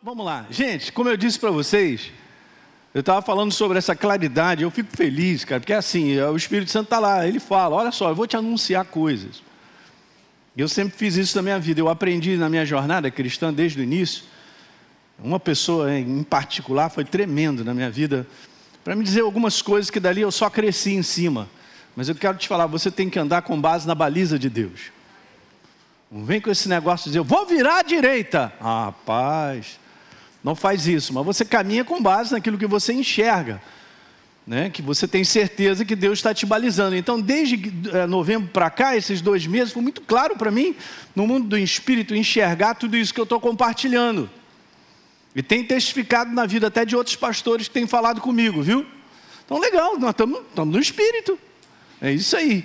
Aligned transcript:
Vamos 0.00 0.24
lá. 0.24 0.46
Gente, 0.48 0.92
como 0.92 1.08
eu 1.08 1.16
disse 1.16 1.40
para 1.40 1.50
vocês, 1.50 2.12
eu 2.94 3.00
estava 3.00 3.20
falando 3.20 3.50
sobre 3.50 3.78
essa 3.78 3.96
claridade, 3.96 4.62
eu 4.62 4.70
fico 4.70 4.96
feliz, 4.96 5.44
cara, 5.44 5.60
porque 5.60 5.72
é 5.72 5.76
assim, 5.76 6.16
é, 6.16 6.24
o 6.28 6.36
Espírito 6.36 6.70
Santo 6.70 6.84
está 6.84 7.00
lá, 7.00 7.26
ele 7.26 7.40
fala, 7.40 7.74
olha 7.74 7.90
só, 7.90 8.08
eu 8.08 8.14
vou 8.14 8.24
te 8.24 8.36
anunciar 8.36 8.84
coisas. 8.84 9.42
Eu 10.56 10.68
sempre 10.68 10.96
fiz 10.96 11.16
isso 11.16 11.36
na 11.36 11.42
minha 11.42 11.58
vida, 11.58 11.80
eu 11.80 11.88
aprendi 11.88 12.36
na 12.36 12.48
minha 12.48 12.64
jornada 12.64 13.10
cristã 13.10 13.52
desde 13.52 13.80
o 13.80 13.82
início. 13.82 14.22
Uma 15.18 15.40
pessoa 15.40 15.92
em 15.92 16.22
particular 16.22 16.90
foi 16.90 17.04
tremendo 17.04 17.64
na 17.64 17.74
minha 17.74 17.90
vida, 17.90 18.24
para 18.84 18.94
me 18.94 19.02
dizer 19.02 19.22
algumas 19.22 19.60
coisas 19.60 19.90
que 19.90 19.98
dali 19.98 20.20
eu 20.20 20.30
só 20.30 20.48
cresci 20.48 20.92
em 20.92 21.02
cima. 21.02 21.48
Mas 21.96 22.08
eu 22.08 22.14
quero 22.14 22.38
te 22.38 22.46
falar, 22.46 22.66
você 22.66 22.88
tem 22.88 23.10
que 23.10 23.18
andar 23.18 23.42
com 23.42 23.60
base 23.60 23.84
na 23.84 23.96
baliza 23.96 24.38
de 24.38 24.48
Deus. 24.48 24.92
Não 26.08 26.24
vem 26.24 26.40
com 26.40 26.50
esse 26.50 26.68
negócio 26.68 27.04
de 27.04 27.10
dizer, 27.10 27.18
eu 27.18 27.24
vou 27.24 27.44
virar 27.44 27.80
à 27.80 27.82
direita. 27.82 28.52
Ah, 28.60 28.84
rapaz, 28.86 29.78
não 30.48 30.54
faz 30.54 30.88
isso, 30.88 31.12
mas 31.12 31.26
você 31.26 31.44
caminha 31.44 31.84
com 31.84 32.02
base 32.02 32.32
naquilo 32.32 32.56
que 32.56 32.66
você 32.66 32.94
enxerga. 32.94 33.60
Né, 34.46 34.70
que 34.70 34.80
você 34.80 35.06
tem 35.06 35.22
certeza 35.24 35.84
que 35.84 35.94
Deus 35.94 36.20
está 36.20 36.32
te 36.32 36.46
balizando. 36.46 36.96
Então, 36.96 37.20
desde 37.20 37.70
é, 37.92 38.06
novembro 38.06 38.48
para 38.48 38.70
cá, 38.70 38.96
esses 38.96 39.20
dois 39.20 39.46
meses, 39.46 39.74
foi 39.74 39.82
muito 39.82 40.00
claro 40.00 40.38
para 40.38 40.50
mim, 40.50 40.74
no 41.14 41.26
mundo 41.26 41.48
do 41.48 41.58
espírito, 41.58 42.14
enxergar 42.14 42.72
tudo 42.76 42.96
isso 42.96 43.12
que 43.12 43.20
eu 43.20 43.24
estou 43.24 43.38
compartilhando. 43.38 44.30
E 45.36 45.42
tem 45.42 45.62
testificado 45.62 46.32
na 46.32 46.46
vida 46.46 46.68
até 46.68 46.86
de 46.86 46.96
outros 46.96 47.14
pastores 47.14 47.68
que 47.68 47.74
têm 47.74 47.86
falado 47.86 48.22
comigo, 48.22 48.62
viu? 48.62 48.86
Então, 49.44 49.58
legal, 49.58 49.98
nós 49.98 50.12
estamos 50.12 50.42
no 50.56 50.80
espírito. 50.80 51.38
É 52.00 52.10
isso 52.10 52.34
aí. 52.34 52.64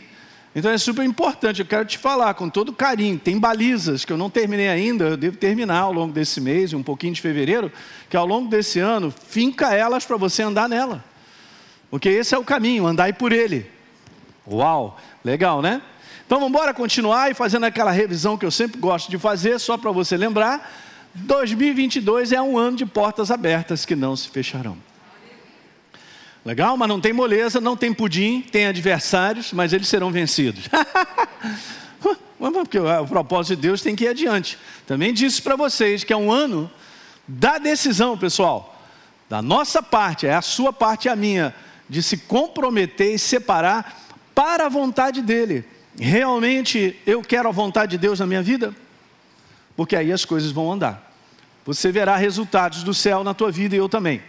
Então 0.56 0.70
é 0.70 0.78
super 0.78 1.04
importante, 1.04 1.62
eu 1.62 1.66
quero 1.66 1.84
te 1.84 1.98
falar 1.98 2.34
com 2.36 2.48
todo 2.48 2.72
carinho. 2.72 3.18
Tem 3.18 3.40
balizas 3.40 4.06
que 4.06 4.14
eu 4.14 4.18
não 4.18 4.30
terminei 4.30 4.70
ainda, 4.70 5.06
eu 5.06 5.18
devo 5.18 5.36
terminar 5.36 5.80
ao 5.80 5.94
longo 5.94 6.14
desse 6.14 6.40
mês 6.40 6.74
um 6.74 6.84
pouquinho 6.84 7.14
de 7.14 7.22
fevereiro, 7.22 7.72
que 8.08 8.16
ao 8.16 8.26
longo 8.26 8.48
desse 8.50 8.80
ano, 8.80 9.12
finca 9.12 9.74
elas 9.74 10.06
para 10.06 10.16
você 10.16 10.44
andar 10.44 10.70
nela. 10.70 11.04
Porque 11.90 12.10
esse 12.10 12.36
é 12.36 12.38
o 12.38 12.44
caminho, 12.44 12.86
andar 12.86 13.12
por 13.14 13.32
ele. 13.32 13.66
Uau, 14.48 15.00
legal, 15.24 15.62
né? 15.62 15.82
Então 16.26 16.40
vamos 16.40 16.50
embora 16.50 16.74
continuar 16.74 17.32
e 17.32 17.34
fazendo 17.34 17.66
aquela 17.66 17.92
revisão 17.92 18.38
que 18.38 18.46
eu 18.46 18.52
sempre 18.52 18.80
gosto 18.80 19.10
de 19.10 19.18
fazer, 19.18 19.60
só 19.60 19.78
para 19.78 19.92
você 19.92 20.16
lembrar. 20.16 20.72
2022 21.16 22.32
é 22.32 22.42
um 22.42 22.58
ano 22.58 22.78
de 22.78 22.86
portas 22.86 23.32
abertas 23.32 23.86
que 23.86 23.96
não 23.96 24.16
se 24.16 24.30
fecharão. 24.30 24.78
Legal? 26.46 26.76
Mas 26.76 26.90
não 26.90 27.00
tem 27.00 27.14
moleza, 27.14 27.62
não 27.62 27.78
tem 27.78 27.94
pudim, 27.94 28.42
tem 28.42 28.68
adversários, 28.68 29.54
mas 29.54 29.72
eles 29.72 29.88
serão 29.88 30.12
vencidos. 30.12 30.68
Porque 32.38 32.78
o 32.78 33.08
propósito 33.08 33.56
de 33.56 33.62
Deus 33.62 33.82
tem 33.82 33.96
que 33.96 34.04
ir 34.04 34.10
adiante. 34.10 34.58
Também 34.86 35.14
disse 35.14 35.42
para 35.42 35.56
vocês 35.56 36.04
que 36.04 36.12
é 36.12 36.18
um 36.18 36.30
ano 36.30 36.70
da 37.26 37.58
decisão, 37.58 38.18
pessoal. 38.18 38.78
Da 39.30 39.42
nossa 39.42 39.82
parte, 39.82 40.28
é 40.28 40.34
a 40.34 40.42
sua 40.42 40.74
parte 40.74 41.06
e 41.06 41.10
a 41.10 41.16
minha, 41.16 41.56
de 41.90 42.04
se 42.04 42.18
comprometer 42.18 43.14
e 43.14 43.20
separar 43.20 44.02
para 44.36 44.66
a 44.66 44.70
vontade 44.70 45.22
dEle. 45.22 45.66
Realmente 45.98 47.00
eu 47.06 47.22
quero 47.22 47.48
a 47.48 47.52
vontade 47.52 47.92
de 47.92 47.98
Deus 47.98 48.20
na 48.20 48.26
minha 48.26 48.44
vida? 48.44 48.76
Porque 49.76 49.96
aí 49.96 50.12
as 50.12 50.26
coisas 50.26 50.52
vão 50.52 50.72
andar. 50.72 51.12
Você 51.66 51.92
verá 51.92 52.18
resultados 52.18 52.84
do 52.84 52.94
céu 52.94 53.24
na 53.24 53.34
tua 53.34 53.52
vida 53.52 53.76
e 53.76 53.78
eu 53.78 53.88
também. 53.88 54.22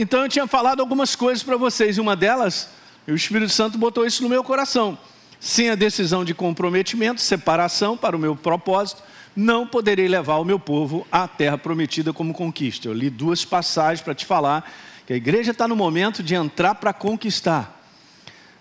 Então 0.00 0.22
eu 0.22 0.28
tinha 0.28 0.46
falado 0.46 0.78
algumas 0.78 1.16
coisas 1.16 1.42
para 1.42 1.56
vocês, 1.56 1.96
e 1.96 2.00
uma 2.00 2.14
delas, 2.14 2.68
o 3.04 3.14
Espírito 3.16 3.50
Santo 3.50 3.76
botou 3.76 4.06
isso 4.06 4.22
no 4.22 4.28
meu 4.28 4.44
coração. 4.44 4.96
Sem 5.40 5.70
a 5.70 5.74
decisão 5.74 6.24
de 6.24 6.32
comprometimento, 6.32 7.20
separação 7.20 7.96
para 7.96 8.14
o 8.14 8.18
meu 8.18 8.36
propósito, 8.36 9.02
não 9.34 9.66
poderei 9.66 10.06
levar 10.06 10.36
o 10.36 10.44
meu 10.44 10.56
povo 10.60 11.04
à 11.10 11.26
terra 11.26 11.58
prometida 11.58 12.12
como 12.12 12.32
conquista. 12.32 12.86
Eu 12.86 12.92
li 12.92 13.10
duas 13.10 13.44
passagens 13.44 14.00
para 14.00 14.14
te 14.14 14.24
falar 14.24 14.72
que 15.04 15.14
a 15.14 15.16
igreja 15.16 15.50
está 15.50 15.66
no 15.66 15.74
momento 15.74 16.22
de 16.22 16.36
entrar 16.36 16.76
para 16.76 16.92
conquistar, 16.92 17.84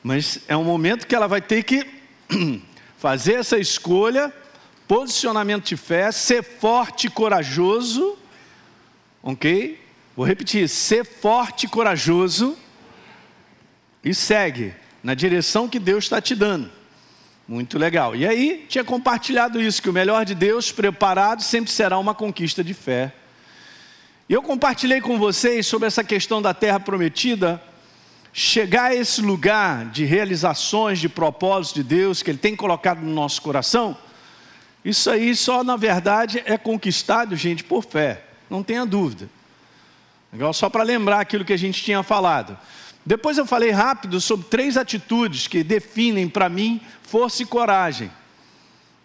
mas 0.02 0.40
é 0.48 0.58
um 0.58 0.64
momento 0.64 1.06
que 1.06 1.14
ela 1.14 1.28
vai 1.28 1.42
ter 1.42 1.62
que 1.62 1.86
fazer 2.98 3.34
essa 3.34 3.60
escolha, 3.60 4.34
posicionamento 4.88 5.66
de 5.66 5.78
fé, 5.78 6.12
ser 6.12 6.42
forte 6.42 7.06
e 7.06 7.12
corajoso, 7.12 8.18
ok? 9.22 9.86
Vou 10.18 10.26
repetir: 10.26 10.68
ser 10.68 11.06
forte 11.06 11.68
e 11.68 11.70
corajoso 11.70 12.58
e 14.04 14.16
segue 14.16 14.74
na 15.04 15.14
direção 15.14 15.70
que 15.70 15.78
Deus 15.78 16.06
está 16.06 16.20
te 16.20 16.34
dando. 16.34 16.72
Muito 17.48 17.78
legal. 17.78 18.16
E 18.16 18.26
aí, 18.26 18.66
tinha 18.68 18.84
compartilhado 18.84 19.62
isso: 19.62 19.80
que 19.80 19.92
o 19.92 19.94
melhor 19.94 20.26
de 20.26 20.34
Deus 20.34 20.72
preparado 20.72 21.44
sempre 21.44 21.72
será 21.72 22.00
uma 22.00 22.16
conquista 22.16 22.64
de 22.64 22.74
fé. 22.74 23.14
E 24.28 24.34
eu 24.34 24.42
compartilhei 24.42 25.00
com 25.00 25.20
vocês 25.20 25.68
sobre 25.68 25.88
essa 25.88 26.04
questão 26.04 26.42
da 26.42 26.52
terra 26.52 26.80
prometida, 26.80 27.62
chegar 28.34 28.86
a 28.86 28.96
esse 28.96 29.22
lugar 29.22 29.86
de 29.86 30.04
realizações, 30.04 30.98
de 30.98 31.08
propósitos 31.08 31.76
de 31.76 31.84
Deus 31.84 32.24
que 32.24 32.32
Ele 32.32 32.40
tem 32.40 32.56
colocado 32.56 33.02
no 33.02 33.14
nosso 33.14 33.40
coração. 33.40 33.96
Isso 34.84 35.12
aí 35.12 35.36
só, 35.36 35.64
na 35.64 35.76
verdade, 35.76 36.42
é 36.44 36.58
conquistado, 36.58 37.36
gente, 37.36 37.64
por 37.64 37.84
fé, 37.84 38.24
não 38.50 38.64
tenha 38.64 38.84
dúvida. 38.84 39.37
Legal? 40.32 40.54
Só 40.54 40.70
para 40.70 40.84
lembrar 40.84 41.20
aquilo 41.20 41.46
que 41.46 41.54
a 41.54 41.58
gente 41.58 41.84
tinha 41.84 42.04
falado. 42.04 42.58
Depois 43.06 43.38
eu 43.38 43.46
falei 43.46 43.72
rápido 43.72 44.20
sobre 44.20 44.48
três 44.48 44.76
atitudes 44.76 45.48
que 45.48 45.64
definem 45.64 46.28
para 46.28 46.50
mim 46.50 46.82
força 47.04 47.42
e 47.42 47.46
coragem. 47.46 48.12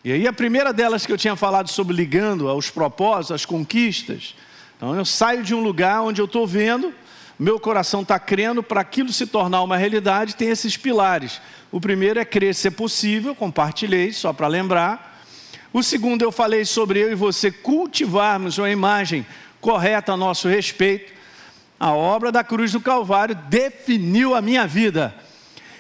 E 0.05 0.11
aí 0.11 0.27
a 0.27 0.33
primeira 0.33 0.73
delas 0.73 1.07
que 1.07 1.13
eu 1.13 1.19
tinha 1.19 1.37
falado 1.37 1.69
sobre 1.69 1.95
ligando 1.95 2.49
aos 2.49 2.69
propósitos, 2.69 3.31
às 3.31 3.47
conquistas. 3.47 4.35
Então 4.77 4.97
eu 4.97 5.05
saio 5.05 5.45
de 5.45 5.55
um 5.55 5.63
lugar 5.63 6.03
onde 6.03 6.21
eu 6.21 6.25
estou 6.25 6.45
vendo, 6.45 6.93
meu 7.39 7.61
coração 7.61 8.03
está 8.03 8.19
crendo 8.19 8.63
para 8.63 8.81
aquilo 8.81 9.13
se 9.13 9.27
tornar 9.27 9.63
uma 9.63 9.77
realidade, 9.77 10.35
tem 10.35 10.49
esses 10.49 10.77
pilares. 10.77 11.41
O 11.71 11.81
primeiro 11.81 12.19
é 12.19 12.25
crer 12.25 12.55
ser 12.55 12.73
possível, 12.73 13.33
compartilhei, 13.35 14.13
só 14.13 14.33
para 14.33 14.49
lembrar. 14.49 15.25
O 15.73 15.83
segundo 15.83 16.23
eu 16.23 16.33
falei 16.33 16.65
sobre 16.65 16.99
eu 16.99 17.13
e 17.13 17.15
você 17.15 17.53
cultivarmos 17.53 18.59
uma 18.59 18.71
imagem 18.71 19.25
correta 19.63 20.13
a 20.13 20.17
nosso 20.17 20.49
respeito. 20.49 21.13
A 21.81 21.93
obra 21.93 22.31
da 22.31 22.45
cruz 22.45 22.73
do 22.73 22.81
Calvário 22.81 23.35
definiu 23.49 24.35
a 24.35 24.43
minha 24.43 24.67
vida. 24.67 25.15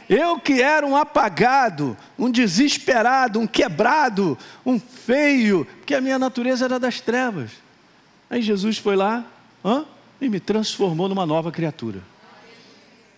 Eu 0.08 0.38
que 0.38 0.62
era 0.62 0.86
um 0.86 0.96
apagado, 0.96 1.96
um 2.18 2.30
desesperado, 2.30 3.38
um 3.38 3.46
quebrado, 3.46 4.38
um 4.64 4.80
feio, 4.80 5.66
porque 5.78 5.94
a 5.94 6.00
minha 6.00 6.18
natureza 6.18 6.64
era 6.64 6.78
das 6.78 7.00
trevas. 7.00 7.50
Aí 8.30 8.40
Jesus 8.40 8.78
foi 8.78 8.96
lá 8.96 9.24
hã? 9.64 9.84
e 10.20 10.28
me 10.28 10.40
transformou 10.40 11.08
numa 11.08 11.26
nova 11.26 11.50
criatura. 11.52 12.00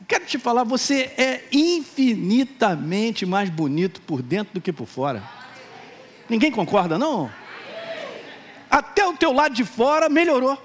Quero 0.06 0.26
te 0.26 0.38
falar, 0.38 0.64
você 0.64 1.12
é 1.16 1.44
infinitamente 1.52 3.24
mais 3.24 3.48
bonito 3.48 4.00
por 4.02 4.20
dentro 4.20 4.54
do 4.54 4.60
que 4.60 4.72
por 4.72 4.86
fora. 4.86 5.22
Ninguém 6.28 6.50
concorda, 6.50 6.98
não? 6.98 7.30
Até 8.74 9.06
o 9.06 9.16
teu 9.16 9.32
lado 9.32 9.54
de 9.54 9.64
fora 9.64 10.08
melhorou. 10.08 10.60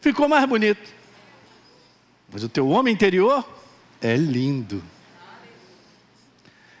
Ficou 0.00 0.26
mais 0.26 0.48
bonito. 0.48 0.80
Mas 2.32 2.42
o 2.42 2.48
teu 2.48 2.66
homem 2.70 2.94
interior 2.94 3.46
é 4.00 4.16
lindo. 4.16 4.82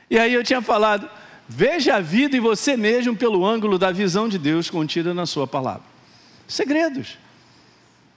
E 0.08 0.18
aí 0.18 0.32
eu 0.32 0.42
tinha 0.42 0.62
falado, 0.62 1.06
veja 1.46 1.96
a 1.96 2.00
vida 2.00 2.34
em 2.34 2.40
você 2.40 2.78
mesmo 2.78 3.14
pelo 3.14 3.44
ângulo 3.44 3.78
da 3.78 3.92
visão 3.92 4.26
de 4.26 4.38
Deus 4.38 4.70
contida 4.70 5.12
na 5.12 5.26
sua 5.26 5.46
palavra. 5.46 5.82
Segredos. 6.46 7.18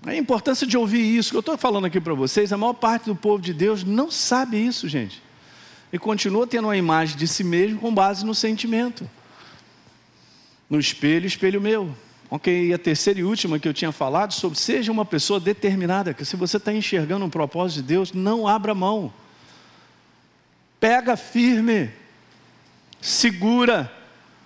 A 0.05 0.15
importância 0.15 0.65
de 0.65 0.77
ouvir 0.77 1.01
isso 1.01 1.31
que 1.31 1.35
eu 1.35 1.41
estou 1.41 1.57
falando 1.57 1.83
aqui 1.83 1.99
para 1.99 2.13
vocês, 2.13 2.53
a 2.53 2.57
maior 2.57 2.73
parte 2.73 3.07
do 3.07 3.15
povo 3.15 3.43
de 3.43 3.53
Deus 3.53 3.83
não 3.83 4.09
sabe 4.09 4.55
isso, 4.55 4.87
gente. 4.87 5.21
E 5.91 5.99
continua 5.99 6.47
tendo 6.47 6.69
uma 6.69 6.77
imagem 6.77 7.17
de 7.17 7.27
si 7.27 7.43
mesmo 7.43 7.77
com 7.77 7.93
base 7.93 8.25
no 8.25 8.33
sentimento 8.33 9.05
no 10.71 10.79
espelho, 10.79 11.27
espelho 11.27 11.59
meu. 11.59 11.93
Ok, 12.29 12.67
e 12.67 12.73
a 12.73 12.77
terceira 12.77 13.19
e 13.19 13.25
última 13.25 13.59
que 13.59 13.67
eu 13.67 13.73
tinha 13.73 13.91
falado 13.91 14.31
sobre 14.31 14.57
seja 14.57 14.89
uma 14.89 15.03
pessoa 15.03 15.37
determinada, 15.37 16.13
que 16.13 16.23
se 16.23 16.37
você 16.37 16.55
está 16.55 16.71
enxergando 16.71 17.25
um 17.25 17.29
propósito 17.29 17.81
de 17.81 17.89
Deus, 17.89 18.13
não 18.13 18.47
abra 18.47 18.73
mão. 18.73 19.13
Pega 20.79 21.17
firme, 21.17 21.91
segura, 23.01 23.91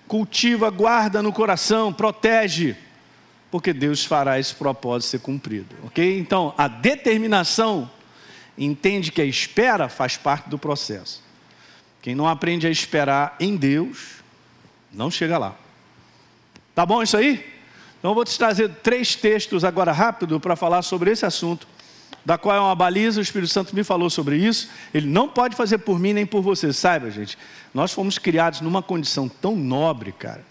cultiva, 0.07 0.71
guarda 0.71 1.21
no 1.21 1.31
coração, 1.31 1.93
protege, 1.93 2.75
porque 3.51 3.71
Deus 3.71 4.03
fará 4.03 4.39
esse 4.39 4.55
propósito 4.55 5.11
ser 5.11 5.19
cumprido. 5.19 5.75
Ok? 5.83 6.17
Então, 6.17 6.55
a 6.57 6.67
determinação 6.67 7.89
entende 8.57 9.11
que 9.11 9.21
a 9.21 9.25
espera 9.25 9.87
faz 9.87 10.17
parte 10.17 10.49
do 10.49 10.57
processo. 10.57 11.23
Quem 12.01 12.15
não 12.15 12.27
aprende 12.27 12.65
a 12.65 12.71
esperar 12.71 13.35
em 13.39 13.55
Deus, 13.55 14.23
não 14.91 15.11
chega 15.11 15.37
lá. 15.37 15.55
Tá 16.75 16.85
bom 16.85 17.01
isso 17.01 17.15
aí? 17.15 17.43
Então 17.97 18.11
eu 18.11 18.15
vou 18.15 18.25
te 18.25 18.37
trazer 18.37 18.69
três 18.83 19.15
textos 19.15 19.63
agora 19.63 19.93
rápido 19.93 20.39
para 20.39 20.55
falar 20.55 20.81
sobre 20.81 21.09
esse 21.09 21.25
assunto. 21.25 21.65
da 22.23 22.39
qual 22.39 22.55
é 22.55 22.59
uma 22.59 22.75
baliza, 22.75 23.19
o 23.19 23.23
Espírito 23.23 23.51
Santo 23.53 23.75
me 23.75 23.83
falou 23.83 24.09
sobre 24.09 24.37
isso. 24.37 24.69
Ele 24.91 25.07
não 25.07 25.29
pode 25.29 25.55
fazer 25.55 25.77
por 25.77 25.99
mim 25.99 26.11
nem 26.11 26.25
por 26.25 26.41
você. 26.41 26.73
Saiba, 26.73 27.09
gente, 27.11 27.37
nós 27.73 27.91
fomos 27.91 28.17
criados 28.17 28.61
numa 28.61 28.81
condição 28.81 29.29
tão 29.29 29.55
nobre, 29.55 30.11
cara. 30.11 30.43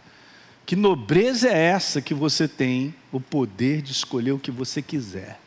Que 0.65 0.77
nobreza 0.77 1.49
é 1.49 1.59
essa 1.59 2.01
que 2.01 2.15
você 2.15 2.49
tem 2.49 2.95
o 3.13 3.21
poder 3.21 3.83
de 3.83 3.93
escolher 3.93 4.33
o 4.33 4.39
que 4.39 4.53
você 4.53 4.81
quiser? 4.81 5.39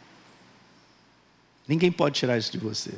Ninguém 1.67 1.91
pode 1.91 2.19
tirar 2.19 2.37
isso 2.37 2.51
de 2.51 2.57
você. 2.57 2.93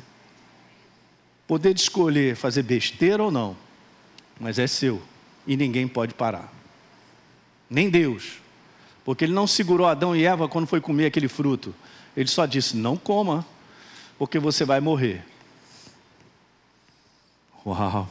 Poder 1.46 1.72
de 1.72 1.80
escolher 1.80 2.36
fazer 2.36 2.62
besteira 2.62 3.22
ou 3.22 3.30
não, 3.30 3.56
mas 4.38 4.58
é 4.58 4.66
seu 4.66 5.00
e 5.46 5.56
ninguém 5.56 5.88
pode 5.88 6.14
parar. 6.14 6.59
Nem 7.70 7.88
Deus, 7.88 8.38
porque 9.04 9.24
Ele 9.24 9.32
não 9.32 9.46
segurou 9.46 9.86
Adão 9.86 10.14
e 10.16 10.26
Eva 10.26 10.48
quando 10.48 10.66
foi 10.66 10.80
comer 10.80 11.06
aquele 11.06 11.28
fruto. 11.28 11.72
Ele 12.16 12.28
só 12.28 12.44
disse: 12.44 12.76
não 12.76 12.96
coma, 12.96 13.46
porque 14.18 14.38
você 14.38 14.64
vai 14.64 14.80
morrer. 14.80 15.24
Uau! 17.64 18.10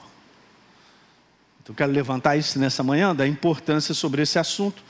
Então, 1.62 1.76
quero 1.76 1.92
levantar 1.92 2.38
isso 2.38 2.58
nessa 2.58 2.82
manhã, 2.82 3.16
da 3.16 3.28
importância 3.28 3.94
sobre 3.94 4.22
esse 4.22 4.40
assunto. 4.40 4.82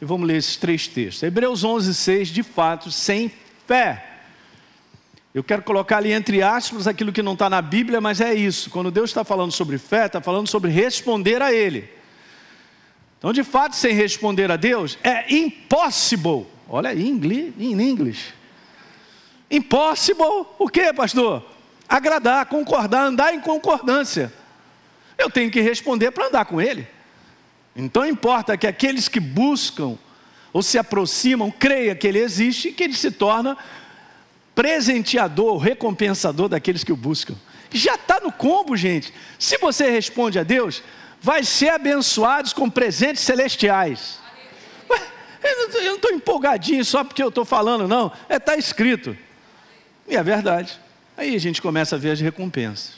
E 0.00 0.04
vamos 0.04 0.26
ler 0.26 0.36
esses 0.36 0.56
três 0.56 0.86
textos. 0.86 1.22
Hebreus 1.22 1.64
11, 1.64 1.94
6, 1.94 2.28
de 2.28 2.42
fato, 2.42 2.90
sem 2.90 3.32
fé. 3.66 4.16
Eu 5.32 5.44
quero 5.44 5.62
colocar 5.62 5.98
ali 5.98 6.12
entre 6.12 6.42
aspas 6.42 6.86
aquilo 6.86 7.12
que 7.12 7.22
não 7.22 7.34
está 7.34 7.48
na 7.48 7.62
Bíblia, 7.62 8.00
mas 8.00 8.20
é 8.20 8.34
isso. 8.34 8.68
Quando 8.70 8.90
Deus 8.90 9.10
está 9.10 9.24
falando 9.24 9.52
sobre 9.52 9.78
fé, 9.78 10.06
está 10.06 10.20
falando 10.20 10.48
sobre 10.48 10.70
responder 10.70 11.40
a 11.40 11.52
Ele. 11.52 11.95
Então, 13.18 13.32
de 13.32 13.42
fato, 13.42 13.74
sem 13.76 13.94
responder 13.94 14.50
a 14.50 14.56
Deus, 14.56 14.98
é 15.02 15.34
impossible. 15.34 16.46
Olha 16.68 16.90
aí, 16.90 17.08
em 17.08 17.72
inglês. 17.72 18.34
Impossible, 19.50 20.46
o 20.58 20.68
que, 20.68 20.92
pastor? 20.92 21.44
Agradar, 21.88 22.46
concordar, 22.46 23.06
andar 23.06 23.34
em 23.34 23.40
concordância. 23.40 24.32
Eu 25.16 25.30
tenho 25.30 25.50
que 25.50 25.60
responder 25.60 26.10
para 26.10 26.26
andar 26.26 26.44
com 26.44 26.60
Ele. 26.60 26.86
Então 27.74 28.04
importa 28.04 28.56
que 28.56 28.66
aqueles 28.66 29.08
que 29.08 29.20
buscam 29.20 29.96
ou 30.52 30.62
se 30.62 30.78
aproximam, 30.78 31.50
creia 31.50 31.94
que 31.94 32.06
Ele 32.06 32.18
existe 32.18 32.68
e 32.68 32.72
que 32.72 32.84
Ele 32.84 32.94
se 32.94 33.10
torna 33.10 33.56
presenteador, 34.54 35.58
recompensador 35.58 36.48
daqueles 36.48 36.82
que 36.82 36.92
o 36.92 36.96
buscam. 36.96 37.34
Já 37.70 37.94
está 37.94 38.20
no 38.20 38.32
combo, 38.32 38.74
gente. 38.74 39.12
Se 39.38 39.58
você 39.58 39.90
responde 39.90 40.38
a 40.38 40.42
Deus, 40.42 40.82
vai 41.26 41.42
ser 41.42 41.70
abençoados 41.70 42.52
com 42.52 42.70
presentes 42.70 43.24
celestiais. 43.24 44.20
Eu 45.42 45.84
não 45.84 45.96
estou 45.96 46.12
empolgadinho 46.12 46.84
só 46.84 47.02
porque 47.02 47.20
eu 47.20 47.30
estou 47.30 47.44
falando, 47.44 47.88
não. 47.88 48.12
É, 48.28 48.36
está 48.36 48.56
escrito. 48.56 49.16
E 50.06 50.16
é 50.16 50.22
verdade. 50.22 50.78
Aí 51.16 51.34
a 51.34 51.38
gente 51.40 51.60
começa 51.60 51.96
a 51.96 51.98
ver 51.98 52.12
as 52.12 52.20
recompensas. 52.20 52.92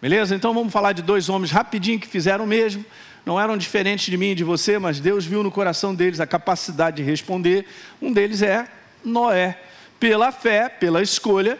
Beleza? 0.00 0.36
Então 0.36 0.54
vamos 0.54 0.72
falar 0.72 0.92
de 0.92 1.02
dois 1.02 1.28
homens 1.28 1.50
rapidinho 1.50 1.98
que 1.98 2.06
fizeram 2.06 2.44
o 2.44 2.46
mesmo. 2.46 2.84
Não 3.26 3.40
eram 3.40 3.56
diferentes 3.56 4.06
de 4.06 4.16
mim 4.16 4.30
e 4.30 4.34
de 4.36 4.44
você, 4.44 4.78
mas 4.78 5.00
Deus 5.00 5.26
viu 5.26 5.42
no 5.42 5.50
coração 5.50 5.92
deles 5.92 6.20
a 6.20 6.26
capacidade 6.28 6.98
de 6.98 7.02
responder. 7.02 7.66
Um 8.00 8.12
deles 8.12 8.40
é 8.40 8.68
Noé. 9.04 9.58
Pela 9.98 10.30
fé, 10.30 10.68
pela 10.68 11.02
escolha, 11.02 11.58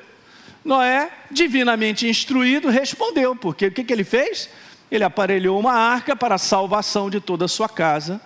Noé, 0.64 1.10
divinamente 1.28 2.06
instruído, 2.06 2.68
respondeu. 2.68 3.34
Porque 3.34 3.66
o 3.66 3.72
que, 3.72 3.82
que 3.82 3.92
ele 3.92 4.04
fez? 4.04 4.48
Ele 4.90 5.04
aparelhou 5.04 5.58
uma 5.58 5.74
arca 5.74 6.16
para 6.16 6.36
a 6.36 6.38
salvação 6.38 7.10
de 7.10 7.20
toda 7.20 7.44
a 7.44 7.48
sua 7.48 7.68
casa, 7.68 8.20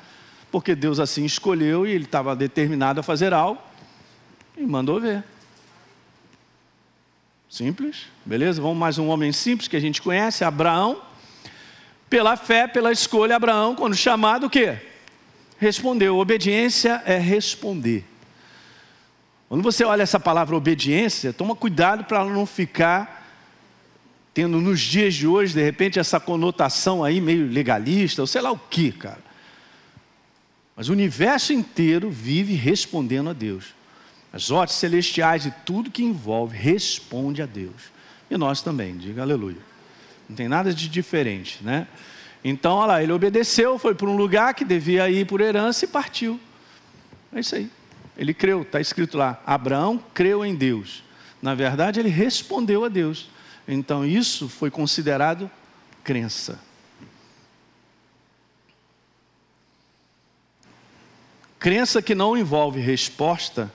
porque 0.50 0.74
Deus 0.74 1.00
assim 1.00 1.24
escolheu 1.24 1.86
e 1.86 1.90
ele 1.90 2.04
estava 2.04 2.36
determinado 2.36 3.00
a 3.00 3.02
fazer 3.02 3.32
algo 3.32 3.60
e 4.56 4.62
mandou 4.62 5.00
ver. 5.00 5.24
Simples, 7.48 8.06
beleza? 8.24 8.62
Vamos 8.62 8.78
mais 8.78 8.96
um 8.96 9.08
homem 9.08 9.32
simples 9.32 9.68
que 9.68 9.76
a 9.76 9.80
gente 9.80 10.00
conhece, 10.00 10.44
Abraão. 10.44 11.02
Pela 12.08 12.36
fé, 12.36 12.66
pela 12.66 12.92
escolha, 12.92 13.36
Abraão, 13.36 13.74
quando 13.74 13.94
chamado, 13.94 14.46
o 14.46 14.50
quê? 14.50 14.78
Respondeu. 15.58 16.16
Obediência 16.16 17.02
é 17.04 17.18
responder. 17.18 18.04
Quando 19.48 19.62
você 19.62 19.84
olha 19.84 20.02
essa 20.02 20.18
palavra 20.18 20.56
obediência, 20.56 21.32
toma 21.32 21.54
cuidado 21.54 22.04
para 22.04 22.24
não 22.24 22.46
ficar 22.46 23.21
tendo 24.34 24.60
nos 24.60 24.80
dias 24.80 25.14
de 25.14 25.26
hoje, 25.26 25.54
de 25.54 25.62
repente, 25.62 25.98
essa 25.98 26.18
conotação 26.18 27.04
aí 27.04 27.20
meio 27.20 27.46
legalista, 27.46 28.22
ou 28.22 28.26
sei 28.26 28.40
lá 28.40 28.50
o 28.50 28.58
que, 28.58 28.90
cara. 28.92 29.20
Mas 30.74 30.88
o 30.88 30.92
universo 30.92 31.52
inteiro 31.52 32.10
vive 32.10 32.54
respondendo 32.54 33.30
a 33.30 33.32
Deus. 33.32 33.74
As 34.32 34.50
ordens 34.50 34.78
celestiais 34.78 35.44
e 35.44 35.50
tudo 35.66 35.90
que 35.90 36.02
envolve 36.02 36.56
responde 36.56 37.42
a 37.42 37.46
Deus. 37.46 37.92
E 38.30 38.36
nós 38.38 38.62
também, 38.62 38.96
diga 38.96 39.20
aleluia. 39.20 39.58
Não 40.28 40.34
tem 40.34 40.48
nada 40.48 40.72
de 40.72 40.88
diferente, 40.88 41.62
né? 41.62 41.86
Então, 42.42 42.76
olha 42.76 42.86
lá, 42.86 43.02
ele 43.02 43.12
obedeceu, 43.12 43.78
foi 43.78 43.94
para 43.94 44.08
um 44.08 44.16
lugar 44.16 44.54
que 44.54 44.64
devia 44.64 45.08
ir 45.10 45.26
por 45.26 45.40
herança 45.40 45.84
e 45.84 45.88
partiu. 45.88 46.40
É 47.32 47.40
isso 47.40 47.54
aí. 47.54 47.70
Ele 48.16 48.32
creu, 48.34 48.62
está 48.62 48.80
escrito 48.80 49.16
lá. 49.16 49.40
Abraão 49.46 50.02
creu 50.12 50.44
em 50.44 50.54
Deus. 50.54 51.04
Na 51.40 51.54
verdade, 51.54 52.00
ele 52.00 52.08
respondeu 52.08 52.84
a 52.84 52.88
Deus. 52.88 53.28
Então, 53.66 54.04
isso 54.04 54.48
foi 54.48 54.70
considerado 54.70 55.50
crença. 56.02 56.58
Crença 61.58 62.02
que 62.02 62.14
não 62.14 62.36
envolve 62.36 62.80
resposta 62.80 63.72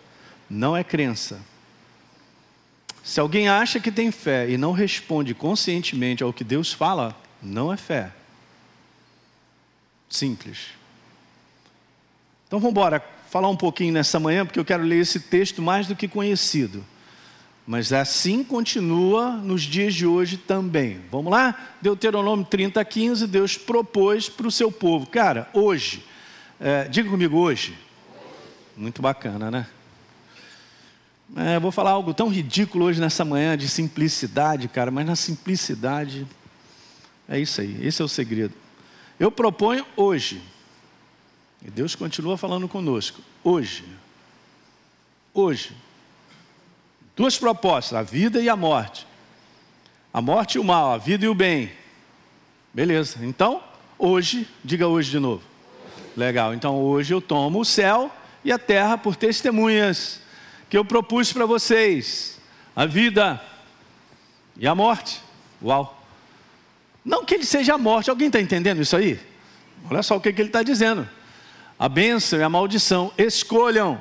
não 0.50 0.76
é 0.76 0.84
crença. 0.84 1.40
Se 3.02 3.22
alguém 3.22 3.48
acha 3.48 3.80
que 3.80 3.90
tem 3.90 4.12
fé 4.12 4.50
e 4.50 4.58
não 4.58 4.74
responde 4.74 5.34
conscientemente 5.34 6.22
ao 6.22 6.34
que 6.34 6.44
Deus 6.44 6.74
fala, 6.74 7.18
não 7.42 7.72
é 7.72 7.78
fé. 7.78 8.12
Simples. 10.10 10.72
Então 12.46 12.60
vamos 12.60 12.72
embora 12.72 13.02
falar 13.30 13.48
um 13.48 13.56
pouquinho 13.56 13.94
nessa 13.94 14.20
manhã, 14.20 14.46
porque 14.46 14.60
eu 14.60 14.66
quero 14.66 14.84
ler 14.84 15.00
esse 15.00 15.22
texto 15.22 15.62
mais 15.62 15.88
do 15.88 15.96
que 15.96 16.10
conhecido. 16.10 16.84
Mas 17.68 17.92
assim 17.92 18.46
continua 18.46 19.32
nos 19.32 19.64
dias 19.64 19.94
de 19.94 20.08
hoje 20.08 20.38
também. 20.38 21.02
Vamos 21.12 21.30
lá? 21.30 21.76
Deuteronômio 21.82 22.46
30, 22.46 22.84
15, 22.86 23.28
Deus 23.28 23.58
propôs 23.58 24.30
para 24.30 24.48
o 24.48 24.52
seu 24.52 24.72
povo. 24.72 25.06
Cara, 25.06 25.50
hoje, 25.54 26.02
é, 26.62 26.88
diga 26.88 27.10
comigo 27.10 27.38
hoje. 27.38 27.78
Muito 28.78 29.02
bacana, 29.02 29.52
né? 29.52 29.68
É, 31.36 31.60
vou 31.60 31.74
falar 31.74 31.92
algo 31.92 32.14
tão 32.14 32.30
ridículo 32.30 32.86
hoje 32.86 33.02
nessa 33.02 33.26
manhã 33.26 33.58
de 33.58 33.68
simplicidade, 33.68 34.70
cara, 34.70 34.90
mas 34.90 35.06
na 35.06 35.16
simplicidade 35.16 36.26
é 37.28 37.38
isso 37.38 37.60
aí, 37.60 37.86
esse 37.86 38.02
é 38.02 38.06
o 38.06 38.08
segredo. 38.08 38.54
Eu 39.20 39.30
proponho 39.30 39.86
hoje, 39.98 40.42
e 41.66 41.70
Deus 41.70 41.96
continua 41.96 42.38
falando 42.38 42.66
conosco, 42.70 43.22
hoje, 43.44 43.84
hoje, 45.34 45.76
duas 47.18 47.38
propostas, 47.38 47.98
a 47.98 48.04
vida 48.04 48.40
e 48.40 48.48
a 48.48 48.56
morte. 48.56 49.08
A 50.14 50.22
morte 50.22 50.56
e 50.56 50.60
o 50.60 50.64
mal, 50.64 50.94
a 50.94 50.98
vida 50.98 51.26
e 51.26 51.28
o 51.28 51.36
bem. 51.36 51.72
Beleza, 52.74 53.18
então, 53.26 53.62
hoje, 53.98 54.48
diga 54.64 54.88
hoje 54.88 55.10
de 55.10 55.20
novo. 55.20 55.44
Legal, 56.16 56.54
então 56.54 56.80
hoje 56.80 57.14
eu 57.14 57.20
tomo 57.20 57.60
o 57.60 57.66
céu 57.66 58.12
e 58.46 58.52
a 58.52 58.58
terra 58.58 58.98
por 58.98 59.16
testemunhas 59.16 60.22
que 60.70 60.78
eu 60.78 60.86
propus 60.86 61.34
para 61.34 61.46
vocês: 61.46 62.40
a 62.76 62.86
vida 62.86 63.42
e 64.56 64.68
a 64.68 64.74
morte. 64.74 65.22
Uau! 65.62 65.96
Não 67.04 67.26
que 67.26 67.36
ele 67.36 67.46
seja 67.46 67.76
a 67.76 67.78
morte, 67.78 68.10
alguém 68.10 68.28
está 68.28 68.40
entendendo 68.40 68.82
isso 68.82 68.96
aí? 68.96 69.20
Olha 69.90 70.04
só 70.04 70.18
o 70.18 70.22
que, 70.22 70.34
que 70.34 70.42
ele 70.42 70.50
está 70.50 70.64
dizendo: 70.64 71.08
a 71.78 71.90
bênção 71.90 72.40
e 72.40 72.44
a 72.44 72.50
maldição, 72.50 73.12
escolham. 73.18 74.00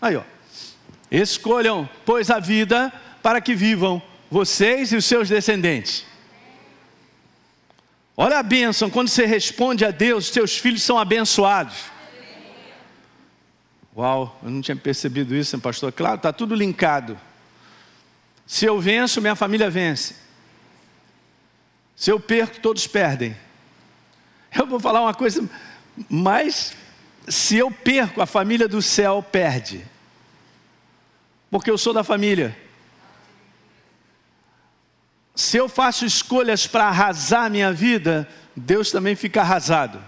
Aí, 0.00 0.16
ó. 0.16 0.22
Escolham, 1.12 1.86
pois, 2.06 2.30
a 2.30 2.38
vida 2.38 2.90
para 3.22 3.38
que 3.38 3.54
vivam 3.54 4.00
vocês 4.30 4.92
e 4.92 4.96
os 4.96 5.04
seus 5.04 5.28
descendentes. 5.28 6.06
Olha 8.16 8.38
a 8.38 8.42
bênção, 8.42 8.88
quando 8.88 9.08
você 9.08 9.26
responde 9.26 9.84
a 9.84 9.90
Deus, 9.90 10.28
seus 10.28 10.56
filhos 10.56 10.82
são 10.82 10.98
abençoados. 10.98 11.76
Uau, 13.94 14.40
eu 14.42 14.50
não 14.50 14.62
tinha 14.62 14.74
percebido 14.74 15.36
isso, 15.36 15.58
pastor. 15.58 15.92
Claro, 15.92 16.16
está 16.16 16.32
tudo 16.32 16.54
linkado. 16.54 17.20
Se 18.46 18.64
eu 18.64 18.80
venço, 18.80 19.20
minha 19.20 19.36
família 19.36 19.68
vence. 19.68 20.16
Se 21.94 22.10
eu 22.10 22.18
perco, 22.18 22.58
todos 22.58 22.86
perdem. 22.86 23.36
Eu 24.54 24.66
vou 24.66 24.80
falar 24.80 25.02
uma 25.02 25.12
coisa, 25.12 25.46
mas 26.08 26.74
se 27.28 27.58
eu 27.58 27.70
perco, 27.70 28.22
a 28.22 28.26
família 28.26 28.66
do 28.66 28.80
céu 28.80 29.22
perde. 29.22 29.91
Porque 31.52 31.70
eu 31.70 31.76
sou 31.76 31.92
da 31.92 32.02
família. 32.02 32.56
Se 35.34 35.58
eu 35.58 35.68
faço 35.68 36.06
escolhas 36.06 36.66
para 36.66 36.86
arrasar 36.86 37.50
minha 37.50 37.70
vida, 37.70 38.26
Deus 38.56 38.90
também 38.90 39.14
fica 39.14 39.42
arrasado. 39.42 40.02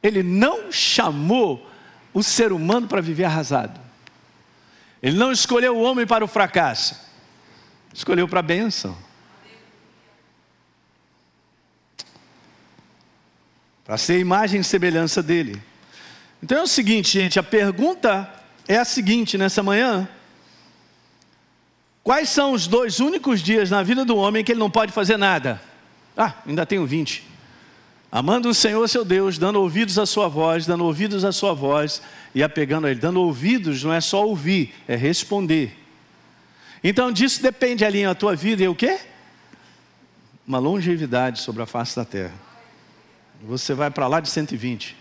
Ele 0.00 0.22
não 0.22 0.70
chamou 0.70 1.68
o 2.14 2.22
ser 2.22 2.52
humano 2.52 2.86
para 2.86 3.00
viver 3.00 3.24
arrasado. 3.24 3.80
Ele 5.02 5.18
não 5.18 5.32
escolheu 5.32 5.76
o 5.76 5.82
homem 5.82 6.06
para 6.06 6.24
o 6.24 6.28
fracasso, 6.28 6.94
escolheu 7.92 8.28
para 8.28 8.38
a 8.38 8.44
bênção. 8.44 8.96
Para 13.84 13.98
ser 13.98 14.20
imagem 14.20 14.60
e 14.60 14.64
semelhança 14.64 15.20
dele. 15.20 15.69
Então 16.42 16.58
é 16.58 16.62
o 16.62 16.66
seguinte, 16.66 17.20
gente, 17.20 17.38
a 17.38 17.42
pergunta 17.42 18.28
é 18.66 18.78
a 18.78 18.84
seguinte 18.84 19.36
nessa 19.36 19.62
manhã: 19.62 20.08
Quais 22.02 22.28
são 22.30 22.52
os 22.52 22.66
dois 22.66 22.98
únicos 22.98 23.42
dias 23.42 23.70
na 23.70 23.82
vida 23.82 24.04
do 24.04 24.16
homem 24.16 24.42
que 24.42 24.52
ele 24.52 24.58
não 24.60 24.70
pode 24.70 24.90
fazer 24.90 25.16
nada? 25.16 25.60
Ah, 26.16 26.34
ainda 26.46 26.64
tenho 26.64 26.86
20. 26.86 27.28
Amando 28.10 28.48
o 28.48 28.54
Senhor 28.54 28.88
seu 28.88 29.04
Deus, 29.04 29.38
dando 29.38 29.60
ouvidos 29.60 29.98
à 29.98 30.04
sua 30.04 30.26
voz, 30.26 30.66
dando 30.66 30.84
ouvidos 30.84 31.24
à 31.24 31.30
sua 31.30 31.54
voz 31.54 32.02
e 32.34 32.42
apegando 32.42 32.86
a 32.86 32.90
Ele. 32.90 32.98
Dando 32.98 33.20
ouvidos 33.20 33.84
não 33.84 33.92
é 33.92 34.00
só 34.00 34.26
ouvir, 34.26 34.74
é 34.88 34.96
responder. 34.96 35.76
Então 36.82 37.12
disso 37.12 37.42
depende 37.42 37.84
ali 37.84 38.04
a 38.04 38.14
tua 38.14 38.34
vida 38.34 38.62
e 38.62 38.68
o 38.68 38.74
quê? 38.74 38.98
Uma 40.46 40.58
longevidade 40.58 41.40
sobre 41.40 41.62
a 41.62 41.66
face 41.66 41.94
da 41.94 42.04
terra. 42.04 42.34
Você 43.42 43.74
vai 43.74 43.90
para 43.90 44.08
lá 44.08 44.18
de 44.18 44.28
120. 44.28 44.99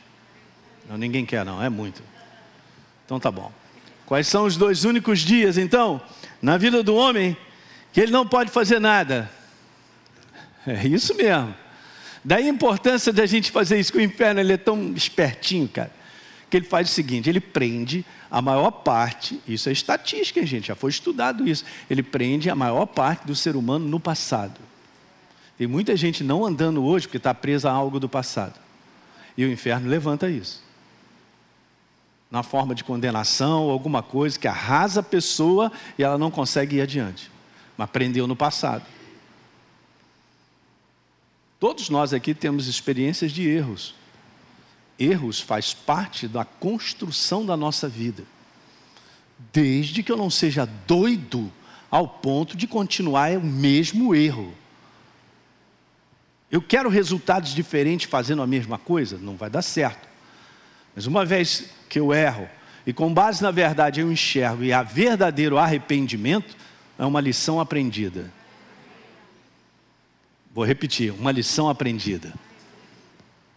Não, 0.89 0.97
ninguém 0.97 1.23
quer 1.23 1.45
não, 1.45 1.61
é 1.61 1.69
muito. 1.69 2.01
Então 3.05 3.19
tá 3.19 3.29
bom. 3.29 3.51
Quais 4.07 4.27
são 4.27 4.45
os 4.45 4.57
dois 4.57 4.85
únicos 4.85 5.19
dias 5.19 5.55
então 5.55 6.01
na 6.41 6.57
vida 6.57 6.81
do 6.81 6.95
homem 6.95 7.37
que 7.93 8.01
ele 8.01 8.11
não 8.11 8.27
pode 8.27 8.49
fazer 8.49 8.79
nada? 8.79 9.29
É 10.67 10.85
isso 10.85 11.15
mesmo. 11.15 11.55
Daí 12.23 12.45
a 12.45 12.49
importância 12.49 13.13
de 13.13 13.21
a 13.21 13.25
gente 13.25 13.49
fazer 13.49 13.79
isso, 13.79 13.91
que 13.91 13.97
o 13.97 14.01
inferno 14.01 14.39
ele 14.39 14.53
é 14.53 14.57
tão 14.57 14.93
espertinho, 14.93 15.67
cara, 15.69 15.91
que 16.49 16.57
ele 16.57 16.65
faz 16.65 16.89
o 16.89 16.91
seguinte: 16.91 17.29
ele 17.29 17.39
prende 17.39 18.05
a 18.29 18.41
maior 18.41 18.69
parte, 18.71 19.39
isso 19.47 19.69
é 19.69 19.71
estatística, 19.71 20.45
gente, 20.45 20.67
já 20.67 20.75
foi 20.75 20.89
estudado 20.89 21.47
isso. 21.47 21.63
Ele 21.89 22.03
prende 22.03 22.49
a 22.49 22.55
maior 22.55 22.85
parte 22.85 23.25
do 23.25 23.35
ser 23.35 23.55
humano 23.55 23.87
no 23.87 23.99
passado. 23.99 24.59
Tem 25.57 25.65
muita 25.65 25.95
gente 25.95 26.23
não 26.23 26.45
andando 26.45 26.83
hoje 26.83 27.07
porque 27.07 27.17
está 27.17 27.33
presa 27.33 27.69
a 27.69 27.73
algo 27.73 27.99
do 27.99 28.09
passado. 28.09 28.59
E 29.37 29.45
o 29.45 29.51
inferno 29.51 29.89
levanta 29.89 30.29
isso. 30.29 30.68
Na 32.29 32.43
forma 32.43 32.75
de 32.75 32.83
condenação, 32.83 33.63
ou 33.63 33.71
alguma 33.71 34.03
coisa 34.03 34.37
que 34.37 34.47
arrasa 34.47 34.99
a 34.99 35.03
pessoa 35.03 35.71
e 35.97 36.03
ela 36.03 36.17
não 36.17 36.29
consegue 36.29 36.77
ir 36.77 36.81
adiante. 36.81 37.31
Mas 37.77 37.89
prendeu 37.89 38.27
no 38.27 38.35
passado. 38.35 38.85
Todos 41.59 41.89
nós 41.89 42.13
aqui 42.13 42.33
temos 42.33 42.67
experiências 42.67 43.31
de 43.31 43.47
erros. 43.47 43.95
Erros 44.97 45.39
faz 45.39 45.73
parte 45.73 46.27
da 46.27 46.45
construção 46.45 47.45
da 47.45 47.57
nossa 47.57 47.87
vida. 47.87 48.23
Desde 49.51 50.03
que 50.03 50.11
eu 50.11 50.17
não 50.17 50.29
seja 50.29 50.65
doido 50.65 51.51
ao 51.89 52.07
ponto 52.07 52.55
de 52.55 52.67
continuar 52.67 53.31
o 53.37 53.41
mesmo 53.41 54.13
erro. 54.13 54.53
Eu 56.51 56.61
quero 56.61 56.89
resultados 56.89 57.53
diferentes 57.53 58.09
fazendo 58.09 58.41
a 58.41 58.47
mesma 58.47 58.77
coisa? 58.77 59.17
Não 59.17 59.35
vai 59.35 59.49
dar 59.49 59.61
certo. 59.61 60.08
Mas 60.95 61.05
uma 61.05 61.25
vez 61.25 61.69
que 61.87 61.99
eu 61.99 62.13
erro, 62.13 62.49
e 62.85 62.93
com 62.93 63.13
base 63.13 63.41
na 63.41 63.51
verdade 63.51 64.01
eu 64.01 64.11
enxergo 64.11 64.63
e 64.63 64.73
há 64.73 64.81
verdadeiro 64.83 65.57
arrependimento, 65.57 66.55
é 66.97 67.05
uma 67.05 67.21
lição 67.21 67.59
aprendida. 67.59 68.31
Vou 70.53 70.65
repetir, 70.65 71.11
uma 71.11 71.31
lição 71.31 71.69
aprendida. 71.69 72.33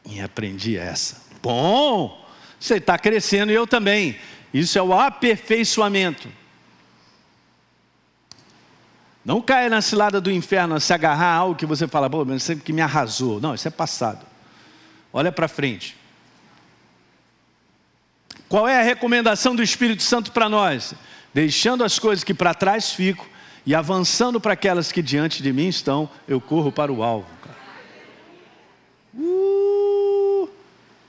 E 0.04 0.20
aprendi 0.20 0.76
essa. 0.76 1.22
Bom, 1.42 2.24
você 2.58 2.76
está 2.76 2.98
crescendo 2.98 3.50
e 3.50 3.54
eu 3.54 3.66
também. 3.66 4.18
Isso 4.52 4.78
é 4.78 4.82
o 4.82 4.92
aperfeiçoamento. 4.92 6.28
Não 9.24 9.40
caia 9.40 9.70
na 9.70 9.80
cilada 9.80 10.20
do 10.20 10.30
inferno, 10.30 10.80
se 10.80 10.92
agarrar 10.92 11.26
a 11.26 11.36
algo 11.36 11.54
que 11.54 11.64
você 11.64 11.86
fala, 11.86 12.10
pô, 12.10 12.24
mas 12.24 12.42
sempre 12.42 12.64
que 12.64 12.72
me 12.72 12.80
arrasou. 12.80 13.40
Não, 13.40 13.54
isso 13.54 13.66
é 13.68 13.70
passado. 13.70 14.26
Olha 15.12 15.30
para 15.30 15.46
frente. 15.46 15.96
Qual 18.52 18.68
é 18.68 18.78
a 18.78 18.82
recomendação 18.82 19.56
do 19.56 19.62
Espírito 19.62 20.02
Santo 20.02 20.30
para 20.30 20.46
nós? 20.46 20.92
Deixando 21.32 21.82
as 21.82 21.98
coisas 21.98 22.22
que 22.22 22.34
para 22.34 22.52
trás 22.52 22.92
ficam 22.92 23.24
e 23.64 23.74
avançando 23.74 24.38
para 24.38 24.52
aquelas 24.52 24.92
que 24.92 25.00
diante 25.00 25.42
de 25.42 25.50
mim 25.54 25.68
estão, 25.68 26.06
eu 26.28 26.38
corro 26.38 26.70
para 26.70 26.92
o 26.92 27.02
alvo. 27.02 27.26
Uh, 29.14 30.50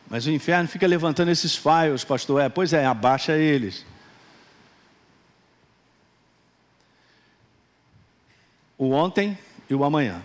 mas 0.10 0.26
o 0.26 0.32
inferno 0.32 0.70
fica 0.70 0.88
levantando 0.88 1.32
esses 1.32 1.54
files, 1.54 2.06
pastor. 2.06 2.40
É, 2.40 2.48
pois 2.48 2.72
é, 2.72 2.86
abaixa 2.86 3.34
eles. 3.34 3.86
O 8.78 8.92
ontem 8.92 9.38
e 9.70 9.76
o 9.76 9.84
amanhã. 9.84 10.24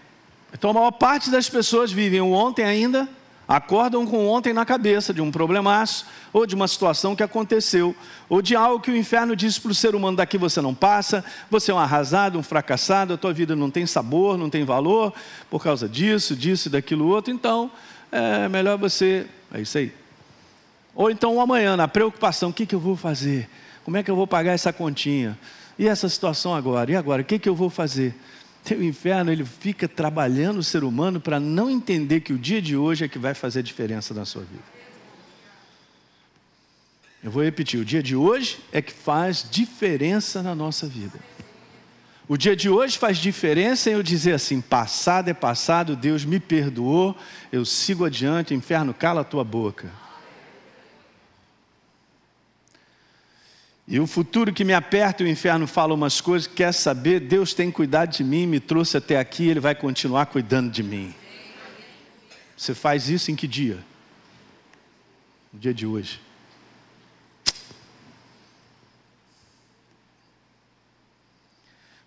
Então 0.53 0.71
a 0.71 0.73
maior 0.73 0.93
parte 0.93 1.31
das 1.31 1.51
pessoas 1.51 1.91
vivem 1.91 2.21
o 2.21 2.31
ontem 2.31 2.65
ainda 2.65 3.09
acordam 3.49 4.07
com 4.07 4.28
ontem 4.28 4.52
na 4.52 4.67
cabeça 4.67 5.14
de 5.14 5.23
um 5.23 5.31
problemaço, 5.31 6.05
ou 6.35 6.45
de 6.45 6.55
uma 6.55 6.69
situação 6.69 7.17
que 7.17 7.23
aconteceu, 7.23 7.97
ou 8.28 8.43
de 8.43 8.55
algo 8.55 8.78
que 8.78 8.90
o 8.90 8.97
inferno 8.97 9.35
disse 9.35 9.59
para 9.59 9.71
o 9.71 9.75
ser 9.75 9.95
humano: 9.95 10.19
daqui 10.19 10.37
você 10.37 10.61
não 10.61 10.75
passa, 10.75 11.25
você 11.50 11.71
é 11.71 11.75
um 11.75 11.78
arrasado, 11.78 12.38
um 12.38 12.43
fracassado, 12.43 13.14
a 13.14 13.17
tua 13.17 13.33
vida 13.33 13.57
não 13.57 13.71
tem 13.71 13.87
sabor, 13.87 14.37
não 14.37 14.50
tem 14.50 14.64
valor, 14.64 15.14
por 15.49 15.62
causa 15.62 15.88
disso, 15.88 16.37
disso 16.37 16.69
daquilo 16.69 17.09
outro, 17.09 17.33
então 17.33 17.71
é 18.12 18.47
melhor 18.49 18.76
você. 18.76 19.26
É 19.52 19.62
isso 19.62 19.78
aí. 19.78 19.95
Ou 20.95 21.11
então 21.11 21.37
o 21.37 21.40
amanhã, 21.40 21.75
na 21.75 21.88
preocupação: 21.88 22.50
o 22.50 22.52
que, 22.52 22.67
que 22.67 22.75
eu 22.75 22.81
vou 22.81 22.97
fazer? 22.97 23.49
Como 23.83 23.97
é 23.97 24.02
que 24.02 24.11
eu 24.11 24.17
vou 24.17 24.26
pagar 24.26 24.52
essa 24.52 24.71
continha? 24.71 25.38
E 25.78 25.88
essa 25.88 26.09
situação 26.09 26.55
agora? 26.55 26.90
E 26.90 26.97
agora? 26.97 27.23
O 27.23 27.25
que, 27.25 27.38
que 27.38 27.49
eu 27.49 27.55
vou 27.55 27.71
fazer? 27.71 28.14
O 28.75 28.83
inferno 28.83 29.31
ele 29.31 29.45
fica 29.45 29.89
trabalhando 29.89 30.59
o 30.59 30.63
ser 30.63 30.85
humano 30.85 31.21
para 31.21 31.39
não 31.41 31.71
entender 31.71 32.21
que 32.21 32.33
o 32.33 32.39
dia 32.39 32.61
de 32.61 32.77
hoje 32.77 33.05
é 33.05 33.09
que 33.09 33.19
vai 33.19 33.35
fazer 33.35 33.63
diferença 33.63 34.13
na 34.13 34.25
sua 34.25 34.43
vida. 34.43 34.65
Eu 37.23 37.31
vou 37.31 37.43
repetir: 37.43 37.81
o 37.81 37.85
dia 37.85 38.03
de 38.03 38.15
hoje 38.15 38.59
é 38.73 38.81
que 38.81 38.93
faz 38.93 39.47
diferença 39.51 40.43
na 40.43 40.55
nossa 40.55 40.87
vida. 40.87 41.19
O 42.29 42.37
dia 42.37 42.55
de 42.55 42.69
hoje 42.69 42.99
faz 42.99 43.17
diferença 43.17 43.89
em 43.89 43.95
eu 43.95 44.03
dizer 44.03 44.35
assim: 44.35 44.61
passado 44.61 45.29
é 45.29 45.35
passado, 45.35 45.97
Deus 45.97 46.25
me 46.25 46.39
perdoou, 46.39 47.17
eu 47.51 47.65
sigo 47.65 48.05
adiante, 48.05 48.55
inferno, 48.55 48.93
cala 48.93 49.23
a 49.23 49.25
tua 49.25 49.43
boca. 49.43 49.91
E 53.90 53.99
o 53.99 54.07
futuro 54.07 54.52
que 54.52 54.64
me 54.64 54.75
aperta, 54.75 55.25
o 55.25 55.26
inferno 55.26 55.66
fala 55.66 55.95
umas 55.95 56.21
coisas, 56.21 56.47
quer 56.47 56.73
saber, 56.73 57.21
Deus 57.21 57.54
tem 57.54 57.71
cuidado 57.71 58.11
de 58.11 58.23
mim, 58.23 58.47
me 58.47 58.61
trouxe 58.61 58.99
até 58.99 59.18
aqui, 59.18 59.49
Ele 59.49 59.61
vai 59.61 59.75
continuar 59.75 60.26
cuidando 60.26 60.71
de 60.71 60.83
mim. 60.83 61.14
Você 62.54 62.75
faz 62.75 63.09
isso 63.09 63.30
em 63.30 63.35
que 63.35 63.47
dia? 63.47 63.78
No 65.50 65.59
dia 65.59 65.73
de 65.73 65.87
hoje. 65.87 66.21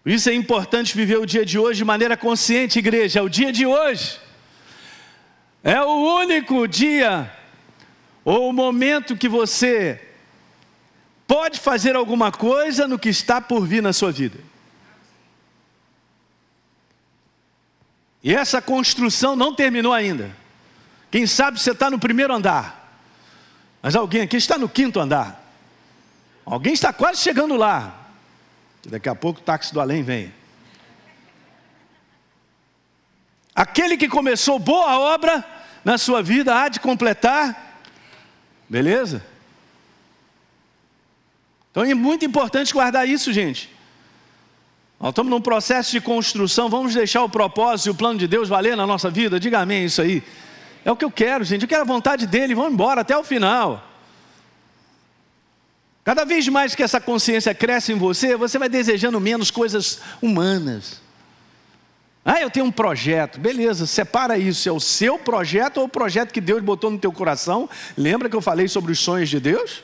Por 0.03 0.11
isso 0.11 0.29
é 0.29 0.35
importante 0.35 0.95
viver 0.95 1.17
o 1.17 1.25
dia 1.25 1.43
de 1.43 1.57
hoje 1.57 1.79
de 1.79 1.85
maneira 1.85 2.15
consciente, 2.15 2.77
igreja. 2.77 3.19
É 3.19 3.23
o 3.23 3.29
dia 3.29 3.51
de 3.51 3.65
hoje. 3.65 4.19
É 5.63 5.81
o 5.81 6.19
único 6.19 6.67
dia 6.67 7.31
ou 8.23 8.50
o 8.50 8.53
momento 8.53 9.17
que 9.17 9.27
você 9.27 10.11
pode 11.28 11.60
fazer 11.60 11.96
alguma 11.96 12.32
coisa 12.32 12.88
no 12.88 13.00
que 13.00 13.10
está 13.10 13.40
por 13.40 13.66
vir 13.66 13.82
na 13.82 13.94
sua 13.94 14.12
vida. 14.12 14.40
E 18.24 18.36
essa 18.36 18.62
construção 18.62 19.36
não 19.36 19.56
terminou 19.56 19.94
ainda. 19.94 20.36
Quem 21.10 21.25
sabe 21.25 21.60
você 21.60 21.72
está 21.72 21.90
no 21.90 22.00
primeiro 22.00 22.34
andar, 22.34 23.00
mas 23.82 23.96
alguém 23.96 24.22
aqui 24.22 24.38
está 24.38 24.58
no 24.58 24.70
quinto 24.70 25.00
andar. 25.00 25.42
Alguém 26.46 26.74
está 26.74 26.94
quase 26.94 27.22
chegando 27.22 27.56
lá. 27.56 27.98
Daqui 28.86 29.10
a 29.10 29.16
pouco 29.16 29.40
o 29.40 29.44
táxi 29.44 29.74
do 29.74 29.80
além 29.80 30.04
vem. 30.04 30.34
Aquele 33.54 33.98
que 33.98 34.08
começou 34.08 34.58
boa 34.58 35.00
obra 35.00 35.46
na 35.84 35.98
sua 35.98 36.22
vida 36.24 36.56
há 36.56 36.70
de 36.70 36.80
completar. 36.80 37.80
Beleza? 38.70 39.25
Então 41.72 41.84
é 41.84 41.94
muito 41.94 42.25
importante 42.25 42.74
guardar 42.74 43.08
isso, 43.08 43.32
gente. 43.32 43.70
Nós 45.00 45.10
estamos 45.10 45.32
num 45.32 45.42
processo 45.42 45.92
de 45.92 46.00
construção, 46.00 46.70
vamos 46.70 46.94
deixar 46.94 47.24
o 47.24 47.30
propósito 47.30 47.88
e 47.88 47.90
o 47.90 47.96
plano 47.96 48.20
de 48.20 48.28
Deus 48.28 48.48
valer 48.48 48.78
na 48.78 48.86
nossa 48.86 49.10
vida? 49.10 49.40
Diga 49.40 49.60
amém 49.60 49.86
isso 49.86 50.01
aí. 50.01 50.22
É 50.86 50.92
o 50.92 50.96
que 50.96 51.06
eu 51.06 51.10
quero, 51.10 51.44
gente. 51.44 51.63
Eu 51.63 51.68
quero 51.68 51.82
a 51.82 51.86
vontade 51.86 52.28
dele, 52.28 52.54
vamos 52.54 52.74
embora 52.74 53.01
até 53.01 53.18
o 53.18 53.24
final. 53.24 53.88
Cada 56.04 56.25
vez 56.25 56.48
mais 56.48 56.75
que 56.75 56.84
essa 56.84 57.00
consciência 57.00 57.54
cresce 57.54 57.94
em 57.94 57.98
você, 57.98 58.36
você 58.36 58.60
vai 58.60 58.68
desejando 58.68 59.20
menos 59.20 59.50
coisas 59.50 60.01
humanas. 60.22 61.01
Ah, 62.24 62.40
eu 62.40 62.50
tenho 62.51 62.66
um 62.68 62.72
projeto. 62.72 63.40
Beleza, 63.40 63.88
separa 63.88 64.38
isso. 64.38 64.68
É 64.70 64.72
o 64.72 64.80
seu 64.80 65.18
projeto 65.18 65.78
ou 65.78 65.86
o 65.86 65.90
projeto 65.90 66.32
que 66.32 66.42
Deus 66.42 66.62
botou 66.62 66.92
no 66.92 67.00
teu 67.00 67.12
coração? 67.12 67.70
Lembra 67.98 68.30
que 68.30 68.36
eu 68.36 68.42
falei 68.42 68.68
sobre 68.68 68.92
os 68.92 69.00
sonhos 69.00 69.30
de 69.30 69.40
Deus? 69.40 69.84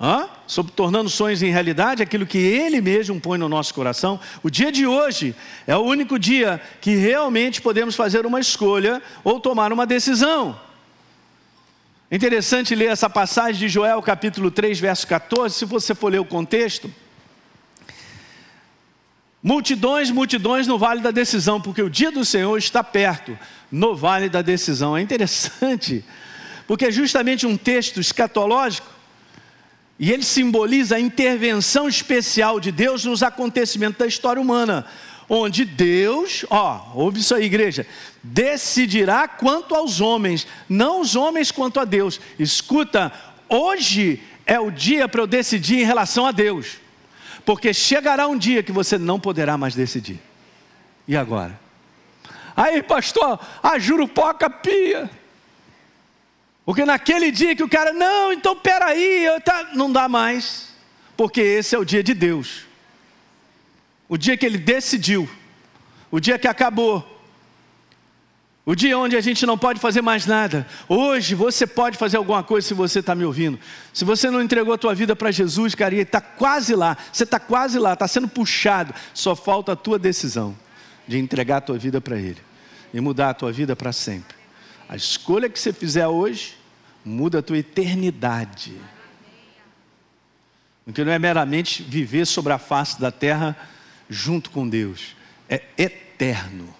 Hã? 0.00 0.30
sobre 0.50 0.72
tornando 0.72 1.08
sonhos 1.08 1.42
em 1.42 1.50
realidade, 1.50 2.02
aquilo 2.02 2.26
que 2.26 2.38
Ele 2.38 2.80
mesmo 2.80 3.20
põe 3.20 3.38
no 3.38 3.48
nosso 3.48 3.72
coração. 3.72 4.18
O 4.42 4.50
dia 4.50 4.72
de 4.72 4.84
hoje 4.84 5.34
é 5.64 5.76
o 5.76 5.80
único 5.80 6.18
dia 6.18 6.60
que 6.80 6.96
realmente 6.96 7.62
podemos 7.62 7.94
fazer 7.94 8.26
uma 8.26 8.40
escolha 8.40 9.00
ou 9.22 9.38
tomar 9.38 9.72
uma 9.72 9.86
decisão. 9.86 10.58
Interessante 12.10 12.74
ler 12.74 12.90
essa 12.90 13.08
passagem 13.08 13.60
de 13.60 13.68
Joel, 13.68 14.02
capítulo 14.02 14.50
3, 14.50 14.80
verso 14.80 15.06
14, 15.06 15.54
se 15.54 15.64
você 15.64 15.94
for 15.94 16.10
ler 16.10 16.18
o 16.18 16.24
contexto. 16.24 16.92
Multidões, 19.40 20.10
multidões 20.10 20.66
no 20.66 20.76
vale 20.76 21.00
da 21.00 21.12
decisão, 21.12 21.60
porque 21.60 21.80
o 21.80 21.88
dia 21.88 22.10
do 22.10 22.24
Senhor 22.24 22.58
está 22.58 22.82
perto, 22.82 23.38
no 23.70 23.94
vale 23.94 24.28
da 24.28 24.42
decisão. 24.42 24.96
É 24.96 25.00
interessante, 25.00 26.04
porque 26.66 26.86
é 26.86 26.90
justamente 26.90 27.46
um 27.46 27.56
texto 27.56 28.00
escatológico 28.00 28.99
e 30.00 30.10
ele 30.10 30.22
simboliza 30.22 30.96
a 30.96 31.00
intervenção 31.00 31.86
especial 31.86 32.58
de 32.58 32.72
Deus 32.72 33.04
nos 33.04 33.22
acontecimentos 33.22 33.98
da 33.98 34.06
história 34.06 34.40
humana, 34.40 34.86
onde 35.28 35.62
Deus, 35.62 36.42
ó, 36.48 36.90
ouve 36.94 37.20
isso 37.20 37.34
aí, 37.34 37.44
igreja, 37.44 37.86
decidirá 38.22 39.28
quanto 39.28 39.74
aos 39.74 40.00
homens, 40.00 40.46
não 40.66 41.02
os 41.02 41.14
homens 41.14 41.50
quanto 41.50 41.78
a 41.78 41.84
Deus. 41.84 42.18
Escuta, 42.38 43.12
hoje 43.46 44.22
é 44.46 44.58
o 44.58 44.70
dia 44.70 45.06
para 45.06 45.20
eu 45.20 45.26
decidir 45.26 45.80
em 45.80 45.84
relação 45.84 46.24
a 46.24 46.32
Deus, 46.32 46.78
porque 47.44 47.74
chegará 47.74 48.26
um 48.26 48.38
dia 48.38 48.62
que 48.62 48.72
você 48.72 48.96
não 48.96 49.20
poderá 49.20 49.58
mais 49.58 49.74
decidir. 49.74 50.18
E 51.06 51.14
agora? 51.14 51.60
Aí, 52.56 52.82
pastor, 52.82 53.38
a 53.62 53.78
jurupoca 53.78 54.48
pia. 54.48 55.10
Porque 56.70 56.84
naquele 56.84 57.32
dia 57.32 57.56
que 57.56 57.64
o 57.64 57.68
cara, 57.68 57.92
não, 57.92 58.32
então 58.32 58.54
peraí, 58.54 59.26
tá, 59.44 59.70
não 59.74 59.90
dá 59.90 60.08
mais. 60.08 60.68
Porque 61.16 61.40
esse 61.40 61.74
é 61.74 61.78
o 61.80 61.84
dia 61.84 62.00
de 62.00 62.14
Deus. 62.14 62.64
O 64.08 64.16
dia 64.16 64.36
que 64.36 64.46
ele 64.46 64.56
decidiu. 64.56 65.28
O 66.12 66.20
dia 66.20 66.38
que 66.38 66.46
acabou. 66.46 67.04
O 68.64 68.76
dia 68.76 68.96
onde 68.96 69.16
a 69.16 69.20
gente 69.20 69.44
não 69.44 69.58
pode 69.58 69.80
fazer 69.80 70.00
mais 70.00 70.26
nada. 70.26 70.64
Hoje 70.88 71.34
você 71.34 71.66
pode 71.66 71.98
fazer 71.98 72.18
alguma 72.18 72.44
coisa 72.44 72.68
se 72.68 72.72
você 72.72 73.00
está 73.00 73.16
me 73.16 73.24
ouvindo. 73.24 73.58
Se 73.92 74.04
você 74.04 74.30
não 74.30 74.40
entregou 74.40 74.72
a 74.72 74.78
tua 74.78 74.94
vida 74.94 75.16
para 75.16 75.32
Jesus, 75.32 75.74
cara, 75.74 75.96
está 75.96 76.20
quase 76.20 76.76
lá. 76.76 76.96
Você 77.12 77.24
está 77.24 77.40
quase 77.40 77.80
lá, 77.80 77.94
está 77.94 78.06
sendo 78.06 78.28
puxado. 78.28 78.94
Só 79.12 79.34
falta 79.34 79.72
a 79.72 79.76
tua 79.76 79.98
decisão 79.98 80.56
de 81.08 81.18
entregar 81.18 81.56
a 81.56 81.62
tua 81.62 81.78
vida 81.78 82.00
para 82.00 82.16
Ele 82.16 82.38
e 82.94 83.00
mudar 83.00 83.30
a 83.30 83.34
tua 83.34 83.50
vida 83.50 83.74
para 83.74 83.90
sempre. 83.90 84.36
A 84.88 84.94
escolha 84.94 85.48
que 85.48 85.58
você 85.58 85.72
fizer 85.72 86.06
hoje 86.06 86.59
muda 87.04 87.38
a 87.38 87.42
tua 87.42 87.58
eternidade. 87.58 88.74
Porque 90.84 91.04
não 91.04 91.12
é 91.12 91.18
meramente 91.18 91.82
viver 91.82 92.26
sobre 92.26 92.52
a 92.52 92.58
face 92.58 93.00
da 93.00 93.10
terra 93.10 93.56
junto 94.08 94.50
com 94.50 94.68
Deus, 94.68 95.14
é 95.48 95.62
eterno. 95.78 96.74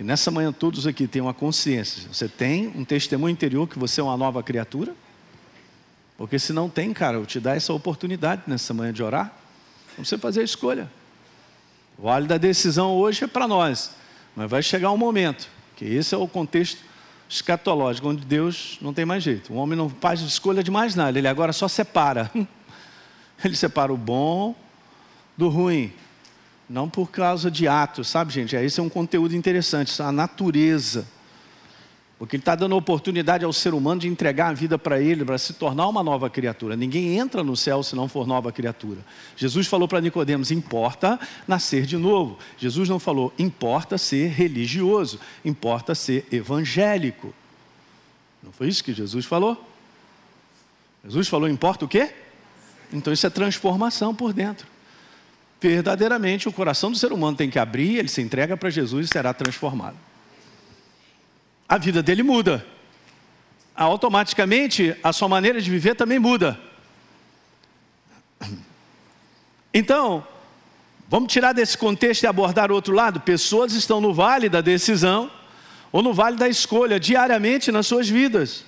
E 0.00 0.02
nessa 0.02 0.30
manhã 0.30 0.52
todos 0.52 0.86
aqui 0.86 1.06
têm 1.06 1.20
uma 1.20 1.34
consciência. 1.34 2.08
Você 2.12 2.28
tem 2.28 2.68
um 2.68 2.84
testemunho 2.84 3.32
interior 3.32 3.68
que 3.68 3.78
você 3.78 4.00
é 4.00 4.04
uma 4.04 4.16
nova 4.16 4.42
criatura? 4.42 4.94
Porque 6.16 6.38
se 6.38 6.52
não 6.52 6.68
tem, 6.70 6.92
cara, 6.92 7.16
eu 7.16 7.26
te 7.26 7.38
dar 7.40 7.56
essa 7.56 7.72
oportunidade 7.72 8.42
nessa 8.46 8.72
manhã 8.72 8.92
de 8.92 9.02
orar, 9.02 9.32
você 9.98 10.16
fazer 10.16 10.40
a 10.40 10.44
escolha. 10.44 10.90
O 11.98 12.02
vale 12.02 12.26
da 12.26 12.38
decisão 12.38 12.92
hoje 12.92 13.24
é 13.24 13.26
para 13.26 13.46
nós, 13.48 13.90
mas 14.34 14.48
vai 14.48 14.62
chegar 14.62 14.92
um 14.92 14.96
momento 14.96 15.57
que 15.78 15.84
esse 15.84 16.12
é 16.12 16.18
o 16.18 16.26
contexto 16.26 16.82
escatológico, 17.28 18.08
onde 18.08 18.24
Deus 18.24 18.78
não 18.82 18.92
tem 18.92 19.04
mais 19.04 19.22
jeito. 19.22 19.52
O 19.52 19.56
homem 19.56 19.78
não 19.78 19.88
faz 19.88 20.20
escolha 20.20 20.60
de 20.60 20.72
mais 20.72 20.96
nada, 20.96 21.16
ele 21.16 21.28
agora 21.28 21.52
só 21.52 21.68
separa. 21.68 22.30
Ele 23.44 23.54
separa 23.54 23.92
o 23.92 23.96
bom 23.96 24.52
do 25.36 25.48
ruim. 25.48 25.92
Não 26.68 26.90
por 26.90 27.08
causa 27.08 27.48
de 27.48 27.68
atos, 27.68 28.08
sabe, 28.08 28.32
gente? 28.32 28.56
Esse 28.56 28.80
é 28.80 28.82
um 28.82 28.88
conteúdo 28.88 29.36
interessante, 29.36 30.02
a 30.02 30.10
natureza 30.10 31.06
porque 32.18 32.34
Ele 32.34 32.40
está 32.40 32.56
dando 32.56 32.76
oportunidade 32.76 33.44
ao 33.44 33.52
ser 33.52 33.72
humano 33.72 34.00
de 34.00 34.08
entregar 34.08 34.48
a 34.48 34.52
vida 34.52 34.76
para 34.76 35.00
Ele, 35.00 35.24
para 35.24 35.38
se 35.38 35.52
tornar 35.52 35.86
uma 35.86 36.02
nova 36.02 36.28
criatura. 36.28 36.74
Ninguém 36.74 37.16
entra 37.16 37.44
no 37.44 37.56
céu 37.56 37.80
se 37.82 37.94
não 37.94 38.08
for 38.08 38.26
nova 38.26 38.50
criatura. 38.50 38.98
Jesus 39.36 39.68
falou 39.68 39.86
para 39.86 40.00
Nicodemos: 40.00 40.50
importa 40.50 41.18
nascer 41.46 41.86
de 41.86 41.96
novo. 41.96 42.36
Jesus 42.58 42.88
não 42.88 42.98
falou, 42.98 43.32
importa 43.38 43.96
ser 43.96 44.30
religioso, 44.30 45.20
importa 45.44 45.94
ser 45.94 46.26
evangélico. 46.32 47.32
Não 48.42 48.50
foi 48.50 48.68
isso 48.68 48.82
que 48.82 48.92
Jesus 48.92 49.24
falou? 49.24 49.64
Jesus 51.04 51.28
falou, 51.28 51.48
importa 51.48 51.84
o 51.84 51.88
quê? 51.88 52.12
Então 52.92 53.12
isso 53.12 53.26
é 53.26 53.30
transformação 53.30 54.12
por 54.12 54.32
dentro. 54.32 54.66
Verdadeiramente 55.60 56.48
o 56.48 56.52
coração 56.52 56.90
do 56.90 56.98
ser 56.98 57.12
humano 57.12 57.36
tem 57.36 57.48
que 57.48 57.58
abrir, 57.58 57.96
ele 57.96 58.08
se 58.08 58.20
entrega 58.20 58.56
para 58.56 58.70
Jesus 58.70 59.06
e 59.06 59.12
será 59.12 59.32
transformado 59.32 60.07
a 61.68 61.76
vida 61.76 62.02
dele 62.02 62.22
muda. 62.22 62.64
Automaticamente, 63.74 64.96
a 65.02 65.12
sua 65.12 65.28
maneira 65.28 65.60
de 65.60 65.70
viver 65.70 65.94
também 65.94 66.18
muda. 66.18 66.58
Então, 69.72 70.26
vamos 71.08 71.32
tirar 71.32 71.52
desse 71.52 71.76
contexto 71.76 72.22
e 72.22 72.26
abordar 72.26 72.72
outro 72.72 72.94
lado. 72.94 73.20
Pessoas 73.20 73.72
estão 73.72 74.00
no 74.00 74.14
vale 74.14 74.48
da 74.48 74.60
decisão 74.60 75.30
ou 75.92 76.02
no 76.02 76.12
vale 76.12 76.36
da 76.36 76.48
escolha 76.48 76.98
diariamente 76.98 77.70
nas 77.70 77.86
suas 77.86 78.08
vidas. 78.08 78.64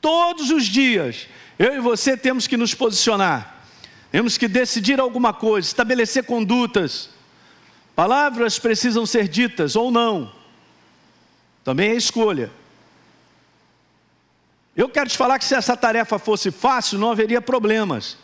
Todos 0.00 0.50
os 0.50 0.64
dias, 0.64 1.28
eu 1.58 1.76
e 1.76 1.80
você 1.80 2.16
temos 2.16 2.46
que 2.46 2.56
nos 2.56 2.74
posicionar, 2.74 3.64
temos 4.10 4.36
que 4.36 4.46
decidir 4.46 5.00
alguma 5.00 5.32
coisa, 5.32 5.66
estabelecer 5.66 6.24
condutas. 6.24 7.08
Palavras 7.96 8.58
precisam 8.58 9.06
ser 9.06 9.28
ditas 9.28 9.76
ou 9.76 9.90
não. 9.90 10.30
Também 11.64 11.90
é 11.90 11.94
escolha. 11.94 12.50
Eu 14.76 14.88
quero 14.88 15.08
te 15.08 15.16
falar 15.16 15.38
que 15.38 15.44
se 15.44 15.54
essa 15.54 15.76
tarefa 15.76 16.18
fosse 16.18 16.50
fácil, 16.50 16.98
não 16.98 17.10
haveria 17.10 17.40
problemas. 17.40 18.18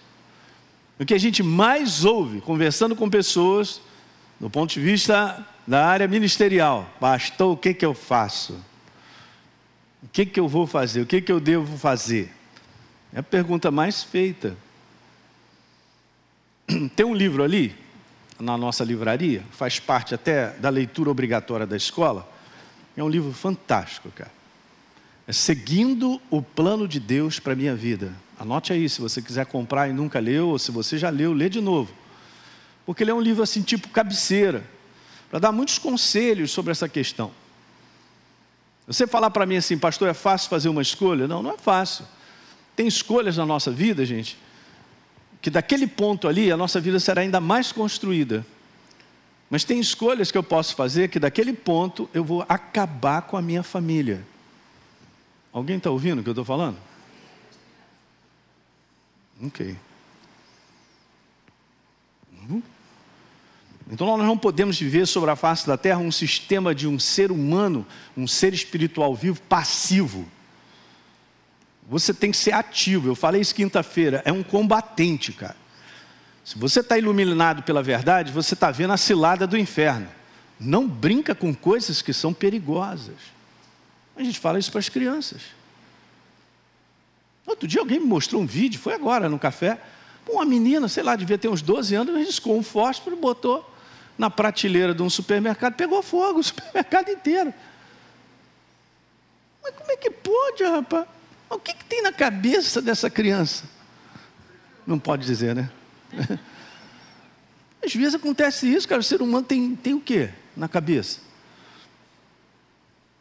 O 0.98 1.07
que 1.07 1.14
a 1.14 1.18
gente 1.18 1.42
mais 1.42 2.05
ouve 2.05 2.42
conversando 2.42 2.94
com 2.94 3.09
pessoas, 3.09 3.81
do 4.38 4.50
ponto 4.50 4.74
de 4.74 4.81
vista 4.81 5.46
da 5.66 5.87
área 5.87 6.07
ministerial, 6.07 6.87
pastor, 7.00 7.55
o 7.55 7.57
que, 7.57 7.72
que 7.72 7.87
eu 7.87 7.94
faço? 7.94 8.61
O 10.03 10.09
que, 10.09 10.26
que 10.26 10.38
eu 10.38 10.48
vou 10.48 10.66
fazer? 10.66 11.00
O 11.00 11.07
que, 11.07 11.22
que 11.22 11.33
eu 11.33 11.40
devo 11.40 11.79
fazer? 11.79 12.31
É 13.12 13.20
a 13.20 13.22
pergunta 13.22 13.70
mais 13.70 14.03
feita. 14.03 14.57
Tem 16.94 17.07
um 17.07 17.14
livro 17.14 17.42
ali, 17.42 17.74
na 18.38 18.59
nossa 18.59 18.85
livraria, 18.85 19.42
faz 19.53 19.79
parte 19.79 20.14
até 20.14 20.50
da 20.55 20.68
leitura 20.68 21.11
obrigatória 21.11 21.66
da 21.66 21.76
escola 21.76 22.39
é 22.96 23.03
um 23.03 23.09
livro 23.09 23.33
fantástico, 23.33 24.11
cara. 24.11 24.33
É 25.26 25.33
Seguindo 25.33 26.20
o 26.31 26.42
Plano 26.42 26.88
de 26.88 26.98
Deus 26.98 27.38
para 27.38 27.53
a 27.53 27.57
Minha 27.57 27.74
Vida. 27.74 28.12
Anote 28.38 28.72
aí, 28.72 28.88
se 28.88 29.00
você 29.00 29.20
quiser 29.22 29.46
comprar 29.46 29.88
e 29.88 29.92
nunca 29.92 30.18
leu, 30.18 30.48
ou 30.48 30.59
se 30.59 30.70
você 30.70 30.98
já 30.98 31.11
leu, 31.11 31.33
lê 31.33 31.48
de 31.48 31.61
novo. 31.61 31.92
Porque 32.85 33.05
ele 33.05 33.11
é 33.11 33.14
um 33.14 33.20
livro 33.20 33.42
assim, 33.42 33.62
tipo 33.62 33.88
cabeceira, 33.90 34.64
para 35.31 35.38
dar 35.38 35.53
muitos 35.53 35.79
conselhos 35.79 36.50
sobre 36.50 36.72
essa 36.72 36.88
questão. 36.88 37.31
Você 38.87 39.07
falar 39.07 39.31
para 39.31 39.46
mim 39.46 39.57
assim, 39.57 39.79
pastor, 39.79 40.09
é 40.09 40.14
fácil 40.14 40.50
fazer 40.50 40.68
uma 40.68 40.83
escolha? 40.83 41.29
Não, 41.29 41.42
não 41.42 41.53
é 41.53 41.59
fácil. 41.59 42.05
Tem 42.74 42.88
escolhas 42.88 43.37
na 43.37 43.46
nossa 43.46 43.70
vida, 43.70 44.05
gente, 44.05 44.37
que 45.40 45.50
daquele 45.50 45.87
ponto 45.87 46.26
ali 46.26 46.50
a 46.50 46.57
nossa 46.57 46.81
vida 46.81 46.98
será 46.98 47.20
ainda 47.20 47.40
mais 47.40 47.70
construída. 47.70 48.44
Mas 49.51 49.65
tem 49.65 49.81
escolhas 49.81 50.31
que 50.31 50.39
eu 50.39 50.45
posso 50.45 50.77
fazer 50.77 51.09
que 51.09 51.19
daquele 51.19 51.53
ponto 51.53 52.09
eu 52.15 52.23
vou 52.23 52.47
acabar 52.49 53.23
com 53.23 53.37
a 53.37 53.43
minha 53.43 53.65
família. 53.65 54.25
Alguém 55.53 55.77
está 55.77 55.91
ouvindo 55.91 56.21
o 56.21 56.23
que 56.23 56.29
eu 56.29 56.33
estou 56.33 56.45
falando? 56.45 56.79
Ok. 59.43 59.77
Uhum. 62.33 62.63
Então 63.91 64.07
nós 64.07 64.25
não 64.25 64.39
podemos 64.39 64.79
viver 64.79 65.05
sobre 65.07 65.31
a 65.31 65.37
face 65.37 65.67
da 65.67 65.77
terra 65.77 65.99
um 65.99 66.13
sistema 66.13 66.73
de 66.73 66.87
um 66.87 66.97
ser 66.99 67.33
humano, 67.33 67.85
um 68.17 68.29
ser 68.29 68.55
espiritual 68.55 69.17
vivo, 69.17 69.41
passivo. 69.43 70.29
Você 71.89 72.15
tem 72.15 72.31
que 72.31 72.37
ser 72.37 72.53
ativo. 72.53 73.09
Eu 73.09 73.17
falei 73.17 73.41
isso 73.41 73.53
quinta-feira, 73.53 74.23
é 74.25 74.31
um 74.31 74.45
combatente, 74.45 75.33
cara. 75.33 75.57
Se 76.44 76.59
você 76.59 76.81
está 76.81 76.98
iluminado 76.98 77.62
pela 77.62 77.83
verdade, 77.83 78.33
você 78.33 78.55
está 78.55 78.70
vendo 78.70 78.92
a 78.92 78.96
cilada 78.96 79.46
do 79.46 79.57
inferno. 79.57 80.09
Não 80.59 80.87
brinca 80.88 81.35
com 81.35 81.55
coisas 81.55 82.03
que 82.03 82.12
são 82.12 82.33
perigosas. 82.33 83.16
A 84.16 84.22
gente 84.22 84.38
fala 84.38 84.59
isso 84.59 84.70
para 84.70 84.81
as 84.81 84.88
crianças. 84.88 85.42
Outro 87.46 87.66
dia 87.66 87.81
alguém 87.81 87.98
me 87.98 88.07
mostrou 88.07 88.42
um 88.42 88.46
vídeo, 88.46 88.79
foi 88.79 88.94
agora 88.94 89.29
no 89.29 89.38
café. 89.38 89.81
Uma 90.29 90.44
menina, 90.44 90.87
sei 90.88 91.03
lá, 91.03 91.16
devia 91.16 91.38
ter 91.38 91.48
uns 91.48 91.62
12 91.62 91.94
anos, 91.94 92.16
riscou 92.16 92.57
um 92.57 92.62
fósforo 92.62 93.16
e 93.16 93.18
botou 93.18 93.68
na 94.16 94.29
prateleira 94.29 94.94
de 94.94 95.03
um 95.03 95.09
supermercado, 95.09 95.74
pegou 95.74 96.03
fogo 96.03 96.40
o 96.40 96.44
supermercado 96.44 97.09
inteiro. 97.09 97.55
Mas 99.62 99.74
como 99.74 99.90
é 99.90 99.96
que 99.96 100.11
pode, 100.11 100.62
rapaz? 100.64 101.07
o 101.48 101.59
que, 101.59 101.74
que 101.74 101.85
tem 101.85 102.03
na 102.03 102.12
cabeça 102.12 102.81
dessa 102.81 103.11
criança? 103.11 103.64
Não 104.87 104.98
pode 104.98 105.26
dizer, 105.26 105.55
né? 105.55 105.70
Às 107.85 107.94
vezes 107.94 108.14
acontece 108.14 108.70
isso, 108.70 108.87
cara. 108.87 109.01
O 109.01 109.05
ser 109.05 109.23
humano 109.23 109.44
tem, 109.44 109.75
tem 109.75 109.94
o 109.94 110.01
quê 110.01 110.31
na 110.57 110.68
cabeça? 110.68 111.20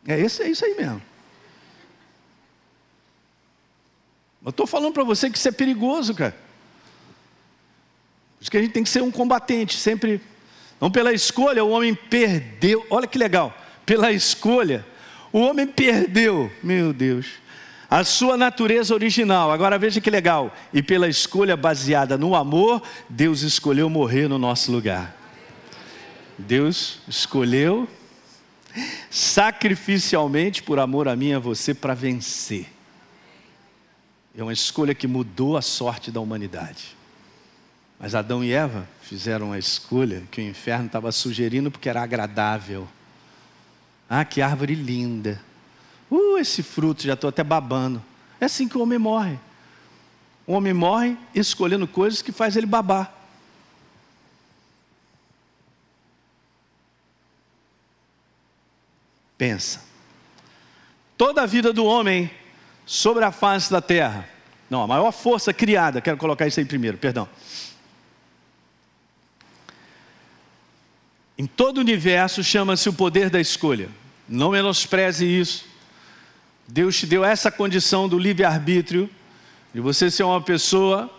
É, 0.07 0.19
esse, 0.19 0.43
é 0.43 0.49
isso 0.49 0.65
aí 0.65 0.75
mesmo. 0.75 1.01
Eu 4.43 4.49
estou 4.49 4.65
falando 4.65 4.93
para 4.93 5.03
você 5.03 5.29
que 5.29 5.37
isso 5.37 5.47
é 5.47 5.51
perigoso, 5.51 6.13
cara. 6.13 6.35
Por 8.37 8.41
isso 8.41 8.51
que 8.51 8.57
a 8.57 8.61
gente 8.61 8.71
tem 8.71 8.83
que 8.83 8.89
ser 8.89 9.01
um 9.01 9.11
combatente, 9.11 9.77
sempre. 9.77 10.21
Não 10.79 10.89
pela 10.89 11.13
escolha, 11.13 11.63
o 11.63 11.69
homem 11.69 11.93
perdeu. 11.93 12.85
Olha 12.89 13.05
que 13.05 13.17
legal. 13.17 13.55
Pela 13.85 14.11
escolha, 14.11 14.85
o 15.31 15.39
homem 15.39 15.67
perdeu, 15.67 16.51
meu 16.63 16.93
Deus, 16.93 17.38
a 17.89 18.03
sua 18.03 18.37
natureza 18.37 18.93
original. 18.93 19.51
Agora 19.51 19.77
veja 19.79 19.99
que 19.99 20.09
legal. 20.09 20.53
E 20.71 20.83
pela 20.83 21.07
escolha 21.07 21.57
baseada 21.57 22.17
no 22.17 22.35
amor, 22.35 22.83
Deus 23.09 23.41
escolheu 23.41 23.89
morrer 23.89 24.27
no 24.27 24.37
nosso 24.37 24.71
lugar. 24.71 25.15
Deus 26.37 26.99
escolheu 27.07 27.87
sacrificialmente 29.09 30.61
por 30.61 30.79
amor 30.79 31.07
a 31.07 31.15
mim 31.15 31.29
e 31.29 31.33
a 31.33 31.39
você 31.39 31.73
para 31.73 31.93
vencer. 31.93 32.67
É 34.37 34.43
uma 34.43 34.53
escolha 34.53 34.93
que 34.93 35.07
mudou 35.07 35.57
a 35.57 35.61
sorte 35.61 36.11
da 36.11 36.21
humanidade. 36.21 36.95
Mas 37.99 38.15
Adão 38.15 38.43
e 38.43 38.53
Eva 38.53 38.87
fizeram 39.01 39.51
a 39.51 39.59
escolha 39.59 40.23
que 40.31 40.39
o 40.39 40.43
inferno 40.43 40.85
estava 40.85 41.11
sugerindo 41.11 41.69
porque 41.69 41.89
era 41.89 42.01
agradável. 42.01 42.87
Ah, 44.09 44.23
que 44.23 44.41
árvore 44.41 44.75
linda. 44.75 45.41
Uh, 46.09 46.37
esse 46.37 46.63
fruto, 46.63 47.03
já 47.03 47.13
estou 47.13 47.27
até 47.27 47.43
babando. 47.43 48.03
É 48.39 48.45
assim 48.45 48.67
que 48.67 48.77
o 48.77 48.81
homem 48.81 48.97
morre. 48.97 49.37
O 50.47 50.53
homem 50.53 50.73
morre 50.73 51.15
escolhendo 51.35 51.87
coisas 51.87 52.21
que 52.21 52.31
faz 52.31 52.55
ele 52.55 52.65
babar. 52.65 53.13
Pensa. 59.37 59.81
Toda 61.15 61.43
a 61.43 61.45
vida 61.45 61.71
do 61.71 61.85
homem 61.85 62.31
sobre 62.85 63.23
a 63.23 63.31
face 63.31 63.71
da 63.71 63.79
terra. 63.79 64.27
Não, 64.69 64.81
a 64.81 64.87
maior 64.87 65.11
força 65.11 65.53
criada, 65.53 66.01
quero 66.01 66.17
colocar 66.17 66.47
isso 66.47 66.59
aí 66.59 66.65
primeiro, 66.65 66.97
perdão. 66.97 67.29
Em 71.37 71.45
todo 71.45 71.77
o 71.77 71.81
universo 71.81 72.43
chama-se 72.43 72.89
o 72.89 72.93
poder 72.93 73.29
da 73.29 73.39
escolha. 73.39 73.89
Não 74.27 74.51
menospreze 74.51 75.25
isso. 75.25 75.68
Deus 76.71 76.97
te 76.97 77.07
deu 77.07 77.25
essa 77.25 77.51
condição 77.51 78.07
do 78.07 78.17
livre-arbítrio, 78.19 79.09
de 79.73 79.81
você 79.81 80.11
ser 80.11 80.23
uma 80.23 80.39
pessoa 80.39 81.09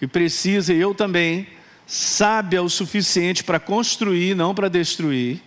que 0.00 0.06
precisa, 0.06 0.74
e 0.74 0.80
eu 0.80 0.92
também, 0.94 1.46
sábia 1.86 2.60
o 2.60 2.68
suficiente 2.68 3.44
para 3.44 3.60
construir, 3.60 4.34
não 4.34 4.52
para 4.52 4.68
destruir. 4.68 5.40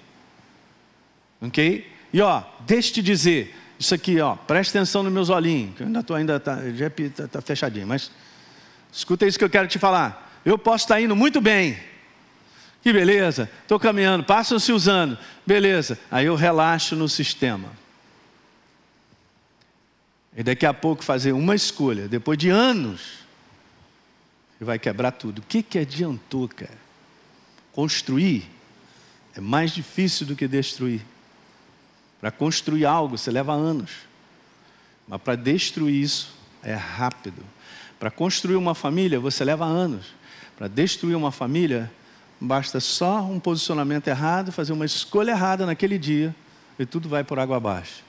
Ok? 1.42 1.86
E 2.14 2.22
ó, 2.22 2.42
deixa 2.62 2.94
te 2.94 3.02
dizer, 3.02 3.54
isso 3.78 3.94
aqui, 3.94 4.18
ó, 4.22 4.36
presta 4.36 4.78
atenção 4.78 5.04
nos 5.04 5.12
meus 5.12 5.30
olhinhos, 5.30 5.76
que 5.76 5.84
eu 5.84 5.88
ainda 5.88 6.00
estou 6.00 6.16
ainda, 6.16 6.40
tá, 6.40 6.60
já 6.72 6.88
está 6.88 7.28
tá 7.28 7.42
fechadinho, 7.42 7.88
mas 7.88 8.12
escuta 8.94 9.26
isso 9.28 9.38
que 9.38 9.44
eu 9.44 9.50
quero 9.50 9.68
te 9.68 9.78
falar. 9.78 10.42
Eu 10.46 10.58
posso 10.58 10.86
estar 10.86 10.96
tá 10.96 11.02
indo 11.02 11.18
muito 11.18 11.42
bem, 11.42 11.78
que 12.82 12.94
beleza, 12.94 13.50
estou 13.62 13.78
caminhando, 13.78 14.24
passam-se 14.24 14.72
usando, 14.72 15.18
beleza. 15.46 16.00
Aí 16.10 16.28
eu 16.28 16.36
relaxo 16.36 16.96
no 16.96 17.10
sistema. 17.10 17.83
E 20.36 20.44
daqui 20.44 20.66
a 20.66 20.74
pouco 20.74 21.04
fazer 21.04 21.32
uma 21.32 21.56
escolha, 21.56 22.08
depois 22.08 22.38
de 22.38 22.50
anos, 22.50 23.20
e 24.60 24.64
vai 24.64 24.80
quebrar 24.80 25.12
tudo. 25.12 25.40
O 25.40 25.42
que, 25.42 25.62
que 25.62 25.78
adiantou, 25.78 26.48
cara? 26.48 26.84
Construir 27.72 28.50
é 29.36 29.42
mais 29.42 29.72
difícil 29.72 30.26
do 30.26 30.36
que 30.36 30.48
destruir. 30.48 31.02
Para 32.20 32.32
construir 32.32 32.86
algo, 32.86 33.18
você 33.18 33.30
leva 33.30 33.54
anos. 33.54 33.92
Mas 35.08 35.22
para 35.22 35.36
destruir 35.36 36.02
isso, 36.02 36.34
é 36.64 36.74
rápido. 36.74 37.44
Para 38.00 38.10
construir 38.10 38.56
uma 38.56 38.74
família, 38.74 39.20
você 39.20 39.44
leva 39.44 39.66
anos. 39.66 40.08
Para 40.58 40.68
destruir 40.68 41.16
uma 41.16 41.32
família, 41.32 41.92
Basta 42.46 42.82
só 42.82 43.22
um 43.22 43.40
posicionamento 43.40 44.10
errado, 44.10 44.52
fazer 44.52 44.74
uma 44.74 44.86
escolha 44.86 45.32
errada 45.32 45.66
naquele 45.66 45.98
dia 45.98 46.36
e 46.78 46.86
tudo 46.86 47.08
vai 47.08 47.24
por 47.24 47.40
água 47.40 47.56
abaixo. 47.56 48.04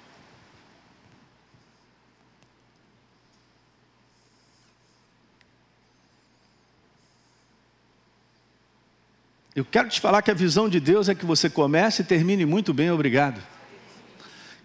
Eu 9.55 9.65
quero 9.65 9.89
te 9.89 10.01
falar 10.01 10.21
que 10.21 10.31
a 10.31 10.35
visão 10.35 10.69
de 10.69 10.81
Deus 10.81 11.09
é 11.09 11.15
que 11.15 11.25
você 11.25 11.49
comece 11.49 12.03
e 12.03 12.05
termine 12.05 12.45
muito 12.45 12.75
bem, 12.75 12.91
obrigado. 12.91 13.41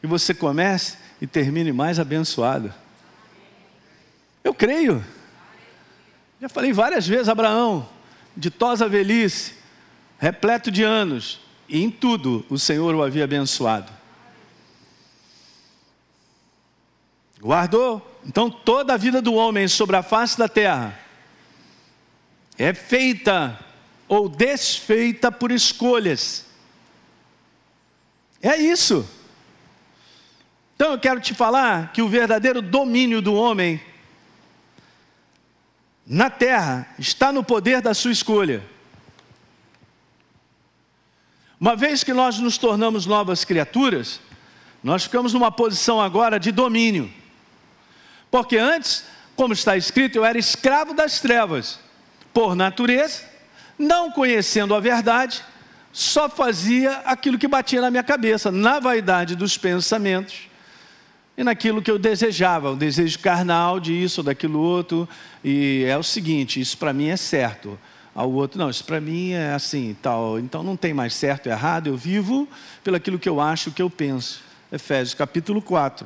Que 0.02 0.08
você 0.08 0.34
comece 0.34 0.97
e 1.21 1.28
termine 1.28 1.71
mais 1.71 1.99
abençoado. 1.99 2.73
Eu 4.43 4.54
creio. 4.54 5.06
Já 6.41 6.49
falei 6.49 6.73
várias 6.73 7.06
vezes, 7.06 7.30
Abraão, 7.30 7.88
ditosa 8.36 8.89
velhice, 8.89 9.54
repleto 10.17 10.71
de 10.71 10.82
anos, 10.82 11.39
e 11.67 11.84
em 11.84 11.91
tudo 11.91 12.43
o 12.49 12.58
Senhor 12.58 12.95
o 12.95 13.04
havia 13.04 13.25
abençoado. 13.25 13.91
Guardou. 17.39 18.06
Então 18.25 18.49
toda 18.49 18.93
a 18.93 18.97
vida 18.97 19.21
do 19.21 19.34
homem 19.34 19.67
sobre 19.67 19.95
a 19.95 20.04
face 20.04 20.38
da 20.38 20.49
terra 20.49 20.99
é 22.58 22.73
feita 22.73 23.58
ou 24.10 24.28
desfeita 24.28 25.32
por 25.32 25.52
escolhas. 25.52 26.43
É 28.41 28.58
isso. 28.58 29.08
Então 30.76 30.93
eu 30.93 31.00
quero 31.00 31.19
te 31.19 31.34
falar 31.36 31.93
que 31.93 32.02
o 32.02 32.10
verdadeiro 32.10 32.62
domínio 32.62 33.22
do 33.22 33.36
homem 33.36 33.80
na 36.08 36.30
terra 36.30 36.88
está 36.98 37.32
no 37.32 37.43
poder 37.43 37.82
da 37.82 37.93
sua 37.93 38.12
escolha. 38.12 38.63
Uma 41.60 41.76
vez 41.76 42.04
que 42.04 42.13
nós 42.13 42.39
nos 42.39 42.58
tornamos 42.58 43.06
novas 43.06 43.45
criaturas, 43.45 44.19
nós 44.82 45.04
ficamos 45.04 45.34
numa 45.34 45.52
posição 45.52 46.02
agora 46.02 46.39
de 46.39 46.52
domínio. 46.52 47.13
Porque 48.32 48.58
antes, 48.58 49.06
como 49.36 49.54
está 49.54 49.78
escrito, 49.78 50.15
eu 50.15 50.26
era 50.26 50.38
escravo 50.38 50.93
das 50.93 51.19
trevas, 51.19 51.80
por 52.34 52.56
natureza, 52.56 53.29
não 53.80 54.12
conhecendo 54.12 54.76
a 54.76 54.80
verdade, 54.80 55.42
só 55.92 56.30
fazia 56.30 56.98
aquilo 57.06 57.38
que 57.38 57.48
batia 57.48 57.82
na 57.82 57.89
minha 57.89 58.04
cabeça, 58.04 58.52
na 58.52 58.80
vaidade 58.80 59.36
dos 59.36 59.58
pensamentos 59.58 60.50
e 61.39 61.44
naquilo 61.44 61.82
que 61.82 61.89
eu 61.89 61.98
desejava, 61.98 62.70
o 62.70 62.76
desejo 62.76 63.18
carnal 63.20 63.80
de 63.80 63.94
isso 63.94 64.22
daquilo 64.22 64.60
outro. 64.60 65.08
E 65.42 65.86
é 65.88 65.98
o 65.98 66.04
seguinte: 66.04 66.60
isso 66.60 66.78
para 66.78 66.92
mim 66.92 67.08
é 67.08 67.15
certo 67.15 67.80
ao 68.13 68.30
outro, 68.30 68.60
não, 68.60 68.70
isso 68.70 68.84
para 68.84 69.00
mim 69.00 69.32
é 69.32 69.54
assim, 69.54 69.96
tal. 70.02 70.38
Então 70.38 70.62
não 70.62 70.76
tem 70.76 70.94
mais 70.94 71.15
certo 71.15 71.48
e 71.48 71.50
errado, 71.50 71.88
eu 71.88 71.96
vivo 71.96 72.46
pelaquilo 72.84 73.18
que 73.18 73.30
eu 73.30 73.39
acho, 73.39 73.72
que 73.72 73.82
eu 73.82 73.89
penso. 73.89 74.42
Efésios 74.70 75.13
capítulo 75.13 75.62
4. 75.62 76.06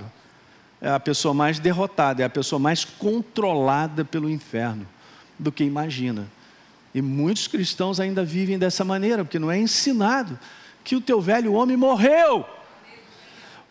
É 0.79 0.91
a 0.91 0.99
pessoa 0.99 1.33
mais 1.33 1.57
derrotada, 1.57 2.21
é 2.21 2.25
a 2.25 2.29
pessoa 2.29 2.59
mais 2.59 2.85
controlada 2.85 4.05
pelo 4.05 4.29
inferno 4.29 4.85
do 5.39 5.51
que 5.51 5.63
imagina. 5.63 6.27
E 6.93 7.01
muitos 7.01 7.47
cristãos 7.47 7.99
ainda 7.99 8.23
vivem 8.23 8.59
dessa 8.59 8.83
maneira, 8.83 9.23
porque 9.23 9.39
não 9.39 9.51
é 9.51 9.57
ensinado 9.57 10.37
que 10.83 10.95
o 10.95 11.01
teu 11.01 11.19
velho 11.19 11.53
homem 11.53 11.75
morreu. 11.75 12.45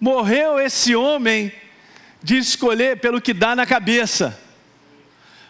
Morreu 0.01 0.59
esse 0.59 0.97
homem 0.97 1.53
de 2.23 2.37
escolher 2.37 2.99
pelo 2.99 3.21
que 3.21 3.33
dá 3.33 3.55
na 3.55 3.65
cabeça. 3.65 4.39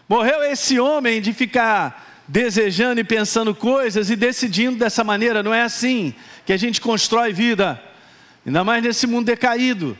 Morreu 0.07 0.43
esse 0.43 0.79
homem 0.79 1.21
de 1.21 1.33
ficar 1.33 2.23
desejando 2.27 2.99
e 2.99 3.03
pensando 3.03 3.55
coisas 3.55 4.09
e 4.09 4.15
decidindo 4.15 4.77
dessa 4.77 5.03
maneira. 5.03 5.41
Não 5.41 5.53
é 5.53 5.63
assim 5.63 6.13
que 6.45 6.53
a 6.53 6.57
gente 6.57 6.79
constrói 6.79 7.33
vida, 7.33 7.81
ainda 8.45 8.63
mais 8.63 8.83
nesse 8.83 9.07
mundo 9.07 9.25
decaído. 9.25 9.97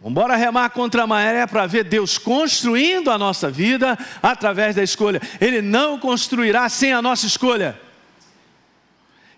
Vamos 0.00 0.36
remar 0.36 0.70
contra 0.70 1.04
a 1.04 1.06
maré 1.06 1.46
para 1.46 1.66
ver 1.66 1.84
Deus 1.84 2.18
construindo 2.18 3.10
a 3.10 3.18
nossa 3.18 3.50
vida 3.50 3.98
através 4.22 4.76
da 4.76 4.82
escolha. 4.82 5.20
Ele 5.40 5.62
não 5.62 5.98
construirá 5.98 6.68
sem 6.68 6.92
a 6.92 7.00
nossa 7.00 7.26
escolha. 7.26 7.80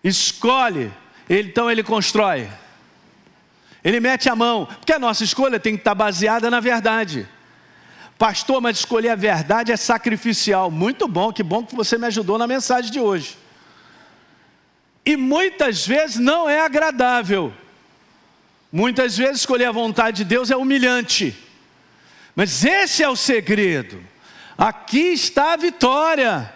Escolhe, 0.03 0.92
então 1.29 1.71
ele 1.71 1.83
constrói. 1.83 2.49
Ele 3.85 4.01
mete 4.01 4.29
a 4.29 4.35
mão, 4.35 4.66
porque 4.66 4.92
a 4.92 4.99
nossa 4.99 5.23
escolha 5.23 5.61
tem 5.61 5.75
que 5.75 5.81
estar 5.81 5.94
baseada 5.94 6.51
na 6.51 6.61
verdade. 6.61 7.27
Pastor, 8.18 8.61
mas 8.61 8.79
escolher 8.79 9.11
a 9.11 9.14
verdade 9.14 9.71
é 9.71 9.77
sacrificial. 9.77 10.71
Muito 10.73 11.07
bom, 11.07 11.33
que 11.33 11.42
bom 11.42 11.64
que 11.64 11.77
você 11.77 11.97
me 11.97 12.07
ajudou 12.07 12.37
na 12.37 12.49
mensagem 12.49 12.90
de 12.90 12.99
hoje. 12.99 13.38
E 15.07 15.16
muitas 15.16 15.87
vezes 15.87 16.16
não 16.16 16.51
é 16.51 16.61
agradável. 16.61 17.55
Muitas 18.71 19.17
vezes 19.17 19.41
escolher 19.41 19.67
a 19.67 19.73
vontade 19.73 20.19
de 20.19 20.25
Deus 20.25 20.51
é 20.51 20.57
humilhante. 20.57 21.37
Mas 22.37 22.65
esse 22.65 23.03
é 23.03 23.09
o 23.09 23.17
segredo. 23.17 24.01
Aqui 24.57 25.13
está 25.13 25.55
a 25.55 25.57
vitória. 25.57 26.53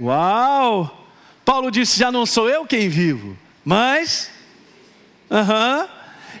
Uau! 0.00 1.08
Paulo 1.44 1.70
disse: 1.70 1.98
Já 1.98 2.10
não 2.10 2.24
sou 2.24 2.48
eu 2.48 2.66
quem 2.66 2.88
vivo, 2.88 3.36
mas. 3.64 4.30
Aham. 5.30 5.88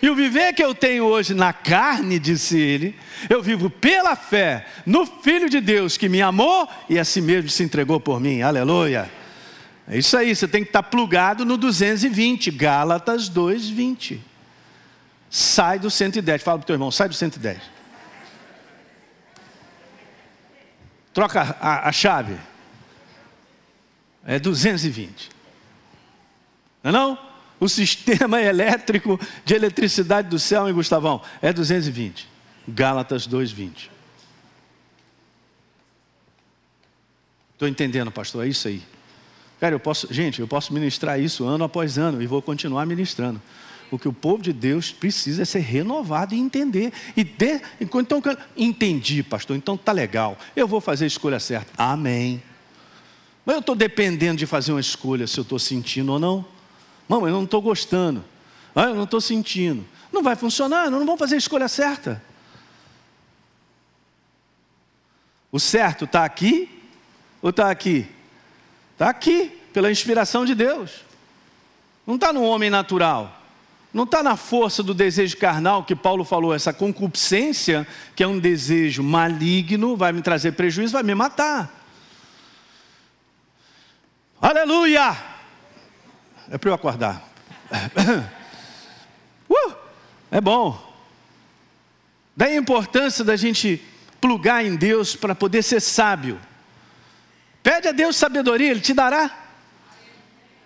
E 0.02 0.10
o 0.10 0.14
viver 0.14 0.52
que 0.52 0.62
eu 0.62 0.74
tenho 0.74 1.04
hoje 1.04 1.32
na 1.32 1.52
carne, 1.52 2.18
disse 2.18 2.58
ele, 2.60 2.94
eu 3.30 3.40
vivo 3.40 3.70
pela 3.70 4.14
fé 4.14 4.66
no 4.84 5.06
Filho 5.06 5.48
de 5.48 5.60
Deus 5.62 5.96
que 5.96 6.10
me 6.10 6.20
amou 6.20 6.68
e 6.90 6.98
a 6.98 7.04
si 7.04 7.22
mesmo 7.22 7.48
se 7.48 7.62
entregou 7.62 7.98
por 7.98 8.20
mim. 8.20 8.42
Aleluia. 8.42 9.10
É 9.88 9.96
isso 9.96 10.16
aí, 10.16 10.34
você 10.34 10.46
tem 10.46 10.62
que 10.62 10.68
estar 10.68 10.82
plugado 10.82 11.44
no 11.44 11.56
220, 11.56 12.50
Gálatas 12.50 13.30
2:20. 13.30 14.20
Sai 15.34 15.80
do 15.80 15.90
110. 15.90 16.44
Fala 16.44 16.58
para 16.58 16.62
o 16.62 16.66
teu 16.68 16.74
irmão, 16.74 16.92
sai 16.92 17.08
do 17.08 17.14
110. 17.14 17.60
Troca 21.12 21.56
a, 21.60 21.88
a 21.88 21.90
chave. 21.92 22.38
É 24.24 24.38
220. 24.38 25.30
Não 26.84 26.88
é 26.88 26.92
não? 26.92 27.18
O 27.58 27.68
sistema 27.68 28.38
elétrico 28.42 29.18
de 29.44 29.54
eletricidade 29.54 30.28
do 30.28 30.38
céu, 30.38 30.68
hein, 30.68 30.74
Gustavão? 30.74 31.20
É 31.42 31.52
220. 31.52 32.28
Gálatas 32.68 33.26
2,20. 33.26 33.90
Estou 37.54 37.66
entendendo, 37.66 38.12
pastor, 38.12 38.46
é 38.46 38.48
isso 38.48 38.68
aí. 38.68 38.84
Cara, 39.58 39.74
eu 39.74 39.80
posso, 39.80 40.06
gente, 40.14 40.40
eu 40.40 40.46
posso 40.46 40.72
ministrar 40.72 41.18
isso 41.18 41.44
ano 41.44 41.64
após 41.64 41.98
ano 41.98 42.22
e 42.22 42.26
vou 42.28 42.40
continuar 42.40 42.86
ministrando. 42.86 43.42
O 43.90 43.98
que 43.98 44.08
o 44.08 44.12
povo 44.12 44.42
de 44.42 44.52
Deus 44.52 44.90
precisa 44.90 45.42
é 45.42 45.44
ser 45.44 45.60
renovado 45.60 46.34
e 46.34 46.38
entender. 46.38 46.92
E 47.16 47.26
então, 47.80 48.22
entendi, 48.56 49.22
pastor, 49.22 49.56
então 49.56 49.76
tá 49.76 49.92
legal. 49.92 50.36
Eu 50.56 50.66
vou 50.66 50.80
fazer 50.80 51.04
a 51.04 51.08
escolha 51.08 51.38
certa. 51.38 51.70
Amém. 51.76 52.42
Mas 53.44 53.54
eu 53.54 53.60
estou 53.60 53.76
dependendo 53.76 54.38
de 54.38 54.46
fazer 54.46 54.72
uma 54.72 54.80
escolha 54.80 55.26
se 55.26 55.38
eu 55.38 55.42
estou 55.42 55.58
sentindo 55.58 56.12
ou 56.12 56.18
não. 56.18 56.44
Não, 57.08 57.26
eu 57.26 57.32
não 57.32 57.44
estou 57.44 57.60
gostando. 57.60 58.24
Ah, 58.74 58.84
eu 58.84 58.94
não 58.94 59.04
estou 59.04 59.20
sentindo. 59.20 59.84
Não 60.12 60.22
vai 60.22 60.34
funcionar, 60.34 60.90
não 60.90 61.00
vamos 61.00 61.18
fazer 61.18 61.34
a 61.34 61.38
escolha 61.38 61.68
certa. 61.68 62.22
O 65.52 65.60
certo 65.60 66.04
está 66.04 66.24
aqui 66.24 66.68
ou 67.40 67.50
está 67.50 67.70
aqui? 67.70 68.06
Está 68.92 69.10
aqui, 69.10 69.50
pela 69.72 69.90
inspiração 69.90 70.44
de 70.44 70.54
Deus. 70.54 71.04
Não 72.06 72.14
está 72.14 72.32
no 72.32 72.42
homem 72.42 72.70
natural. 72.70 73.43
Não 73.94 74.02
está 74.02 74.24
na 74.24 74.36
força 74.36 74.82
do 74.82 74.92
desejo 74.92 75.36
carnal 75.36 75.84
que 75.84 75.94
Paulo 75.94 76.24
falou, 76.24 76.52
essa 76.52 76.72
concupiscência, 76.72 77.86
que 78.16 78.24
é 78.24 78.26
um 78.26 78.40
desejo 78.40 79.04
maligno, 79.04 79.96
vai 79.96 80.10
me 80.10 80.20
trazer 80.20 80.50
prejuízo, 80.52 80.94
vai 80.94 81.04
me 81.04 81.14
matar. 81.14 81.72
Aleluia! 84.42 85.16
É 86.50 86.58
para 86.58 86.70
eu 86.70 86.74
acordar. 86.74 87.22
Uh, 89.46 89.74
é 90.30 90.40
bom. 90.40 90.82
Daí 92.34 92.54
a 92.54 92.58
importância 92.58 93.22
da 93.22 93.36
gente 93.36 93.80
plugar 94.22 94.64
em 94.64 94.74
Deus 94.74 95.14
para 95.14 95.34
poder 95.34 95.62
ser 95.62 95.80
sábio. 95.80 96.40
Pede 97.62 97.88
a 97.88 97.92
Deus 97.92 98.16
sabedoria, 98.16 98.70
Ele 98.70 98.80
te 98.80 98.94
dará. 98.94 99.43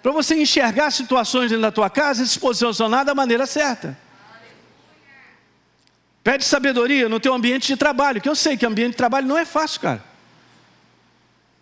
Para 0.03 0.13
você 0.13 0.41
enxergar 0.41 0.91
situações 0.91 1.51
dentro 1.51 1.63
da 1.63 1.73
tua 1.73 1.91
casa 1.91 2.23
e 2.23 2.27
se 2.27 2.39
posicionar 2.39 3.05
da 3.05 3.15
maneira 3.15 3.47
certa. 3.47 3.99
Pede 6.23 6.45
sabedoria 6.45 7.09
no 7.09 7.19
teu 7.19 7.35
ambiente 7.35 7.67
de 7.69 7.77
trabalho, 7.77 8.21
que 8.21 8.29
eu 8.29 8.35
sei 8.35 8.57
que 8.57 8.67
ambiente 8.67 8.93
de 8.93 8.97
trabalho 8.97 9.27
não 9.27 9.39
é 9.39 9.45
fácil, 9.45 9.81
cara. 9.81 10.05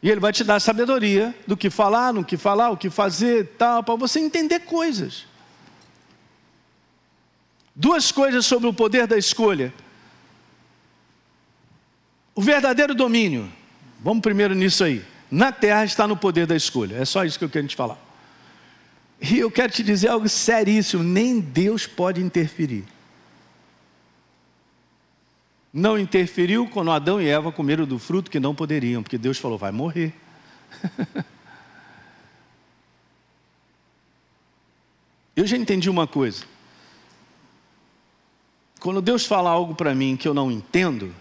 E 0.02 0.10
Ele 0.10 0.20
vai 0.20 0.32
te 0.32 0.44
dar 0.44 0.60
sabedoria 0.60 1.34
do 1.46 1.56
que 1.56 1.70
falar, 1.70 2.12
no 2.12 2.24
que 2.24 2.36
falar, 2.36 2.70
o 2.70 2.76
que 2.76 2.90
fazer, 2.90 3.54
tal, 3.58 3.82
para 3.82 3.96
você 3.96 4.20
entender 4.20 4.60
coisas. 4.60 5.24
Duas 7.74 8.10
coisas 8.10 8.44
sobre 8.44 8.68
o 8.68 8.72
poder 8.72 9.06
da 9.06 9.16
escolha. 9.16 9.72
O 12.34 12.42
verdadeiro 12.42 12.94
domínio. 12.94 13.50
Vamos 14.00 14.22
primeiro 14.22 14.54
nisso 14.54 14.84
aí 14.84 15.04
na 15.30 15.52
terra 15.52 15.84
está 15.84 16.06
no 16.06 16.16
poder 16.16 16.46
da 16.46 16.56
escolha. 16.56 16.96
É 16.96 17.04
só 17.04 17.24
isso 17.24 17.38
que 17.38 17.44
eu 17.44 17.48
quero 17.48 17.66
te 17.66 17.76
falar. 17.76 17.98
E 19.20 19.38
eu 19.38 19.50
quero 19.50 19.72
te 19.72 19.82
dizer 19.82 20.08
algo 20.08 20.28
seríssimo: 20.28 21.02
nem 21.02 21.40
Deus 21.40 21.86
pode 21.86 22.20
interferir. 22.20 22.84
Não 25.72 25.98
interferiu 25.98 26.68
quando 26.68 26.90
Adão 26.90 27.20
e 27.20 27.28
Eva 27.28 27.50
comeram 27.52 27.84
do 27.86 27.98
fruto 27.98 28.30
que 28.30 28.38
não 28.40 28.54
poderiam, 28.54 29.02
porque 29.02 29.18
Deus 29.18 29.38
falou: 29.38 29.58
vai 29.58 29.72
morrer. 29.72 30.14
eu 35.34 35.46
já 35.46 35.56
entendi 35.56 35.90
uma 35.90 36.06
coisa. 36.06 36.44
Quando 38.80 39.00
Deus 39.02 39.24
fala 39.24 39.50
algo 39.50 39.74
para 39.74 39.94
mim 39.94 40.16
que 40.16 40.28
eu 40.28 40.34
não 40.34 40.50
entendo, 40.50 41.14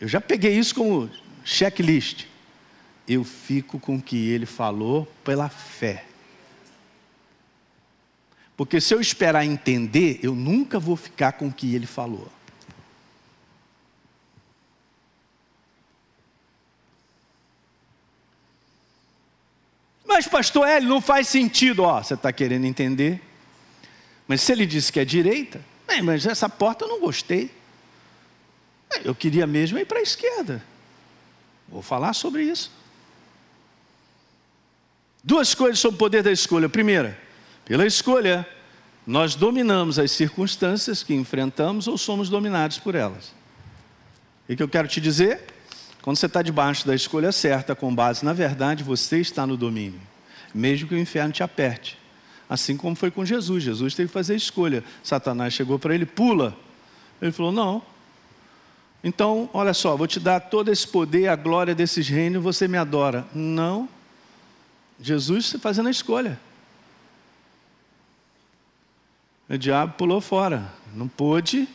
eu 0.00 0.08
já 0.08 0.20
peguei 0.20 0.58
isso 0.58 0.74
como 0.74 1.10
checklist 1.44 2.26
eu 3.06 3.22
fico 3.22 3.78
com 3.78 3.96
o 3.96 4.02
que 4.02 4.30
ele 4.30 4.46
falou 4.46 5.06
pela 5.22 5.48
fé. 5.48 6.04
Porque 8.56 8.80
se 8.80 8.94
eu 8.94 9.00
esperar 9.00 9.44
entender, 9.44 10.20
eu 10.22 10.34
nunca 10.34 10.78
vou 10.78 10.96
ficar 10.96 11.32
com 11.32 11.48
o 11.48 11.52
que 11.52 11.74
ele 11.74 11.86
falou. 11.86 12.30
Mas, 20.06 20.28
pastor 20.28 20.68
Hélio, 20.68 20.88
não 20.88 21.00
faz 21.00 21.26
sentido. 21.26 21.82
Ó, 21.82 22.00
você 22.00 22.14
está 22.14 22.32
querendo 22.32 22.64
entender? 22.64 23.20
Mas 24.28 24.42
se 24.42 24.52
ele 24.52 24.64
disse 24.64 24.92
que 24.92 25.00
é 25.00 25.04
direita, 25.04 25.60
mas 26.04 26.24
essa 26.24 26.48
porta 26.48 26.84
eu 26.84 26.88
não 26.88 27.00
gostei. 27.00 27.50
Eu 29.04 29.14
queria 29.14 29.46
mesmo 29.46 29.76
ir 29.76 29.84
para 29.84 29.98
a 29.98 30.02
esquerda. 30.02 30.64
Vou 31.68 31.82
falar 31.82 32.12
sobre 32.12 32.44
isso. 32.44 32.70
Duas 35.22 35.54
coisas 35.54 35.80
sobre 35.80 35.96
o 35.96 35.98
poder 35.98 36.22
da 36.22 36.30
escolha. 36.30 36.68
Primeira, 36.68 37.20
pela 37.64 37.86
escolha, 37.86 38.46
nós 39.06 39.34
dominamos 39.34 39.98
as 39.98 40.10
circunstâncias 40.10 41.02
que 41.02 41.14
enfrentamos 41.14 41.86
ou 41.86 41.98
somos 41.98 42.28
dominados 42.28 42.78
por 42.78 42.94
elas. 42.94 43.32
O 44.48 44.54
que 44.54 44.62
eu 44.62 44.68
quero 44.68 44.88
te 44.88 45.00
dizer? 45.00 45.42
Quando 46.02 46.16
você 46.16 46.26
está 46.26 46.42
debaixo 46.42 46.86
da 46.86 46.94
escolha 46.94 47.32
certa, 47.32 47.74
com 47.74 47.94
base 47.94 48.24
na 48.24 48.32
verdade, 48.32 48.84
você 48.84 49.20
está 49.20 49.46
no 49.46 49.56
domínio, 49.56 50.00
mesmo 50.54 50.88
que 50.88 50.94
o 50.94 50.98
inferno 50.98 51.32
te 51.32 51.42
aperte. 51.42 51.98
Assim 52.48 52.76
como 52.76 52.94
foi 52.94 53.10
com 53.10 53.24
Jesus. 53.24 53.64
Jesus 53.64 53.94
teve 53.94 54.08
que 54.08 54.12
fazer 54.12 54.34
a 54.34 54.36
escolha. 54.36 54.84
Satanás 55.02 55.54
chegou 55.54 55.78
para 55.78 55.94
ele, 55.94 56.04
pula. 56.04 56.54
Ele 57.20 57.32
falou: 57.32 57.50
Não. 57.50 57.82
Então, 59.02 59.48
olha 59.52 59.74
só, 59.74 59.96
vou 59.96 60.06
te 60.06 60.20
dar 60.20 60.40
todo 60.40 60.70
esse 60.70 60.86
poder, 60.86 61.28
a 61.28 61.36
glória 61.36 61.74
desses 61.74 62.08
reinos, 62.08 62.42
você 62.42 62.68
me 62.68 62.78
adora. 62.78 63.26
Não. 63.34 63.88
Jesus 65.00 65.56
fazendo 65.60 65.88
a 65.88 65.90
escolha. 65.90 66.38
O 69.48 69.58
diabo 69.58 69.94
pulou 69.94 70.20
fora. 70.20 70.72
Não 70.94 71.08
pôde 71.08 71.68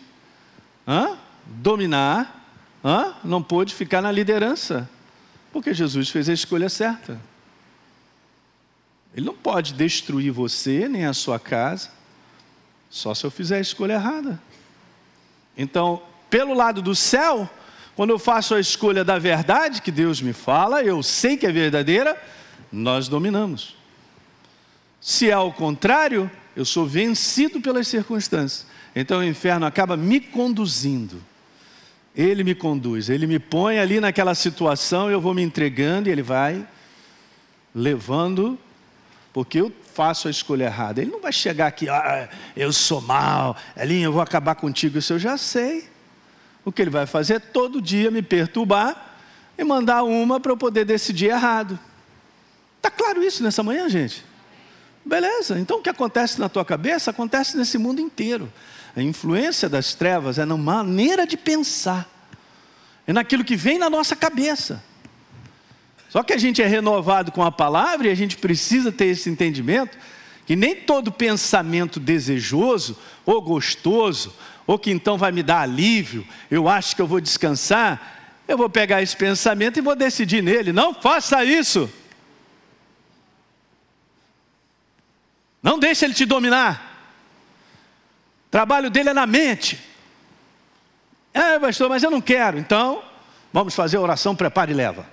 hã? 0.87 1.17
dominar, 1.45 2.45
hã? 2.83 3.15
não 3.23 3.41
pôde 3.41 3.73
ficar 3.73 4.01
na 4.01 4.11
liderança. 4.11 4.89
Porque 5.51 5.73
Jesus 5.73 6.09
fez 6.09 6.29
a 6.29 6.33
escolha 6.33 6.69
certa. 6.69 7.19
Ele 9.15 9.25
não 9.25 9.35
pode 9.35 9.73
destruir 9.73 10.31
você 10.31 10.87
nem 10.87 11.05
a 11.05 11.13
sua 11.13 11.39
casa, 11.39 11.89
só 12.89 13.13
se 13.13 13.25
eu 13.25 13.31
fizer 13.31 13.57
a 13.57 13.61
escolha 13.61 13.93
errada. 13.93 14.39
Então, 15.57 16.01
pelo 16.29 16.53
lado 16.53 16.81
do 16.81 16.95
céu, 16.95 17.49
quando 17.95 18.11
eu 18.11 18.19
faço 18.19 18.55
a 18.55 18.59
escolha 18.59 19.03
da 19.03 19.17
verdade 19.17 19.81
que 19.81 19.91
Deus 19.91 20.21
me 20.21 20.31
fala, 20.31 20.83
eu 20.83 21.01
sei 21.01 21.37
que 21.37 21.45
é 21.45 21.51
verdadeira, 21.51 22.21
nós 22.71 23.07
dominamos. 23.07 23.75
Se 25.01 25.29
é 25.29 25.33
ao 25.33 25.51
contrário, 25.51 26.29
eu 26.59 26.65
sou 26.65 26.85
vencido 26.85 27.61
pelas 27.61 27.87
circunstâncias. 27.87 28.67
Então 28.93 29.19
o 29.19 29.23
inferno 29.23 29.65
acaba 29.65 29.95
me 29.95 30.19
conduzindo. 30.19 31.23
Ele 32.13 32.43
me 32.43 32.53
conduz, 32.53 33.09
ele 33.09 33.25
me 33.25 33.39
põe 33.39 33.79
ali 33.79 34.01
naquela 34.01 34.35
situação, 34.35 35.09
eu 35.09 35.21
vou 35.21 35.33
me 35.33 35.41
entregando 35.41 36.09
e 36.09 36.11
ele 36.11 36.21
vai 36.21 36.67
levando, 37.73 38.59
porque 39.31 39.61
eu 39.61 39.71
faço 39.93 40.27
a 40.27 40.31
escolha 40.31 40.65
errada. 40.65 41.01
Ele 41.01 41.09
não 41.09 41.21
vai 41.21 41.31
chegar 41.31 41.67
aqui, 41.67 41.87
ah, 41.87 42.27
eu 42.57 42.73
sou 42.73 42.99
mal, 42.99 43.55
Elinho, 43.77 44.07
eu 44.07 44.11
vou 44.11 44.21
acabar 44.21 44.55
contigo. 44.55 44.97
Isso 44.97 45.13
eu 45.13 45.19
já 45.19 45.37
sei. 45.37 45.87
O 46.65 46.73
que 46.73 46.81
ele 46.81 46.91
vai 46.91 47.05
fazer 47.05 47.35
é 47.35 47.39
todo 47.39 47.81
dia 47.81 48.11
me 48.11 48.21
perturbar 48.21 49.15
e 49.57 49.63
mandar 49.63 50.03
uma 50.03 50.41
para 50.41 50.51
eu 50.51 50.57
poder 50.57 50.83
decidir 50.83 51.27
errado. 51.27 51.79
Está 52.75 52.91
claro 52.91 53.23
isso 53.23 53.41
nessa 53.43 53.63
manhã, 53.63 53.87
gente? 53.87 54.27
Beleza, 55.05 55.59
então 55.59 55.79
o 55.79 55.81
que 55.81 55.89
acontece 55.89 56.39
na 56.39 56.49
tua 56.49 56.65
cabeça 56.65 57.11
acontece 57.11 57.57
nesse 57.57 57.77
mundo 57.77 58.01
inteiro. 58.01 58.51
A 58.95 59.01
influência 59.01 59.69
das 59.69 59.93
trevas 59.93 60.37
é 60.37 60.45
na 60.45 60.57
maneira 60.57 61.25
de 61.25 61.37
pensar, 61.37 62.07
é 63.07 63.13
naquilo 63.13 63.43
que 63.43 63.55
vem 63.55 63.79
na 63.79 63.89
nossa 63.89 64.15
cabeça. 64.15 64.83
Só 66.09 66.23
que 66.23 66.33
a 66.33 66.37
gente 66.37 66.61
é 66.61 66.67
renovado 66.67 67.31
com 67.31 67.43
a 67.43 67.51
palavra 67.51 68.07
e 68.07 68.11
a 68.11 68.15
gente 68.15 68.37
precisa 68.37 68.91
ter 68.91 69.05
esse 69.05 69.29
entendimento 69.29 69.97
que 70.49 70.55
nem 70.55 70.75
todo 70.75 71.11
pensamento 71.11 71.99
desejoso 71.99 72.97
ou 73.23 73.39
gostoso, 73.39 74.33
ou 74.65 74.79
que 74.79 74.89
então 74.89 75.15
vai 75.15 75.31
me 75.31 75.43
dar 75.43 75.61
alívio, 75.61 76.25
eu 76.49 76.67
acho 76.67 76.95
que 76.95 77.01
eu 77.03 77.05
vou 77.05 77.21
descansar, 77.21 78.41
eu 78.47 78.57
vou 78.57 78.67
pegar 78.67 78.99
esse 79.03 79.15
pensamento 79.15 79.77
e 79.77 79.81
vou 79.81 79.95
decidir 79.95 80.41
nele. 80.41 80.73
Não 80.73 80.91
faça 80.91 81.45
isso. 81.45 81.87
Não 85.61 85.77
deixe 85.77 86.05
ele 86.05 86.13
te 86.13 86.25
dominar. 86.25 86.85
O 88.47 88.51
trabalho 88.51 88.89
dele 88.89 89.09
é 89.09 89.13
na 89.13 89.27
mente. 89.27 89.79
É, 91.33 91.59
pastor, 91.59 91.89
mas 91.89 92.01
eu 92.01 92.09
não 92.09 92.21
quero. 92.21 92.57
Então, 92.57 93.03
vamos 93.53 93.75
fazer 93.75 93.97
a 93.97 94.01
oração, 94.01 94.35
prepare 94.35 94.71
e 94.71 94.75
leva. 94.75 95.05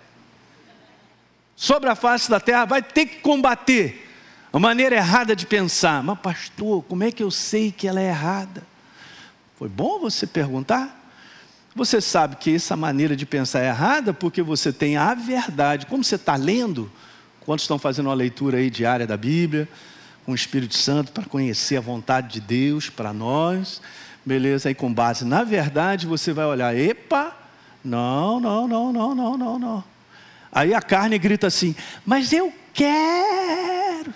Sobre 1.54 1.88
a 1.88 1.94
face 1.94 2.30
da 2.30 2.38
terra, 2.38 2.64
vai 2.64 2.82
ter 2.82 3.06
que 3.06 3.20
combater 3.20 4.06
a 4.52 4.58
maneira 4.58 4.96
errada 4.96 5.36
de 5.36 5.46
pensar. 5.46 6.02
Mas, 6.02 6.18
pastor, 6.18 6.82
como 6.84 7.04
é 7.04 7.10
que 7.10 7.22
eu 7.22 7.30
sei 7.30 7.72
que 7.72 7.88
ela 7.88 8.00
é 8.00 8.08
errada? 8.08 8.62
Foi 9.58 9.68
bom 9.68 9.98
você 9.98 10.26
perguntar? 10.26 11.04
Você 11.74 12.00
sabe 12.00 12.36
que 12.36 12.54
essa 12.54 12.74
maneira 12.74 13.14
de 13.14 13.26
pensar 13.26 13.60
é 13.60 13.68
errada 13.68 14.14
porque 14.14 14.40
você 14.40 14.72
tem 14.72 14.96
a 14.96 15.12
verdade. 15.12 15.84
Como 15.86 16.02
você 16.02 16.14
está 16.14 16.34
lendo? 16.34 16.90
Quantos 17.40 17.64
estão 17.64 17.78
fazendo 17.78 18.06
uma 18.06 18.14
leitura 18.14 18.58
aí 18.58 18.70
diária 18.70 19.06
da 19.06 19.16
Bíblia? 19.16 19.68
Com 20.26 20.32
o 20.32 20.34
Espírito 20.34 20.76
Santo 20.76 21.12
para 21.12 21.24
conhecer 21.24 21.78
a 21.78 21.80
vontade 21.80 22.34
de 22.34 22.40
Deus 22.40 22.90
para 22.90 23.12
nós. 23.12 23.80
Beleza? 24.24 24.68
Aí 24.68 24.74
com 24.74 24.92
base 24.92 25.24
na 25.24 25.42
verdade 25.42 26.06
você 26.06 26.32
vai 26.32 26.44
olhar, 26.44 26.76
epa, 26.76 27.34
não, 27.82 28.38
não, 28.40 28.68
não, 28.68 28.92
não, 28.92 29.14
não, 29.14 29.38
não, 29.38 29.58
não. 29.58 29.84
Aí 30.52 30.74
a 30.74 30.82
carne 30.82 31.18
grita 31.18 31.46
assim, 31.46 31.74
mas 32.04 32.32
eu 32.32 32.52
quero. 32.74 34.12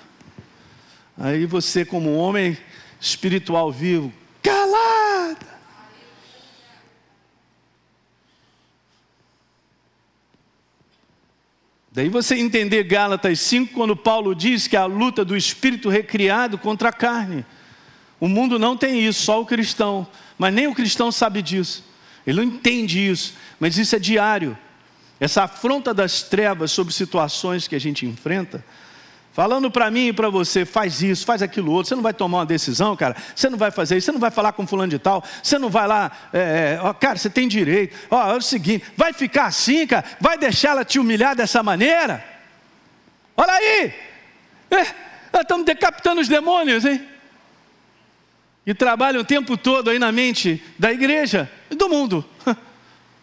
Aí 1.16 1.46
você, 1.46 1.84
como 1.84 2.14
homem 2.16 2.58
espiritual 3.00 3.70
vivo, 3.70 4.12
calada. 4.42 5.49
Daí 11.92 12.08
você 12.08 12.36
entender 12.36 12.84
Gálatas 12.84 13.40
5, 13.40 13.74
quando 13.74 13.96
Paulo 13.96 14.32
diz 14.34 14.68
que 14.68 14.76
a 14.76 14.84
luta 14.84 15.24
do 15.24 15.36
espírito 15.36 15.88
recriado 15.88 16.56
contra 16.56 16.90
a 16.90 16.92
carne. 16.92 17.44
O 18.20 18.28
mundo 18.28 18.58
não 18.58 18.76
tem 18.76 19.04
isso, 19.04 19.22
só 19.22 19.40
o 19.40 19.46
cristão. 19.46 20.06
Mas 20.38 20.54
nem 20.54 20.68
o 20.68 20.74
cristão 20.74 21.10
sabe 21.10 21.42
disso. 21.42 21.84
Ele 22.24 22.36
não 22.36 22.44
entende 22.44 23.04
isso. 23.04 23.34
Mas 23.58 23.76
isso 23.76 23.96
é 23.96 23.98
diário. 23.98 24.56
Essa 25.18 25.44
afronta 25.44 25.92
das 25.92 26.22
trevas 26.22 26.70
sobre 26.70 26.94
situações 26.94 27.66
que 27.66 27.74
a 27.74 27.80
gente 27.80 28.06
enfrenta 28.06 28.64
Falando 29.40 29.70
para 29.70 29.90
mim 29.90 30.08
e 30.08 30.12
para 30.12 30.28
você, 30.28 30.66
faz 30.66 31.00
isso, 31.00 31.24
faz 31.24 31.40
aquilo 31.40 31.72
outro. 31.72 31.88
Você 31.88 31.94
não 31.94 32.02
vai 32.02 32.12
tomar 32.12 32.40
uma 32.40 32.44
decisão, 32.44 32.94
cara. 32.94 33.16
Você 33.34 33.48
não 33.48 33.56
vai 33.56 33.70
fazer 33.70 33.96
isso. 33.96 34.04
Você 34.04 34.12
não 34.12 34.20
vai 34.20 34.30
falar 34.30 34.52
com 34.52 34.66
fulano 34.66 34.90
de 34.90 34.98
tal. 34.98 35.24
Você 35.42 35.58
não 35.58 35.70
vai 35.70 35.88
lá, 35.88 36.12
é, 36.30 36.76
é, 36.76 36.80
ó, 36.82 36.92
cara, 36.92 37.16
você 37.16 37.30
tem 37.30 37.48
direito. 37.48 37.96
Ó, 38.10 38.32
é 38.32 38.36
o 38.36 38.42
seguinte, 38.42 38.84
vai 38.94 39.14
ficar 39.14 39.46
assim, 39.46 39.86
cara. 39.86 40.04
Vai 40.20 40.36
deixar 40.36 40.72
ela 40.72 40.84
te 40.84 40.98
humilhar 40.98 41.34
dessa 41.34 41.62
maneira? 41.62 42.22
Olha 43.34 43.54
aí! 43.54 43.94
É, 44.70 45.40
estamos 45.40 45.64
decapitando 45.64 46.20
os 46.20 46.28
demônios, 46.28 46.84
hein? 46.84 47.02
E 48.66 48.74
trabalham 48.74 49.22
o 49.22 49.24
tempo 49.24 49.56
todo 49.56 49.88
aí 49.88 49.98
na 49.98 50.12
mente 50.12 50.62
da 50.78 50.92
igreja 50.92 51.50
e 51.70 51.74
do 51.74 51.88
mundo. 51.88 52.22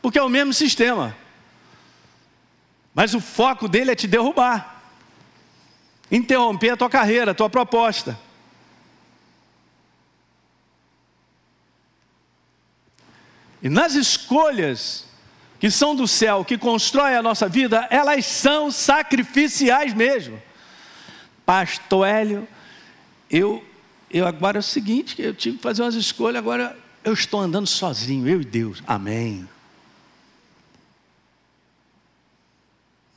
Porque 0.01 0.17
é 0.17 0.23
o 0.23 0.29
mesmo 0.29 0.51
sistema. 0.51 1.15
Mas 2.91 3.13
o 3.13 3.21
foco 3.21 3.67
dele 3.67 3.91
é 3.91 3.95
te 3.95 4.07
derrubar 4.07 4.76
interromper 6.11 6.71
a 6.71 6.77
tua 6.77 6.89
carreira, 6.89 7.31
a 7.31 7.35
tua 7.35 7.49
proposta. 7.49 8.17
E 13.61 13.69
nas 13.69 13.95
escolhas 13.95 15.05
que 15.59 15.71
são 15.71 15.95
do 15.95 16.07
céu, 16.07 16.45
que 16.45 16.57
constroem 16.57 17.15
a 17.15 17.23
nossa 17.23 17.49
vida, 17.49 17.87
elas 17.89 18.25
são 18.25 18.69
sacrificiais 18.69 19.93
mesmo. 19.93 20.41
Pastor 21.45 22.07
Hélio, 22.07 22.47
eu, 23.29 23.65
eu 24.11 24.27
agora 24.27 24.57
é 24.57 24.59
o 24.59 24.63
seguinte, 24.63 25.19
eu 25.21 25.33
tive 25.33 25.57
que 25.57 25.63
fazer 25.63 25.81
umas 25.81 25.95
escolhas, 25.95 26.37
agora 26.37 26.77
eu 27.03 27.13
estou 27.13 27.39
andando 27.39 27.65
sozinho, 27.65 28.27
eu 28.27 28.41
e 28.41 28.45
Deus. 28.45 28.83
Amém. 28.85 29.47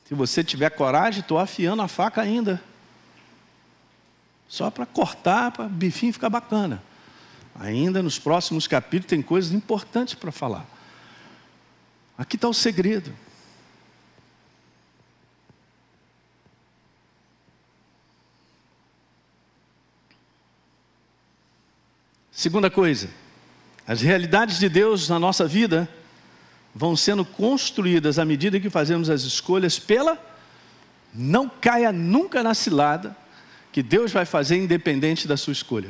Se 0.05 0.15
você 0.15 0.43
tiver 0.43 0.69
coragem, 0.71 1.21
estou 1.21 1.37
afiando 1.37 1.81
a 1.81 1.87
faca 1.87 2.21
ainda. 2.21 2.61
Só 4.51 4.69
para 4.69 4.85
cortar, 4.85 5.49
para 5.51 5.65
o 5.65 5.69
bifinho 5.69 6.11
ficar 6.11 6.29
bacana. 6.29 6.83
Ainda 7.57 8.03
nos 8.03 8.19
próximos 8.19 8.67
capítulos 8.67 9.07
tem 9.07 9.21
coisas 9.21 9.53
importantes 9.53 10.13
para 10.13 10.29
falar. 10.29 10.65
Aqui 12.17 12.35
está 12.35 12.49
o 12.49 12.53
segredo. 12.53 13.13
Segunda 22.29 22.69
coisa, 22.69 23.09
as 23.87 24.01
realidades 24.01 24.59
de 24.59 24.67
Deus 24.67 25.07
na 25.07 25.17
nossa 25.17 25.47
vida 25.47 25.87
vão 26.75 26.97
sendo 26.97 27.23
construídas 27.23 28.19
à 28.19 28.25
medida 28.25 28.59
que 28.59 28.69
fazemos 28.69 29.09
as 29.09 29.21
escolhas 29.21 29.79
pela. 29.79 30.19
Não 31.13 31.47
caia 31.47 31.93
nunca 31.93 32.43
na 32.43 32.53
cilada 32.53 33.20
que 33.71 33.81
Deus 33.81 34.11
vai 34.11 34.25
fazer 34.25 34.57
independente 34.57 35.27
da 35.27 35.37
sua 35.37 35.53
escolha. 35.53 35.89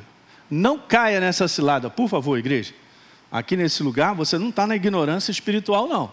Não 0.50 0.78
caia 0.78 1.20
nessa 1.20 1.48
cilada, 1.48 1.90
por 1.90 2.08
favor, 2.10 2.38
igreja. 2.38 2.74
Aqui 3.32 3.56
nesse 3.56 3.82
lugar 3.82 4.14
você 4.14 4.38
não 4.38 4.50
está 4.50 4.68
na 4.68 4.76
ignorância 4.76 5.32
espiritual, 5.32 5.88
não. 5.88 6.12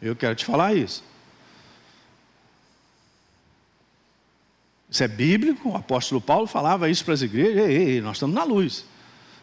Eu 0.00 0.14
quero 0.14 0.34
te 0.34 0.44
falar 0.44 0.74
isso. 0.74 1.02
Isso 4.90 5.02
é 5.02 5.08
bíblico, 5.08 5.70
o 5.70 5.76
apóstolo 5.76 6.20
Paulo 6.20 6.46
falava 6.46 6.88
isso 6.88 7.04
para 7.04 7.14
as 7.14 7.22
igrejas, 7.22 7.68
ei, 7.68 7.76
ei, 7.94 8.00
nós 8.00 8.16
estamos 8.16 8.34
na 8.34 8.44
luz. 8.44 8.84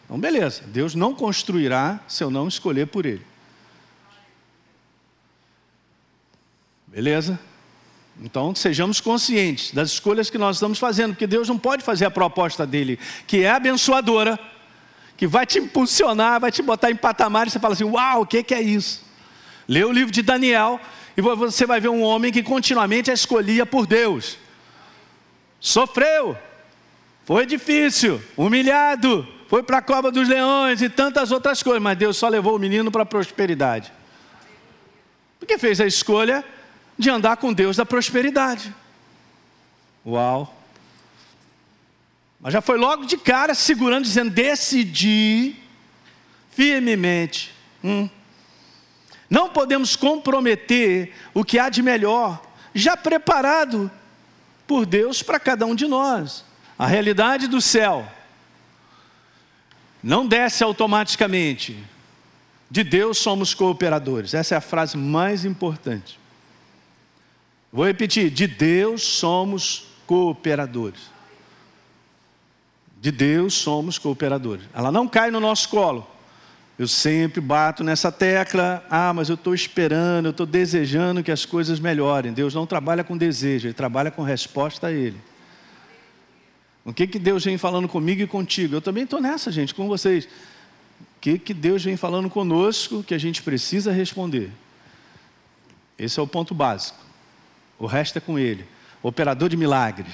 Então, 0.06 0.18
beleza, 0.18 0.64
Deus 0.68 0.96
não 0.96 1.14
construirá 1.14 2.00
se 2.08 2.24
eu 2.24 2.30
não 2.30 2.48
escolher 2.48 2.88
por 2.88 3.06
Ele. 3.06 3.26
Beleza? 6.88 7.40
Então, 8.20 8.54
sejamos 8.54 9.00
conscientes 9.00 9.72
das 9.72 9.92
escolhas 9.92 10.30
que 10.30 10.38
nós 10.38 10.58
estamos 10.58 10.80
fazendo, 10.80 11.14
porque 11.14 11.28
Deus 11.28 11.48
não 11.48 11.58
pode 11.58 11.84
fazer 11.84 12.06
a 12.06 12.12
proposta 12.12 12.66
dele, 12.66 13.00
que 13.26 13.44
é 13.44 13.52
abençoadora, 13.52 14.40
que 15.18 15.28
vai 15.28 15.46
te 15.46 15.60
impulsionar, 15.60 16.40
vai 16.40 16.52
te 16.52 16.62
botar 16.62 16.92
em 16.92 16.96
patamar 16.96 17.48
e 17.48 17.50
você 17.50 17.60
fala 17.60 17.74
assim: 17.74 17.84
Uau, 17.84 18.22
o 18.22 18.26
que, 18.26 18.44
que 18.44 18.54
é 18.54 18.62
isso? 18.62 19.04
Lê 19.68 19.84
o 19.84 19.92
livro 19.92 20.12
de 20.12 20.22
Daniel 20.22 20.80
e 21.16 21.22
você 21.22 21.66
vai 21.66 21.80
ver 21.80 21.90
um 21.90 22.02
homem 22.02 22.32
que 22.32 22.44
continuamente 22.44 23.12
a 23.12 23.14
escolhia 23.14 23.66
por 23.66 23.86
Deus. 23.86 24.38
Sofreu, 25.60 26.36
foi 27.24 27.46
difícil, 27.46 28.22
humilhado, 28.36 29.28
foi 29.48 29.62
para 29.62 29.78
a 29.78 29.82
cova 29.82 30.12
dos 30.12 30.28
leões 30.28 30.82
e 30.82 30.90
tantas 30.90 31.32
outras 31.32 31.62
coisas, 31.62 31.82
mas 31.82 31.98
Deus 31.98 32.18
só 32.18 32.28
levou 32.28 32.56
o 32.56 32.60
menino 32.60 32.92
para 32.92 33.04
a 33.04 33.06
prosperidade. 33.06 33.92
Porque 35.40 35.58
fez 35.58 35.80
a 35.80 35.86
escolha 35.86 36.44
de 36.98 37.10
andar 37.10 37.38
com 37.38 37.54
Deus 37.54 37.78
da 37.78 37.86
prosperidade. 37.86 38.74
Uau! 40.06 40.58
Mas 42.40 42.54
já 42.54 42.62
foi 42.62 42.78
logo 42.78 43.06
de 43.06 43.18
cara 43.18 43.54
segurando, 43.54 44.04
dizendo: 44.04 44.32
decidi 44.32 45.56
firmemente. 46.52 47.54
Hum. 47.84 48.10
Não 49.30 49.50
podemos 49.50 49.96
comprometer 49.96 51.14
o 51.34 51.46
que 51.46 51.58
há 51.58 51.70
de 51.70 51.82
melhor, 51.82 52.42
já 52.74 52.98
preparado 52.98 53.90
por 54.68 54.86
Deus 54.86 55.24
para 55.24 55.40
cada 55.40 55.66
um 55.66 55.76
de 55.76 55.88
nós. 55.88 56.44
A 56.78 56.88
realidade 56.88 57.48
do 57.48 57.62
céu 57.62 58.08
não 60.02 60.26
desce 60.26 60.64
automaticamente. 60.64 61.78
De 62.70 62.84
Deus 62.84 63.18
somos 63.18 63.54
cooperadores. 63.54 64.34
Essa 64.34 64.56
é 64.56 64.58
a 64.58 64.62
frase 64.62 64.98
mais 64.98 65.46
importante. 65.46 66.21
Vou 67.72 67.86
repetir: 67.86 68.30
de 68.30 68.48
Deus 68.48 69.04
somos 69.04 69.88
cooperadores. 70.06 71.00
De 73.00 73.12
Deus 73.12 73.54
somos 73.54 73.98
cooperadores. 73.98 74.66
Ela 74.74 74.92
não 74.92 75.08
cai 75.08 75.32
no 75.32 75.40
nosso 75.40 75.70
colo. 75.70 76.08
Eu 76.78 76.88
sempre 76.88 77.40
bato 77.42 77.84
nessa 77.84 78.12
tecla. 78.12 78.86
Ah, 78.90 79.14
mas 79.14 79.30
eu 79.30 79.36
estou 79.36 79.54
esperando, 79.54 80.26
eu 80.26 80.32
estou 80.32 80.46
desejando 80.46 81.24
que 81.24 81.32
as 81.32 81.46
coisas 81.46 81.80
melhorem. 81.80 82.34
Deus 82.34 82.54
não 82.54 82.66
trabalha 82.66 83.04
com 83.04 83.18
desejo, 83.18 83.68
Ele 83.68 83.74
trabalha 83.74 84.12
com 84.12 84.22
resposta 84.22 84.88
a 84.88 84.92
Ele. 84.92 85.18
O 86.84 86.92
que, 86.92 87.06
que 87.06 87.20
Deus 87.20 87.46
vem 87.46 87.58
falando 87.58 87.88
comigo 87.88 88.22
e 88.22 88.28
contigo? 88.28 88.76
Eu 88.76 88.82
também 88.82 89.04
estou 89.04 89.22
nessa, 89.22 89.52
gente, 89.52 89.74
com 89.74 89.88
vocês. 89.88 90.28
que, 91.20 91.38
que 91.38 91.54
Deus 91.54 91.84
vem 91.84 91.96
falando 91.96 92.30
conosco 92.30 93.04
que 93.04 93.14
a 93.14 93.20
gente 93.20 93.44
precisa 93.44 93.92
responder. 93.92 94.52
Esse 95.98 96.20
é 96.20 96.24
o 96.24 96.28
ponto 96.28 96.56
básico. 96.56 97.11
O 97.82 97.88
resto 97.88 98.18
é 98.18 98.22
com 98.22 98.38
Ele. 98.38 98.64
Operador 99.02 99.50
de 99.50 99.58
milagres, 99.58 100.14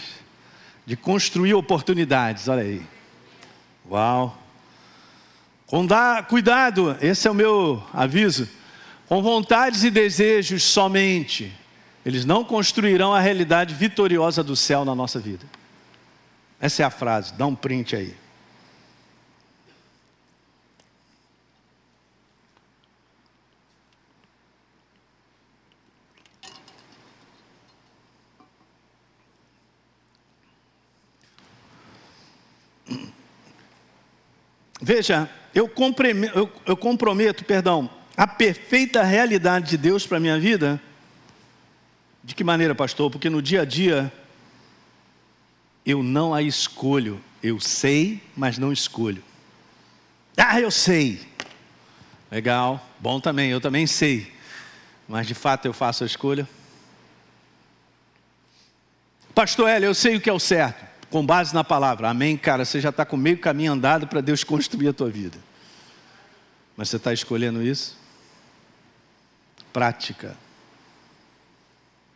de 0.86 0.96
construir 0.96 1.54
oportunidades, 1.54 2.48
olha 2.48 2.64
aí. 2.64 2.82
Uau! 3.92 4.38
Com 5.66 5.86
dar, 5.86 6.26
cuidado, 6.28 6.96
esse 7.02 7.28
é 7.28 7.32
o 7.32 7.36
meu 7.36 7.84
aviso. 7.92 8.48
Com 9.10 9.22
vontades 9.22 9.84
e 9.84 9.92
desejos 9.92 10.64
somente, 10.64 11.54
eles 12.06 12.24
não 12.24 12.42
construirão 12.46 13.14
a 13.14 13.20
realidade 13.20 13.76
vitoriosa 13.76 14.42
do 14.42 14.56
céu 14.56 14.86
na 14.86 14.96
nossa 14.96 15.20
vida. 15.20 15.46
Essa 16.62 16.84
é 16.84 16.86
a 16.86 16.90
frase, 16.90 17.34
dá 17.34 17.46
um 17.46 17.56
print 17.56 17.98
aí. 17.98 18.16
Veja, 34.88 35.30
eu 35.54 35.68
comprometo, 35.68 36.40
eu, 36.40 36.50
eu 36.66 36.78
comprometo, 36.78 37.44
perdão, 37.44 37.90
a 38.16 38.26
perfeita 38.26 39.04
realidade 39.04 39.72
de 39.72 39.78
Deus 39.78 40.08
para 40.08 40.16
a 40.16 40.20
minha 40.22 40.40
vida. 40.40 40.82
De 42.24 42.34
que 42.34 42.42
maneira, 42.42 42.74
pastor? 42.74 43.12
Porque 43.12 43.30
no 43.30 43.42
dia 43.42 43.64
a 43.64 43.66
dia 43.66 44.10
eu 45.86 46.02
não 46.02 46.34
a 46.34 46.42
escolho. 46.42 47.22
Eu 47.44 47.60
sei, 47.60 48.24
mas 48.34 48.58
não 48.58 48.72
escolho. 48.72 49.22
Ah, 50.38 50.58
eu 50.58 50.72
sei. 50.72 51.20
Legal, 52.32 52.82
bom 52.98 53.20
também, 53.20 53.50
eu 53.50 53.60
também 53.60 53.86
sei. 53.86 54.32
Mas 55.06 55.28
de 55.28 55.34
fato 55.34 55.66
eu 55.66 55.74
faço 55.74 56.06
a 56.06 56.08
escolha. 56.08 56.48
Pastor 59.36 59.68
Hélio, 59.68 59.88
eu 59.88 59.94
sei 59.94 60.16
o 60.16 60.22
que 60.22 60.30
é 60.30 60.34
o 60.34 60.40
certo 60.40 60.87
com 61.10 61.26
base 61.26 61.54
na 61.54 61.64
palavra. 61.64 62.10
Amém, 62.10 62.38
cara? 62.38 62.66
Você 62.66 62.82
já 62.82 62.90
está 62.90 63.06
com 63.06 63.18
meio 63.18 63.38
caminho 63.38 63.74
andado 63.74 64.08
para 64.08 64.22
Deus 64.22 64.44
construir 64.44 64.90
a 64.90 64.94
tua 64.94 65.10
vida. 65.10 65.38
Mas 66.76 66.90
você 66.90 66.98
está 66.98 67.14
escolhendo 67.14 67.64
isso? 67.64 67.98
Prática. 69.72 70.36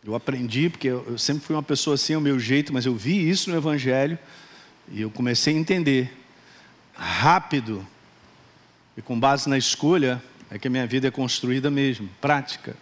Eu 0.04 0.14
aprendi, 0.14 0.68
porque 0.68 0.88
eu 0.88 1.16
sempre 1.16 1.44
fui 1.44 1.54
uma 1.54 1.62
pessoa 1.62 1.94
assim, 1.94 2.16
o 2.16 2.20
meu 2.20 2.38
jeito, 2.38 2.72
mas 2.72 2.86
eu 2.86 2.94
vi 2.94 3.28
isso 3.28 3.50
no 3.50 3.56
Evangelho 3.56 4.18
e 4.90 5.00
eu 5.00 5.10
comecei 5.10 5.54
a 5.54 5.58
entender 5.58 6.12
rápido 6.92 7.86
e 8.96 9.02
com 9.02 9.18
base 9.18 9.48
na 9.48 9.56
escolha 9.56 10.22
é 10.50 10.58
que 10.58 10.68
a 10.68 10.70
minha 10.70 10.86
vida 10.86 11.08
é 11.08 11.10
construída 11.10 11.70
mesmo. 11.70 12.08
Prática. 12.20 12.72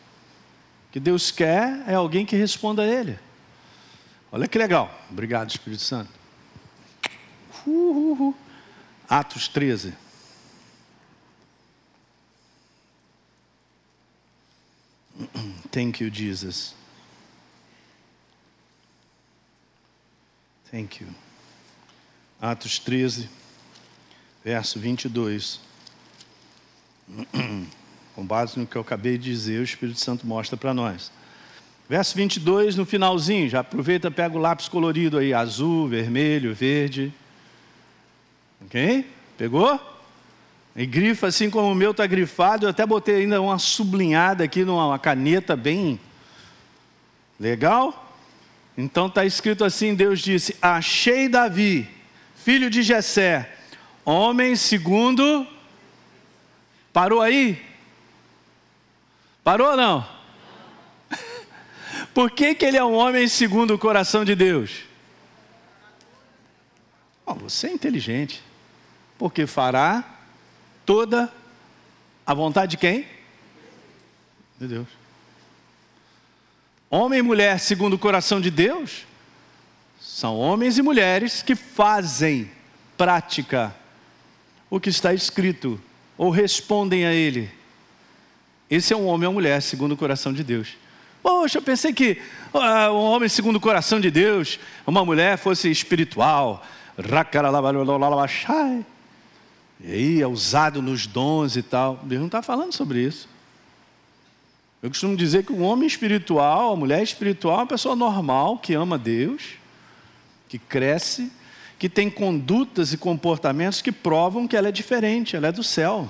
O 0.88 0.92
que 0.92 0.98
Deus 0.98 1.30
quer 1.30 1.84
é 1.86 1.94
alguém 1.94 2.26
que 2.26 2.34
responda 2.34 2.82
a 2.82 2.86
Ele. 2.86 3.18
Olha 4.32 4.46
que 4.46 4.56
legal. 4.56 4.90
Obrigado, 5.10 5.50
Espírito 5.50 5.82
Santo. 5.82 6.12
Uh, 7.66 7.70
uh, 7.70 8.28
uh. 8.28 8.34
Atos 9.08 9.48
13. 9.48 9.92
Thank 15.72 16.02
you, 16.02 16.10
Jesus. 16.10 16.74
Thank 20.70 21.02
you. 21.02 21.08
Atos 22.40 22.78
13, 22.78 23.28
verso 24.44 24.78
22. 24.78 25.60
Com 28.14 28.24
base 28.24 28.56
no 28.58 28.66
que 28.66 28.76
eu 28.76 28.82
acabei 28.82 29.18
de 29.18 29.24
dizer, 29.24 29.60
o 29.60 29.64
Espírito 29.64 29.98
Santo 29.98 30.24
mostra 30.24 30.56
para 30.56 30.72
nós. 30.72 31.10
Verso 31.90 32.14
22, 32.14 32.76
no 32.76 32.86
finalzinho, 32.86 33.48
já 33.48 33.58
aproveita, 33.58 34.12
pega 34.12 34.36
o 34.36 34.40
lápis 34.40 34.68
colorido 34.68 35.18
aí, 35.18 35.34
azul, 35.34 35.88
vermelho, 35.88 36.54
verde. 36.54 37.12
Ok? 38.64 39.04
Pegou? 39.36 39.80
E 40.76 40.86
grifa 40.86 41.26
assim 41.26 41.50
como 41.50 41.72
o 41.72 41.74
meu 41.74 41.90
está 41.90 42.06
grifado, 42.06 42.64
eu 42.64 42.70
até 42.70 42.86
botei 42.86 43.16
ainda 43.16 43.42
uma 43.42 43.58
sublinhada 43.58 44.44
aqui 44.44 44.64
numa 44.64 45.00
caneta 45.00 45.56
bem 45.56 45.98
legal. 47.40 48.14
Então 48.78 49.08
está 49.08 49.24
escrito 49.24 49.64
assim: 49.64 49.92
Deus 49.92 50.20
disse: 50.20 50.56
Achei 50.62 51.28
Davi, 51.28 51.90
filho 52.36 52.70
de 52.70 52.84
Jessé, 52.84 53.52
homem 54.04 54.54
segundo. 54.54 55.44
Parou 56.92 57.20
aí? 57.20 57.60
Parou 59.42 59.72
ou 59.72 59.76
não? 59.76 60.19
Por 62.20 62.30
que, 62.30 62.54
que 62.54 62.66
ele 62.66 62.76
é 62.76 62.84
um 62.84 62.92
homem 62.92 63.26
segundo 63.26 63.72
o 63.72 63.78
coração 63.78 64.26
de 64.26 64.34
Deus? 64.34 64.82
Oh, 67.24 67.32
você 67.32 67.68
é 67.68 67.72
inteligente, 67.72 68.42
porque 69.16 69.46
fará 69.46 70.04
toda 70.84 71.32
a 72.26 72.34
vontade 72.34 72.72
de 72.72 72.76
quem? 72.76 73.06
De 74.58 74.68
Deus. 74.68 74.86
Homem 76.90 77.20
e 77.20 77.22
mulher 77.22 77.58
segundo 77.58 77.94
o 77.94 77.98
coração 77.98 78.38
de 78.38 78.50
Deus 78.50 79.06
são 79.98 80.36
homens 80.36 80.76
e 80.76 80.82
mulheres 80.82 81.40
que 81.40 81.54
fazem 81.54 82.50
prática 82.98 83.74
o 84.68 84.78
que 84.78 84.90
está 84.90 85.14
escrito 85.14 85.80
ou 86.18 86.28
respondem 86.28 87.06
a 87.06 87.14
ele. 87.14 87.50
Esse 88.68 88.92
é 88.92 88.96
um 88.96 89.06
homem 89.06 89.26
ou 89.26 89.32
mulher 89.32 89.62
segundo 89.62 89.92
o 89.92 89.96
coração 89.96 90.34
de 90.34 90.44
Deus. 90.44 90.76
Poxa, 91.22 91.58
eu 91.58 91.62
pensei 91.62 91.92
que 91.92 92.18
uh, 92.52 92.92
um 92.92 93.02
homem 93.02 93.28
segundo 93.28 93.56
o 93.56 93.60
coração 93.60 94.00
de 94.00 94.10
Deus, 94.10 94.58
uma 94.86 95.04
mulher 95.04 95.36
fosse 95.36 95.70
espiritual. 95.70 96.64
E 99.82 99.92
aí 99.92 100.22
é 100.22 100.26
usado 100.26 100.82
nos 100.82 101.06
dons 101.06 101.56
e 101.56 101.62
tal. 101.62 102.00
Deus 102.02 102.20
não 102.20 102.26
está 102.26 102.42
falando 102.42 102.72
sobre 102.72 103.02
isso. 103.02 103.28
Eu 104.82 104.88
costumo 104.88 105.14
dizer 105.14 105.44
que 105.44 105.52
um 105.52 105.62
homem 105.62 105.86
espiritual, 105.86 106.72
a 106.72 106.76
mulher 106.76 107.02
espiritual, 107.02 107.56
é 107.56 107.60
uma 107.60 107.66
pessoa 107.66 107.94
normal 107.94 108.58
que 108.58 108.72
ama 108.72 108.96
Deus, 108.96 109.42
que 110.48 110.58
cresce, 110.58 111.30
que 111.78 111.88
tem 111.88 112.10
condutas 112.10 112.92
e 112.92 112.96
comportamentos 112.96 113.82
que 113.82 113.92
provam 113.92 114.48
que 114.48 114.56
ela 114.56 114.68
é 114.68 114.72
diferente, 114.72 115.36
ela 115.36 115.48
é 115.48 115.52
do 115.52 115.62
céu. 115.62 116.08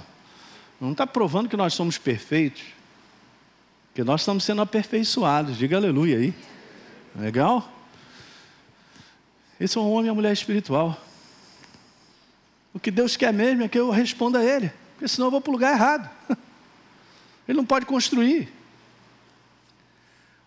Não 0.80 0.92
está 0.92 1.06
provando 1.06 1.48
que 1.48 1.56
nós 1.56 1.74
somos 1.74 1.98
perfeitos. 1.98 2.62
Porque 3.90 4.04
nós 4.04 4.20
estamos 4.20 4.44
sendo 4.44 4.62
aperfeiçoados. 4.62 5.58
Diga 5.58 5.76
aleluia 5.76 6.16
aí. 6.16 6.34
Legal? 7.16 7.70
Esse 9.58 9.76
é 9.76 9.80
um 9.80 9.90
homem 9.90 10.06
e 10.06 10.08
uma 10.10 10.14
mulher 10.14 10.32
espiritual. 10.32 10.98
O 12.72 12.78
que 12.78 12.90
Deus 12.90 13.16
quer 13.16 13.32
mesmo 13.32 13.64
é 13.64 13.68
que 13.68 13.78
eu 13.78 13.90
responda 13.90 14.38
a 14.38 14.44
Ele, 14.44 14.72
porque 14.92 15.08
senão 15.08 15.26
eu 15.26 15.30
vou 15.32 15.40
para 15.40 15.50
o 15.50 15.52
lugar 15.52 15.72
errado. 15.72 16.08
Ele 17.48 17.58
não 17.58 17.66
pode 17.66 17.84
construir. 17.84 18.48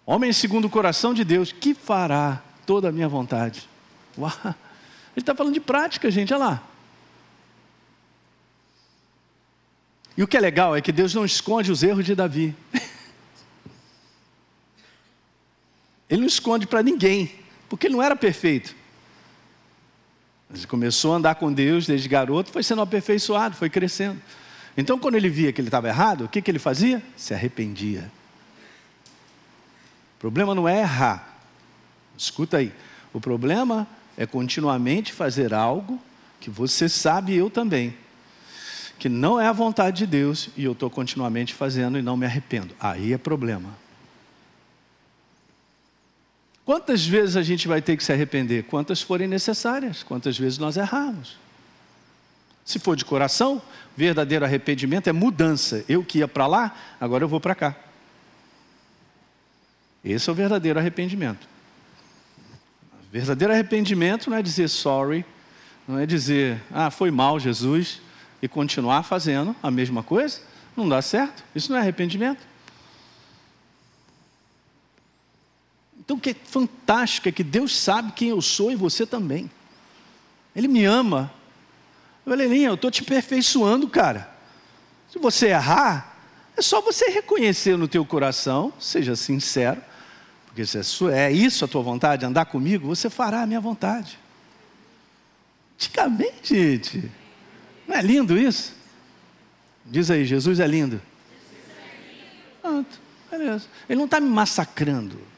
Homem 0.05 0.31
segundo 0.31 0.65
o 0.65 0.69
coração 0.69 1.13
de 1.13 1.23
Deus, 1.23 1.51
que 1.51 1.73
fará 1.73 2.41
toda 2.65 2.89
a 2.89 2.91
minha 2.91 3.07
vontade. 3.07 3.67
Uau. 4.17 4.31
Ele 4.45 4.55
está 5.21 5.35
falando 5.35 5.53
de 5.53 5.59
prática, 5.59 6.09
gente, 6.09 6.33
olha 6.33 6.45
lá. 6.45 6.63
E 10.15 10.23
o 10.23 10.27
que 10.27 10.37
é 10.37 10.39
legal 10.39 10.75
é 10.75 10.81
que 10.81 10.91
Deus 10.91 11.13
não 11.13 11.25
esconde 11.25 11.71
os 11.71 11.83
erros 11.83 12.05
de 12.05 12.15
Davi. 12.15 12.55
Ele 16.10 16.22
não 16.22 16.28
esconde 16.28 16.68
para 16.68 16.84
ninguém, 16.84 17.32
porque 17.70 17.88
ele 17.88 17.95
não 17.95 18.04
era 18.04 18.16
perfeito. 18.16 18.76
Mas 20.49 20.60
ele 20.60 20.68
começou 20.68 21.14
a 21.14 21.18
andar 21.18 21.36
com 21.36 21.51
Deus 21.51 21.88
desde 21.88 22.08
garoto, 22.08 22.51
foi 22.51 22.64
sendo 22.64 22.82
aperfeiçoado, 22.82 23.56
foi 23.56 23.70
crescendo. 23.70 24.22
Então, 24.78 24.97
quando 24.97 25.16
ele 25.16 25.30
via 25.30 25.51
que 25.54 25.62
ele 25.62 25.68
estava 25.68 25.88
errado, 25.88 26.26
o 26.26 26.28
que, 26.28 26.41
que 26.41 26.49
ele 26.49 26.60
fazia? 26.60 27.01
Se 27.16 27.34
arrependia. 27.34 28.12
O 30.18 30.20
problema 30.20 30.56
não 30.56 30.68
é 30.68 30.80
errar. 30.80 31.38
Escuta 32.18 32.58
aí. 32.58 32.72
O 33.12 33.22
problema 33.22 33.88
é 34.18 34.26
continuamente 34.26 35.14
fazer 35.14 35.54
algo 35.54 35.99
que 36.39 36.49
você 36.49 36.89
sabe, 36.89 37.36
eu 37.36 37.49
também, 37.49 37.95
que 38.99 39.08
não 39.08 39.39
é 39.39 39.47
a 39.47 39.51
vontade 39.51 39.97
de 39.97 40.08
Deus 40.08 40.49
e 40.58 40.64
eu 40.64 40.74
estou 40.74 40.89
continuamente 40.89 41.54
fazendo 41.54 41.97
e 41.97 42.01
não 42.01 42.18
me 42.18 42.26
arrependo. 42.26 42.76
Aí 42.80 43.14
é 43.14 43.18
problema. 43.18 43.70
Quantas 46.66 47.05
vezes 47.05 47.36
a 47.36 47.41
gente 47.41 47.68
vai 47.68 47.82
ter 47.82 47.97
que 47.97 48.03
se 48.03 48.11
arrepender? 48.11 48.64
Quantas 48.64 49.01
forem 49.01 49.28
necessárias, 49.28 50.01
quantas 50.01 50.38
vezes 50.38 50.57
nós 50.57 50.78
erramos. 50.78 51.38
Se 52.64 52.80
for 52.80 52.95
de 52.95 53.03
coração, 53.03 53.61
verdadeiro 53.97 54.45
arrependimento 54.45 55.07
é 55.07 55.11
mudança. 55.11 55.84
Eu 55.89 56.03
que 56.03 56.20
ia 56.20 56.28
para 56.28 56.47
lá, 56.47 56.74
agora 56.99 57.24
eu 57.24 57.28
vou 57.28 57.41
para 57.41 57.53
cá. 57.53 57.76
Esse 60.03 60.30
é 60.30 60.32
o 60.32 60.36
verdadeiro 60.36 60.80
arrependimento. 60.80 61.47
Verdadeiro 63.11 63.53
arrependimento 63.53 64.30
não 64.30 64.38
é 64.38 64.41
dizer 64.41 64.70
sorry, 64.70 65.26
não 65.88 65.99
é 65.99 66.05
dizer, 66.05 66.61
ah, 66.72 66.89
foi 66.89 67.11
mal, 67.11 67.39
Jesus, 67.39 68.01
e 68.41 68.47
continuar 68.47 69.03
fazendo 69.03 69.55
a 69.61 69.70
mesma 69.70 70.01
coisa, 70.01 70.41
não 70.76 70.88
dá 70.88 71.01
certo. 71.01 71.43
Isso 71.53 71.72
não 71.72 71.78
é 71.78 71.82
arrependimento. 71.82 72.41
Então 76.04 76.20
que 76.20 76.32
é 76.32 76.34
fantástico 76.34 77.30
é 77.30 77.32
que 77.32 77.43
Deus 77.43 77.76
sabe 77.76 78.12
quem 78.12 78.30
eu 78.30 78.41
sou 78.41 78.72
e 78.72 78.76
você 78.76 79.06
também. 79.06 79.49
Ele 80.56 80.68
me 80.68 80.84
ama. 80.84 81.34
Valelinha, 82.26 82.70
eu 82.70 82.76
estou 82.76 82.91
te 82.91 83.01
aperfeiçoando, 83.01 83.88
cara. 83.88 84.30
Se 85.10 85.18
você 85.18 85.47
errar, 85.47 86.18
é 86.58 86.62
só 86.62 86.82
você 86.82 87.10
reconhecer 87.10 87.78
no 87.78 87.88
teu 87.88 88.06
coração, 88.06 88.74
seja 88.80 89.16
sincero, 89.16 89.82
porque 90.45 90.66
se 90.66 90.78
é, 91.12 91.28
é 91.28 91.32
isso 91.32 91.66
a 91.66 91.68
tua 91.68 91.82
vontade, 91.82 92.26
andar 92.26 92.45
comigo, 92.45 92.88
você 92.88 93.10
fará 93.10 93.41
a 93.41 93.47
minha 93.47 93.62
vontade. 93.62 94.20
Antigamente, 95.76 96.56
gente. 96.56 97.12
Não 97.88 97.95
é 97.95 98.01
lindo 98.01 98.38
isso? 98.38 98.74
Diz 99.86 100.12
aí, 100.12 100.26
Jesus 100.26 100.60
é 100.60 100.68
lindo. 100.68 101.01
Pronto, 102.62 102.99
beleza. 103.30 103.66
Ele 103.89 103.97
não 103.97 104.06
está 104.06 104.20
me 104.20 104.30
massacrando. 104.30 105.32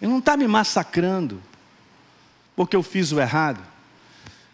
Ele 0.00 0.10
não 0.10 0.18
está 0.18 0.36
me 0.36 0.48
massacrando 0.48 1.42
porque 2.56 2.76
eu 2.76 2.82
fiz 2.82 3.12
o 3.12 3.20
errado. 3.20 3.60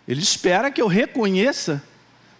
Ele 0.06 0.20
espera 0.20 0.70
que 0.70 0.80
eu 0.80 0.86
reconheça 0.86 1.82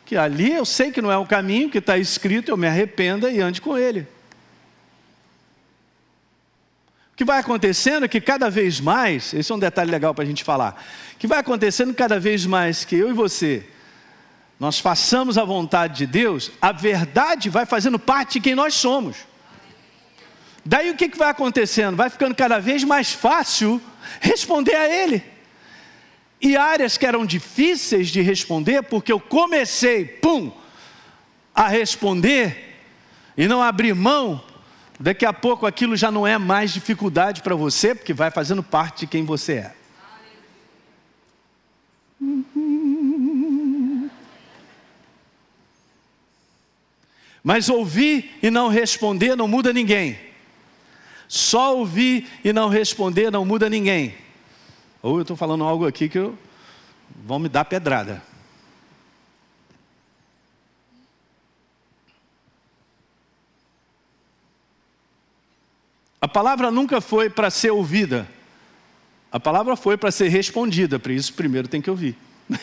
que 0.05 0.17
ali 0.17 0.53
eu 0.53 0.65
sei 0.65 0.93
que 0.93 1.03
não 1.03 1.11
é 1.11 1.19
o 1.19 1.27
caminho 1.27 1.69
que 1.69 1.79
está 1.79 1.99
escrito, 1.99 2.49
eu 2.49 2.57
me 2.57 2.69
arrependa 2.69 3.29
e 3.29 3.41
ande 3.41 3.61
com 3.61 3.77
ele. 3.77 4.07
O 7.13 7.17
que 7.17 7.25
vai 7.25 7.41
acontecendo 7.41 8.05
é 8.05 8.09
que 8.09 8.21
cada 8.21 8.49
vez 8.49 8.79
mais, 8.79 9.35
esse 9.35 9.51
é 9.51 9.55
um 9.55 9.59
detalhe 9.59 9.91
legal 9.91 10.15
para 10.15 10.23
a 10.23 10.27
gente 10.27 10.45
falar, 10.45 10.81
que 11.19 11.27
vai 11.27 11.41
acontecendo 11.41 11.93
cada 11.93 12.21
vez 12.21 12.47
mais 12.47 12.85
que 12.85 12.95
eu 12.95 13.11
e 13.11 13.13
você, 13.13 13.67
nós 14.61 14.79
façamos 14.79 15.37
a 15.37 15.45
vontade 15.45 15.97
de 15.99 16.07
Deus, 16.07 16.53
a 16.63 16.73
verdade 16.73 17.51
vai 17.51 17.67
fazendo 17.67 17.99
parte 17.99 18.35
de 18.35 18.41
quem 18.41 18.55
nós 18.55 18.75
somos. 18.75 19.17
Daí 20.69 20.91
o 20.91 20.97
que, 20.97 21.09
que 21.09 21.17
vai 21.17 21.31
acontecendo? 21.31 21.97
Vai 21.97 22.11
ficando 22.11 22.35
cada 22.35 22.59
vez 22.59 22.83
mais 22.83 23.13
fácil 23.13 23.81
responder 24.21 24.75
a 24.75 24.89
Ele. 24.89 25.23
E 26.41 26.57
áreas 26.57 26.99
que 26.99 27.07
eram 27.07 27.25
difíceis 27.25 28.09
de 28.09 28.21
responder, 28.21 28.83
porque 28.83 29.13
eu 29.13 29.21
comecei, 29.21 30.05
pum, 30.05 30.51
a 31.55 31.69
responder 31.69 32.83
e 33.37 33.47
não 33.47 33.63
abrir 33.63 33.95
mão, 33.95 34.43
daqui 34.99 35.25
a 35.25 35.33
pouco 35.33 35.67
aquilo 35.67 35.97
já 35.97 36.11
não 36.11 36.27
é 36.27 36.37
mais 36.37 36.73
dificuldade 36.73 37.43
para 37.43 37.55
você, 37.55 37.95
porque 37.95 38.13
vai 38.13 38.33
fazendo 38.33 38.61
parte 38.61 39.01
de 39.01 39.07
quem 39.07 39.25
você 39.25 39.53
é. 39.53 39.75
Mas 47.45 47.69
ouvir 47.69 48.37
e 48.43 48.51
não 48.51 48.67
responder 48.67 49.37
não 49.37 49.47
muda 49.47 49.73
ninguém. 49.73 50.27
Só 51.29 51.77
ouvir 51.77 52.29
e 52.45 52.53
não 52.53 52.69
responder 52.69 53.31
não 53.31 53.45
muda 53.45 53.69
ninguém. 53.69 54.15
Ou 55.03 55.17
eu 55.17 55.23
estou 55.23 55.37
falando 55.37 55.65
algo 55.65 55.87
aqui 55.87 56.09
que 56.09 56.19
eu, 56.19 56.37
vão 57.25 57.39
me 57.39 57.49
dar 57.49 57.65
pedrada. 57.65 58.23
A 66.21 66.29
palavra 66.29 66.71
nunca 66.71 67.01
foi 67.01 67.31
para 67.31 67.51
ser 67.51 67.71
ouvida. 67.71 68.27
A 69.31 69.39
palavra 69.39 69.77
foi 69.77 69.97
para 69.97 70.11
ser 70.11 70.29
respondida, 70.29 70.99
por 70.99 71.11
isso 71.11 71.35
primeiro 71.35 71.69
tem 71.69 71.81
que 71.81 71.91
ouvir. 71.91 72.17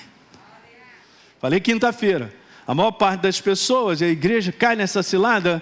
Falei 1.40 1.60
quinta-feira. 1.60 2.34
A 2.66 2.74
maior 2.74 2.92
parte 2.92 3.22
das 3.22 3.40
pessoas, 3.40 4.02
a 4.02 4.08
igreja 4.08 4.52
cai 4.52 4.76
nessa 4.76 5.04
cilada 5.04 5.62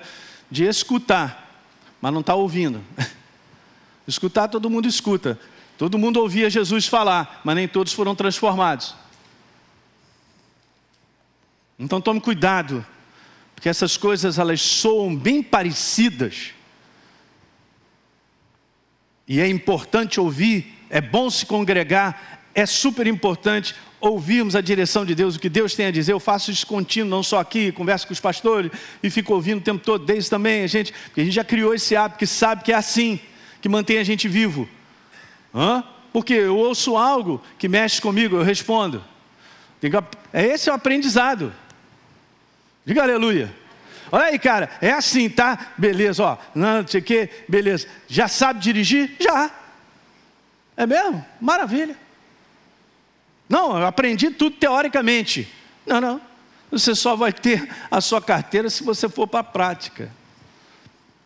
de 0.49 0.66
escutar 0.66 1.41
mas 2.02 2.12
não 2.12 2.22
está 2.22 2.34
ouvindo. 2.34 2.84
Escutar, 4.08 4.47
todo 4.47 4.70
mundo 4.70 4.88
escuta. 4.88 5.39
Todo 5.78 5.97
mundo 5.97 6.20
ouvia 6.20 6.49
Jesus 6.49 6.88
falar, 6.88 7.41
mas 7.43 7.56
nem 7.56 7.68
todos 7.68 7.93
foram 7.93 8.16
transformados. 8.16 8.95
Então 11.78 12.02
tome 12.02 12.20
cuidado, 12.20 12.86
porque 13.56 13.70
essas 13.70 13.97
coisas 13.97 14.38
elas 14.38 14.62
soam 14.62 15.16
bem 15.16 15.41
parecidas. 15.41 16.54
E 19.28 19.39
é 19.39 19.47
importante 19.47 20.20
ouvir, 20.20 20.76
é 20.89 20.99
bom 20.99 21.30
se 21.30 21.45
congregar, 21.45 22.41
é 22.54 22.66
super 22.66 23.08
importante 23.08 23.74
ouvirmos 24.02 24.56
a 24.56 24.62
direção 24.62 25.06
de 25.06 25.14
Deus, 25.14 25.36
o 25.36 25.39
que 25.39 25.47
Deus 25.47 25.76
tem 25.76 25.86
a 25.86 25.91
dizer. 25.91 26.12
Eu 26.12 26.20
faço 26.20 26.52
isso 26.52 26.66
contínuo, 26.66 27.10
não 27.10 27.22
só 27.22 27.39
aqui, 27.39 27.72
converso 27.72 28.08
com 28.08 28.14
os 28.14 28.20
pastores 28.20 28.72
e 29.02 29.10
fico 29.10 29.34
ouvindo 29.34 29.60
o 29.60 29.64
tempo 29.64 29.84
todo, 29.86 30.04
desde 30.04 30.30
também 30.30 30.64
a 30.64 30.68
gente, 30.68 30.91
porque 31.06 31.22
a 31.22 31.24
gente 31.24 31.34
já 31.34 31.43
criou 31.43 31.74
esse 31.74 31.95
hábito 31.95 32.20
que 32.20 32.28
sabe 32.28 32.64
que 32.64 32.74
é 32.74 32.76
assim, 32.76 33.20
que 33.62 33.70
mantém 33.70 33.99
a 33.99 34.04
gente 34.04 34.28
vivo. 34.28 34.68
Hã? 35.54 35.84
Porque 36.12 36.34
eu 36.34 36.58
ouço 36.58 36.97
algo 36.97 37.41
que 37.58 37.70
mexe 37.70 38.02
comigo, 38.02 38.36
eu 38.36 38.43
respondo. 38.43 39.04
É 40.34 40.45
esse 40.45 40.70
é 40.70 40.72
o 40.72 40.76
aprendizado. 40.76 41.54
Diga 42.86 43.04
aleluia. 43.04 43.54
Olha 44.12 44.26
aí, 44.26 44.39
cara, 44.39 44.70
é 44.82 44.91
assim, 44.91 45.30
tá? 45.30 45.74
Beleza, 45.78 46.24
ó. 46.24 46.38
Não 46.54 46.86
sei 46.86 46.99
o 46.99 47.04
que, 47.04 47.30
beleza. 47.47 47.88
Já 48.08 48.28
sabe 48.28 48.60
dirigir? 48.60 49.16
Já. 49.20 49.49
É 50.76 50.86
mesmo? 50.86 51.26
Maravilha. 51.39 51.95
Não, 53.52 53.78
eu 53.78 53.86
aprendi 53.86 54.32
tudo 54.32 54.56
teoricamente. 54.56 55.45
Não, 55.86 55.99
não. 55.99 56.22
Você 56.72 56.95
só 56.95 57.18
vai 57.18 57.34
ter 57.34 57.70
a 57.91 57.99
sua 57.99 58.22
carteira 58.22 58.70
se 58.70 58.82
você 58.82 59.10
for 59.10 59.28
para 59.28 59.41
a 59.41 59.43
prática. 59.43 60.10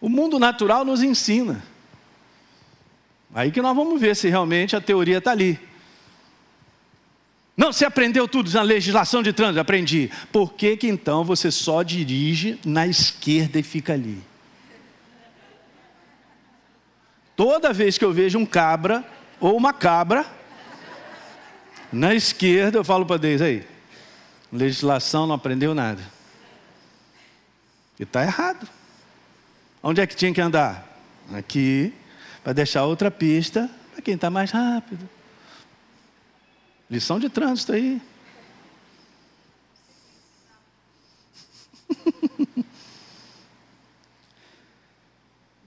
O 0.02 0.10
mundo 0.10 0.40
natural 0.40 0.84
nos 0.84 1.04
ensina. 1.04 1.64
Aí 3.32 3.52
que 3.52 3.62
nós 3.62 3.76
vamos 3.76 4.02
ver 4.02 4.16
se 4.16 4.28
realmente 4.28 4.76
a 4.76 4.82
teoria 4.82 5.20
está 5.20 5.30
ali. 5.30 5.60
Não, 7.56 7.72
você 7.72 7.86
aprendeu 7.86 8.28
tudo 8.28 8.52
na 8.52 8.64
legislação 8.64 9.22
de 9.22 9.32
trânsito? 9.32 9.60
Aprendi. 9.60 10.10
Por 10.32 10.54
que, 10.54 10.76
que 10.78 10.88
então 10.88 11.24
você 11.24 11.52
só 11.52 11.84
dirige 11.84 12.60
na 12.66 12.88
esquerda 12.88 13.60
e 13.60 13.64
fica 13.64 13.94
ali? 13.94 14.20
Toda 17.36 17.72
vez 17.72 18.00
que 18.00 18.04
eu 18.04 18.12
vejo 18.12 18.40
um 18.40 18.48
cabra 18.48 19.06
ou 19.40 19.56
uma 19.56 19.72
cabra, 19.72 20.26
na 21.96 22.14
esquerda, 22.14 22.78
eu 22.78 22.84
falo 22.84 23.06
para 23.06 23.16
Deus 23.16 23.42
aí, 23.42 23.66
legislação 24.52 25.26
não 25.26 25.36
aprendeu 25.36 25.74
nada. 25.74 26.04
E 27.98 28.04
está 28.04 28.22
errado. 28.22 28.68
Onde 29.82 30.02
é 30.02 30.08
que 30.08 30.14
tinha 30.14 30.34
que 30.34 30.42
andar? 30.42 30.86
Aqui, 31.34 31.94
para 32.44 32.52
deixar 32.52 32.84
outra 32.84 33.10
pista 33.10 33.72
para 33.94 34.02
quem 34.02 34.16
está 34.16 34.30
mais 34.30 34.52
rápido. 34.52 35.10
Lição 36.92 37.18
de 37.18 37.30
trânsito 37.30 37.72
aí. 37.72 38.02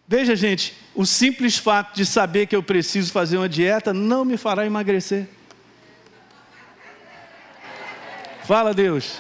Veja, 0.07 0.37
gente, 0.37 0.77
o 0.95 1.07
simples 1.07 1.57
fato 1.57 1.97
de 1.97 2.05
saber 2.05 2.47
que 2.47 2.55
eu 2.55 2.63
preciso 2.63 3.11
fazer 3.13 3.39
uma 3.39 3.49
dieta 3.49 3.95
não 3.95 4.27
me 4.27 4.37
fará 4.37 4.67
emagrecer. 4.67 5.38
Fala, 8.49 8.73
Deus. 8.73 9.19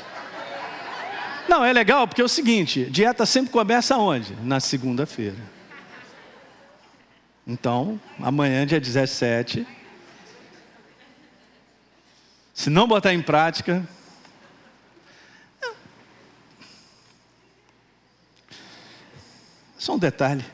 Não, 1.46 1.62
é 1.62 1.70
legal 1.70 2.08
porque 2.08 2.22
é 2.22 2.24
o 2.24 2.28
seguinte: 2.30 2.86
dieta 2.86 3.26
sempre 3.26 3.50
começa 3.50 3.94
onde? 3.98 4.34
Na 4.36 4.58
segunda-feira. 4.58 5.36
Então, 7.46 8.00
amanhã, 8.22 8.66
dia 8.66 8.80
17. 8.80 9.66
Se 12.54 12.70
não 12.70 12.88
botar 12.88 13.12
em 13.12 13.20
prática. 13.20 13.86
Só 19.76 19.96
um 19.96 19.98
detalhe: 19.98 20.44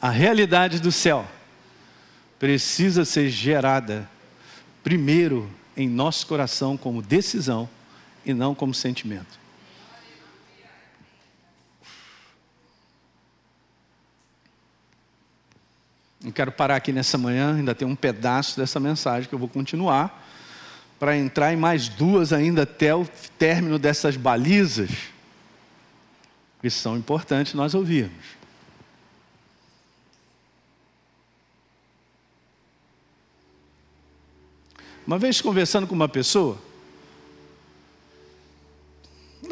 a 0.00 0.08
realidade 0.08 0.78
do 0.78 0.92
céu 0.92 1.26
precisa 2.38 3.04
ser 3.04 3.28
gerada 3.28 4.08
primeiro 4.84 5.50
em 5.76 5.88
nosso 5.88 6.28
coração 6.28 6.76
como 6.76 7.02
decisão 7.02 7.68
e 8.30 8.34
não 8.34 8.54
como 8.54 8.74
sentimento. 8.74 9.38
Eu 16.24 16.32
quero 16.32 16.50
parar 16.50 16.76
aqui 16.76 16.92
nessa 16.92 17.16
manhã, 17.16 17.56
ainda 17.56 17.74
tem 17.74 17.86
um 17.86 17.94
pedaço 17.94 18.58
dessa 18.58 18.78
mensagem 18.78 19.28
que 19.28 19.34
eu 19.34 19.38
vou 19.38 19.48
continuar, 19.48 20.26
para 20.98 21.16
entrar 21.16 21.52
em 21.52 21.56
mais 21.56 21.88
duas 21.88 22.32
ainda 22.32 22.62
até 22.64 22.94
o 22.94 23.06
término 23.38 23.78
dessas 23.78 24.16
balizas, 24.16 24.90
que 26.60 26.68
são 26.68 26.96
importantes 26.96 27.54
nós 27.54 27.72
ouvirmos. 27.72 28.36
Uma 35.06 35.18
vez 35.18 35.40
conversando 35.40 35.86
com 35.86 35.94
uma 35.94 36.08
pessoa, 36.08 36.58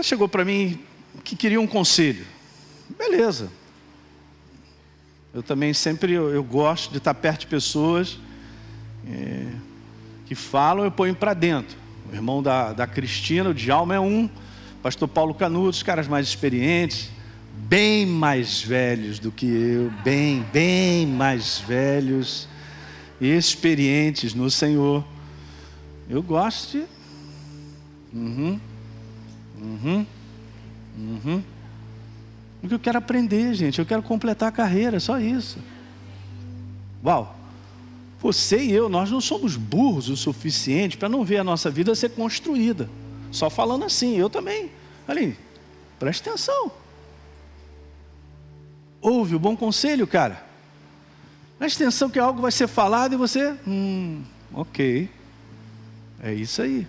chegou 0.03 0.29
para 0.29 0.45
mim 0.45 0.79
que 1.25 1.35
queria 1.35 1.61
um 1.61 1.67
conselho. 1.67 2.27
Beleza. 2.97 3.51
Eu 5.35 5.43
também 5.43 5.75
sempre 5.75 6.13
eu, 6.13 6.31
eu 6.31 6.43
gosto 6.43 6.91
de 6.91 6.99
estar 6.99 7.15
perto 7.15 7.41
de 7.41 7.47
pessoas 7.49 8.19
é, 9.07 9.47
que 10.25 10.35
falam, 10.35 10.85
eu 10.85 10.91
ponho 10.91 11.15
para 11.15 11.35
dentro. 11.35 11.77
O 12.11 12.15
irmão 12.15 12.43
da, 12.43 12.73
da 12.73 12.87
Cristina, 12.87 13.51
o 13.51 13.55
Djalma 13.55 13.95
é 13.95 14.01
um, 14.01 14.31
pastor 14.83 15.09
Paulo 15.09 15.35
Canuto, 15.35 15.71
os 15.71 15.83
caras 15.83 16.09
mais 16.09 16.27
experientes, 16.27 17.11
bem 17.55 18.07
mais 18.07 18.63
velhos 18.63 19.19
do 19.19 19.31
que 19.31 19.47
eu, 19.47 19.91
bem, 20.05 20.45
bem 20.53 21.07
mais 21.07 21.59
velhos 21.59 22.49
experientes 23.21 24.35
no 24.35 24.51
Senhor. 24.51 25.05
Eu 26.09 26.23
gosto 26.23 26.79
de. 26.79 26.85
Uhum. 28.13 28.61
Uhum. 29.61 30.07
Uhum. 30.99 31.43
Porque 32.61 32.75
eu 32.75 32.79
quero 32.79 32.99
aprender, 32.99 33.55
gente. 33.55 33.79
Eu 33.79 33.87
quero 33.87 34.03
completar 34.03 34.49
a 34.49 34.53
carreira, 34.53 34.99
só 34.99 35.19
isso. 35.19 35.59
Uau! 37.05 37.37
Você 38.21 38.59
e 38.59 38.73
eu, 38.73 38.89
nós 38.89 39.11
não 39.11 39.21
somos 39.21 39.57
burros 39.57 40.09
o 40.09 40.17
suficiente 40.17 40.97
para 40.97 41.09
não 41.09 41.25
ver 41.25 41.39
a 41.39 41.45
nossa 41.45 41.71
vida 41.71 41.95
ser 41.95 42.11
construída. 42.11 42.89
Só 43.31 43.51
falando 43.51 43.85
assim, 43.85 44.17
eu 44.17 44.31
também. 44.31 44.71
Ali, 45.07 45.37
preste 45.99 46.29
atenção. 46.29 46.73
Ouve 49.01 49.35
o 49.35 49.39
bom 49.39 49.57
conselho, 49.57 50.07
cara. 50.07 50.45
Preste 51.59 51.83
atenção 51.83 52.11
que 52.11 52.19
algo 52.19 52.41
vai 52.41 52.51
ser 52.51 52.67
falado 52.67 53.13
e 53.13 53.17
você, 53.17 53.55
hum, 53.67 54.23
ok. 54.53 55.09
É 56.23 56.35
isso 56.35 56.63
aí. 56.63 56.87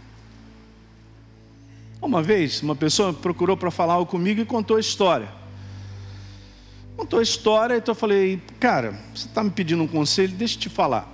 Uma 2.01 2.21
vez, 2.21 2.61
uma 2.61 2.75
pessoa 2.75 3.11
procurou 3.11 3.57
para 3.57 3.71
falar 3.71 3.93
algo 3.93 4.09
comigo 4.09 4.39
e 4.39 4.45
contou 4.45 4.77
a 4.77 4.79
história. 4.79 5.29
Contou 6.95 7.19
a 7.19 7.23
história, 7.23 7.75
então 7.77 7.91
eu 7.91 7.95
falei, 7.95 8.41
cara, 8.59 8.99
você 9.13 9.27
está 9.27 9.43
me 9.43 9.49
pedindo 9.49 9.83
um 9.83 9.87
conselho, 9.87 10.33
deixa 10.33 10.55
eu 10.55 10.59
te 10.61 10.69
falar. 10.69 11.07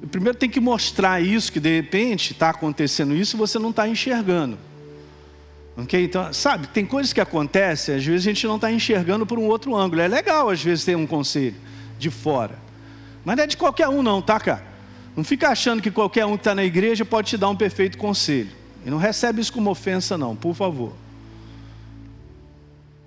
Eu 0.00 0.08
primeiro 0.08 0.38
tem 0.38 0.48
que 0.48 0.60
mostrar 0.60 1.20
isso, 1.20 1.52
que 1.52 1.58
de 1.58 1.74
repente 1.76 2.32
está 2.32 2.50
acontecendo 2.50 3.14
isso 3.14 3.36
e 3.36 3.38
você 3.38 3.58
não 3.58 3.70
está 3.70 3.88
enxergando. 3.88 4.58
Ok? 5.76 6.04
Então, 6.04 6.32
sabe, 6.32 6.68
tem 6.68 6.84
coisas 6.84 7.12
que 7.12 7.20
acontecem, 7.20 7.94
às 7.94 8.04
vezes 8.04 8.26
a 8.26 8.30
gente 8.30 8.46
não 8.46 8.56
está 8.56 8.70
enxergando 8.70 9.26
por 9.26 9.38
um 9.38 9.46
outro 9.46 9.74
ângulo. 9.76 10.00
É 10.00 10.08
legal, 10.08 10.50
às 10.50 10.62
vezes, 10.62 10.84
ter 10.84 10.96
um 10.96 11.06
conselho 11.06 11.56
de 11.98 12.10
fora. 12.10 12.58
Mas 13.24 13.36
não 13.36 13.44
é 13.44 13.46
de 13.46 13.56
qualquer 13.56 13.88
um, 13.88 14.02
não, 14.02 14.22
tá, 14.22 14.38
cara? 14.38 14.66
Não 15.16 15.24
fica 15.24 15.48
achando 15.48 15.82
que 15.82 15.90
qualquer 15.90 16.24
um 16.26 16.32
que 16.32 16.40
está 16.40 16.54
na 16.54 16.64
igreja 16.64 17.04
pode 17.04 17.28
te 17.28 17.36
dar 17.36 17.48
um 17.48 17.56
perfeito 17.56 17.98
conselho. 17.98 18.50
E 18.88 18.90
não 18.90 18.96
recebe 18.96 19.38
isso 19.38 19.52
como 19.52 19.68
ofensa, 19.68 20.16
não, 20.16 20.34
por 20.34 20.54
favor. 20.54 20.94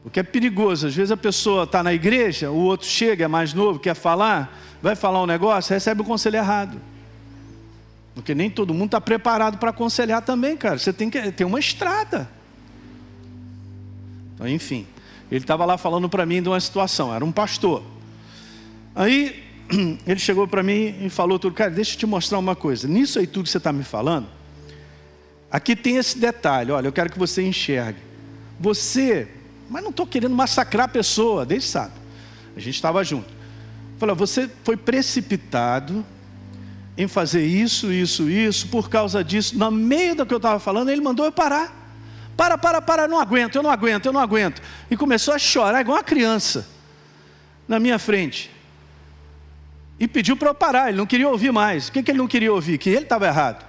Porque 0.04 0.20
é 0.20 0.24
perigoso. 0.24 0.86
Às 0.86 0.96
vezes 0.96 1.12
a 1.12 1.18
pessoa 1.18 1.64
está 1.64 1.82
na 1.82 1.92
igreja, 1.92 2.52
o 2.52 2.58
outro 2.58 2.86
chega, 2.86 3.26
é 3.26 3.28
mais 3.28 3.52
novo, 3.52 3.80
quer 3.80 3.96
falar, 3.96 4.56
vai 4.80 4.96
falar 4.96 5.24
um 5.24 5.26
negócio, 5.26 5.74
recebe 5.74 6.02
o 6.02 6.04
conselho 6.04 6.36
errado. 6.36 6.80
Porque 8.14 8.36
nem 8.36 8.48
todo 8.48 8.76
mundo 8.76 8.90
está 8.90 9.02
preparado 9.02 9.58
para 9.58 9.72
aconselhar 9.72 10.22
também, 10.22 10.56
cara. 10.56 10.78
Você 10.78 10.94
tem 10.94 11.10
que 11.10 11.32
ter 11.32 11.46
uma 11.46 11.60
estrada. 11.60 12.30
Então, 14.36 14.48
enfim, 14.48 14.86
ele 15.32 15.44
estava 15.44 15.66
lá 15.66 15.80
falando 15.80 16.08
para 16.08 16.28
mim 16.28 16.44
de 16.44 16.50
uma 16.50 16.60
situação, 16.60 17.12
era 17.12 17.26
um 17.26 17.32
pastor. 17.32 17.82
Aí 18.94 19.44
ele 20.06 20.20
chegou 20.20 20.48
para 20.48 20.62
mim 20.62 21.04
e 21.04 21.10
falou 21.10 21.40
tudo, 21.40 21.56
cara, 21.56 21.72
deixa 21.72 21.96
eu 21.96 21.98
te 21.98 22.06
mostrar 22.06 22.38
uma 22.38 22.56
coisa. 22.56 22.88
Nisso 22.88 23.18
aí 23.18 23.26
tudo 23.26 23.46
que 23.46 23.50
você 23.50 23.58
está 23.58 23.74
me 23.74 23.84
falando, 23.84 24.28
aqui 25.52 25.76
tem 25.76 25.98
esse 25.98 26.18
detalhe, 26.18 26.72
olha, 26.72 26.88
eu 26.88 26.94
quero 26.94 27.12
que 27.12 27.20
você 27.20 27.42
enxergue. 27.42 28.00
Você 28.60 29.28
mas 29.72 29.82
não 29.82 29.90
estou 29.90 30.06
querendo 30.06 30.36
massacrar 30.36 30.86
a 30.86 30.90
pessoa, 30.90 31.46
desde 31.46 31.70
sabe. 31.70 31.94
A 32.58 32.60
gente 32.60 32.76
estava 32.76 33.02
junto. 33.06 33.30
Falou, 33.98 34.14
você 34.14 34.50
foi 34.66 34.76
precipitado 34.76 36.06
em 36.98 37.08
fazer 37.08 37.46
isso, 37.46 37.90
isso, 37.90 38.30
isso, 38.30 38.68
por 38.68 38.90
causa 38.90 39.24
disso. 39.24 39.58
No 39.58 39.72
meio 39.72 40.14
do 40.14 40.26
que 40.26 40.34
eu 40.34 40.38
estava 40.38 40.60
falando, 40.60 40.90
ele 40.90 41.00
mandou 41.00 41.26
eu 41.26 41.32
parar. 41.32 41.74
Para, 42.36 42.58
para, 42.58 42.82
para, 42.82 43.08
não 43.08 43.18
aguento, 43.18 43.56
eu 43.56 43.64
não 43.64 43.72
aguento, 43.72 44.08
eu 44.08 44.12
não 44.12 44.20
aguento. 44.20 44.62
E 44.90 44.98
começou 44.98 45.34
a 45.34 45.40
chorar 45.40 45.80
igual 45.80 45.98
uma 45.98 46.04
criança 46.04 46.68
na 47.66 47.80
minha 47.80 47.98
frente. 47.98 48.52
E 49.98 50.06
pediu 50.06 50.36
para 50.36 50.50
eu 50.50 50.54
parar, 50.54 50.90
ele 50.90 50.98
não 50.98 51.06
queria 51.06 51.30
ouvir 51.30 51.54
mais. 51.54 51.88
O 51.88 51.94
que, 51.94 52.04
que 52.04 52.12
ele 52.12 52.18
não 52.18 52.28
queria 52.28 52.52
ouvir? 52.52 52.78
Que 52.78 52.90
ele 52.90 53.04
estava 53.04 53.26
errado. 53.26 53.66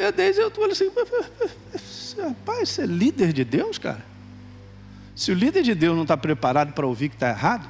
Eu, 0.00 0.06
eu, 0.06 0.12
desde 0.12 0.40
eu 0.40 0.48
estou 0.48 0.64
assim, 0.64 0.90
rapaz, 2.22 2.70
você 2.70 2.82
é 2.82 2.86
líder 2.86 3.34
de 3.34 3.44
Deus, 3.44 3.76
cara? 3.76 4.02
Se 5.14 5.30
o 5.30 5.34
líder 5.34 5.62
de 5.62 5.74
Deus 5.74 5.94
não 5.94 6.02
está 6.02 6.16
preparado 6.16 6.72
para 6.72 6.86
ouvir 6.86 7.10
que 7.10 7.16
está 7.16 7.28
errado, 7.28 7.68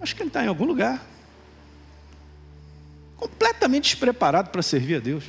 acho 0.00 0.14
que 0.14 0.22
ele 0.22 0.28
está 0.28 0.44
em 0.44 0.46
algum 0.46 0.64
lugar. 0.64 1.04
Completamente 3.16 3.90
despreparado 3.90 4.50
para 4.50 4.62
servir 4.62 4.94
a 4.94 5.00
Deus. 5.00 5.24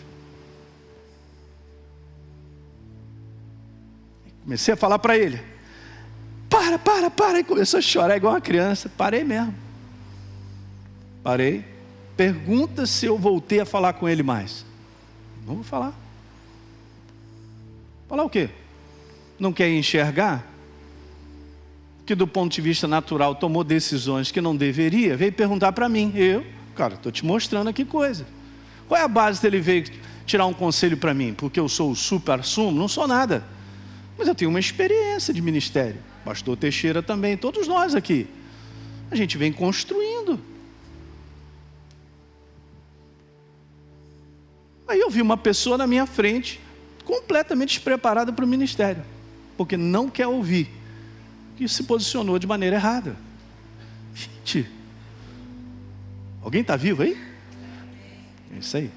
Comecei 4.43 4.75
a 4.75 4.77
falar 4.77 4.99
para 4.99 5.17
ele: 5.17 5.41
para, 6.47 6.77
para, 6.77 7.09
para. 7.09 7.39
E 7.39 7.43
começou 7.43 7.79
a 7.79 7.81
chorar 7.81 8.15
igual 8.15 8.33
uma 8.33 8.41
criança. 8.41 8.89
Parei 8.95 9.23
mesmo. 9.23 9.55
Parei. 11.23 11.65
Pergunta 12.15 12.85
se 12.85 13.07
eu 13.07 13.17
voltei 13.17 13.59
a 13.59 13.65
falar 13.65 13.93
com 13.93 14.07
ele 14.07 14.21
mais. 14.21 14.69
Não 15.45 15.55
vou 15.55 15.63
falar. 15.63 15.93
Falar 18.07 18.23
o 18.23 18.29
quê? 18.29 18.49
Não 19.39 19.53
quer 19.53 19.69
enxergar? 19.69 20.45
Que 22.05 22.13
do 22.13 22.27
ponto 22.27 22.53
de 22.53 22.61
vista 22.61 22.87
natural 22.87 23.35
tomou 23.35 23.63
decisões 23.63 24.31
que 24.31 24.41
não 24.41 24.55
deveria, 24.55 25.15
veio 25.15 25.31
perguntar 25.31 25.71
para 25.71 25.87
mim. 25.87 26.11
Eu, 26.15 26.45
cara, 26.75 26.95
estou 26.95 27.11
te 27.11 27.25
mostrando 27.25 27.69
aqui 27.69 27.85
coisa. 27.85 28.25
Qual 28.87 28.99
é 28.99 29.03
a 29.03 29.07
base 29.07 29.41
dele 29.41 29.59
veio 29.59 29.85
tirar 30.25 30.45
um 30.45 30.53
conselho 30.53 30.97
para 30.97 31.13
mim? 31.13 31.33
Porque 31.33 31.59
eu 31.59 31.69
sou 31.69 31.91
o 31.91 31.95
super 31.95 32.43
sumo? 32.43 32.77
Não 32.77 32.87
sou 32.87 33.07
nada. 33.07 33.43
Mas 34.17 34.27
eu 34.27 34.35
tenho 34.35 34.49
uma 34.49 34.59
experiência 34.59 35.33
de 35.33 35.41
ministério. 35.41 35.99
Pastor 36.25 36.57
Teixeira 36.57 37.01
também, 37.01 37.37
todos 37.37 37.67
nós 37.67 37.95
aqui. 37.95 38.27
A 39.09 39.15
gente 39.15 39.37
vem 39.37 39.51
construindo. 39.51 40.39
Aí 44.91 44.99
eu 44.99 45.09
vi 45.09 45.21
uma 45.21 45.37
pessoa 45.37 45.77
na 45.77 45.87
minha 45.87 46.05
frente 46.05 46.59
completamente 47.05 47.75
despreparada 47.75 48.33
para 48.33 48.43
o 48.43 48.47
ministério, 48.47 49.01
porque 49.55 49.77
não 49.77 50.09
quer 50.09 50.27
ouvir, 50.27 50.69
que 51.55 51.65
se 51.69 51.83
posicionou 51.83 52.37
de 52.37 52.45
maneira 52.45 52.75
errada. 52.75 53.15
Gente, 54.13 54.69
alguém 56.43 56.59
está 56.59 56.75
vivo 56.75 57.03
aí? 57.03 57.17
É 58.53 58.59
isso 58.59 58.75
aí. 58.75 58.91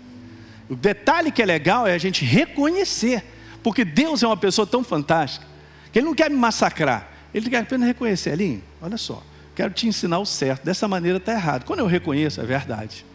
O 0.68 0.74
detalhe 0.74 1.30
que 1.30 1.40
é 1.40 1.46
legal 1.46 1.86
é 1.86 1.94
a 1.94 1.98
gente 1.98 2.24
reconhecer, 2.24 3.22
porque 3.62 3.84
Deus 3.84 4.20
é 4.24 4.26
uma 4.26 4.36
pessoa 4.36 4.66
tão 4.66 4.82
fantástica, 4.82 5.46
que 5.92 6.00
Ele 6.00 6.06
não 6.06 6.14
quer 6.14 6.28
me 6.28 6.36
massacrar, 6.36 7.08
Ele 7.32 7.48
quer 7.48 7.58
apenas 7.58 7.86
reconhecer. 7.86 8.30
Elinho, 8.30 8.64
olha 8.82 8.96
só, 8.96 9.22
quero 9.54 9.72
te 9.72 9.86
ensinar 9.86 10.18
o 10.18 10.26
certo, 10.26 10.64
dessa 10.64 10.88
maneira 10.88 11.18
está 11.18 11.32
errado. 11.32 11.64
Quando 11.64 11.78
eu 11.78 11.86
reconheço, 11.86 12.40
é 12.40 12.44
verdade. 12.44 13.06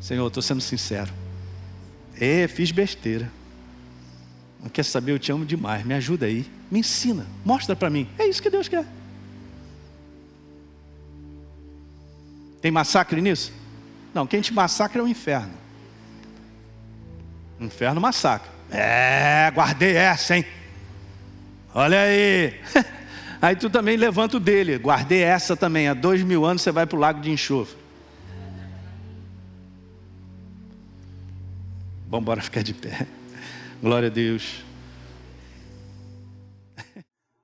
Senhor, 0.00 0.26
estou 0.26 0.42
sendo 0.42 0.62
sincero. 0.62 1.17
É, 2.20 2.48
fiz 2.48 2.70
besteira. 2.70 3.30
Não 4.60 4.68
quer 4.68 4.84
saber, 4.84 5.12
eu 5.12 5.18
te 5.18 5.30
amo 5.30 5.44
demais. 5.44 5.84
Me 5.84 5.94
ajuda 5.94 6.26
aí. 6.26 6.44
Me 6.70 6.80
ensina. 6.80 7.26
Mostra 7.44 7.76
para 7.76 7.88
mim. 7.88 8.08
É 8.18 8.26
isso 8.26 8.42
que 8.42 8.50
Deus 8.50 8.68
quer. 8.68 8.84
Tem 12.60 12.70
massacre 12.70 13.20
nisso? 13.20 13.52
Não, 14.12 14.26
quem 14.26 14.40
te 14.40 14.52
massacra 14.52 15.00
é 15.00 15.04
o 15.04 15.08
inferno. 15.08 15.52
O 17.60 17.64
inferno 17.64 18.00
massacra. 18.00 18.50
É, 18.70 19.50
guardei 19.54 19.94
essa, 19.94 20.36
hein? 20.36 20.44
Olha 21.74 22.00
aí. 22.00 22.60
Aí 23.40 23.54
tu 23.54 23.70
também 23.70 23.96
levanta 23.96 24.36
o 24.36 24.40
dele. 24.40 24.76
Guardei 24.78 25.22
essa 25.22 25.56
também. 25.56 25.86
Há 25.86 25.94
dois 25.94 26.22
mil 26.22 26.44
anos 26.44 26.62
você 26.62 26.72
vai 26.72 26.86
para 26.86 26.96
o 26.96 27.00
lago 27.00 27.20
de 27.20 27.30
enxofre. 27.30 27.76
Vamos 32.10 32.22
embora 32.22 32.40
ficar 32.40 32.62
de 32.62 32.72
pé. 32.72 33.06
Glória 33.82 34.08
a 34.08 34.10
Deus. 34.10 34.64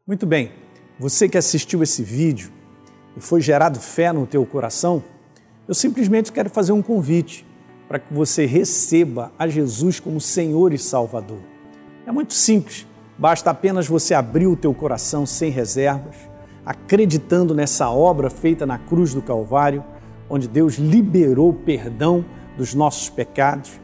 Muito 0.07 0.27
bem. 0.27 0.53
Você 0.99 1.29
que 1.29 1.37
assistiu 1.37 1.83
esse 1.83 2.03
vídeo 2.03 2.51
e 3.15 3.21
foi 3.21 3.43
gerado 3.43 3.79
fé 3.79 4.11
no 4.11 4.27
teu 4.27 4.45
coração, 4.47 5.05
eu 5.69 5.75
simplesmente 5.75 6.33
quero 6.33 6.49
fazer 6.49 6.73
um 6.73 6.81
convite 6.81 7.45
para 7.87 7.99
que 7.99 8.15
você 8.15 8.47
receba 8.47 9.31
a 9.39 9.47
Jesus 9.47 10.01
como 10.01 10.19
Senhor 10.19 10.73
e 10.73 10.79
Salvador. 10.79 11.41
É 12.07 12.13
muito 12.13 12.33
simples, 12.33 12.87
basta 13.19 13.51
apenas 13.51 13.87
você 13.87 14.15
abrir 14.15 14.47
o 14.47 14.57
teu 14.57 14.73
coração 14.73 15.27
sem 15.27 15.51
reservas, 15.51 16.17
acreditando 16.65 17.55
nessa 17.55 17.91
obra 17.91 18.31
feita 18.31 18.65
na 18.65 18.79
cruz 18.79 19.13
do 19.13 19.21
Calvário, 19.21 19.85
onde 20.29 20.49
Deus 20.49 20.77
liberou 20.77 21.53
perdão 21.53 22.25
dos 22.57 22.73
nossos 22.73 23.11
pecados 23.11 23.84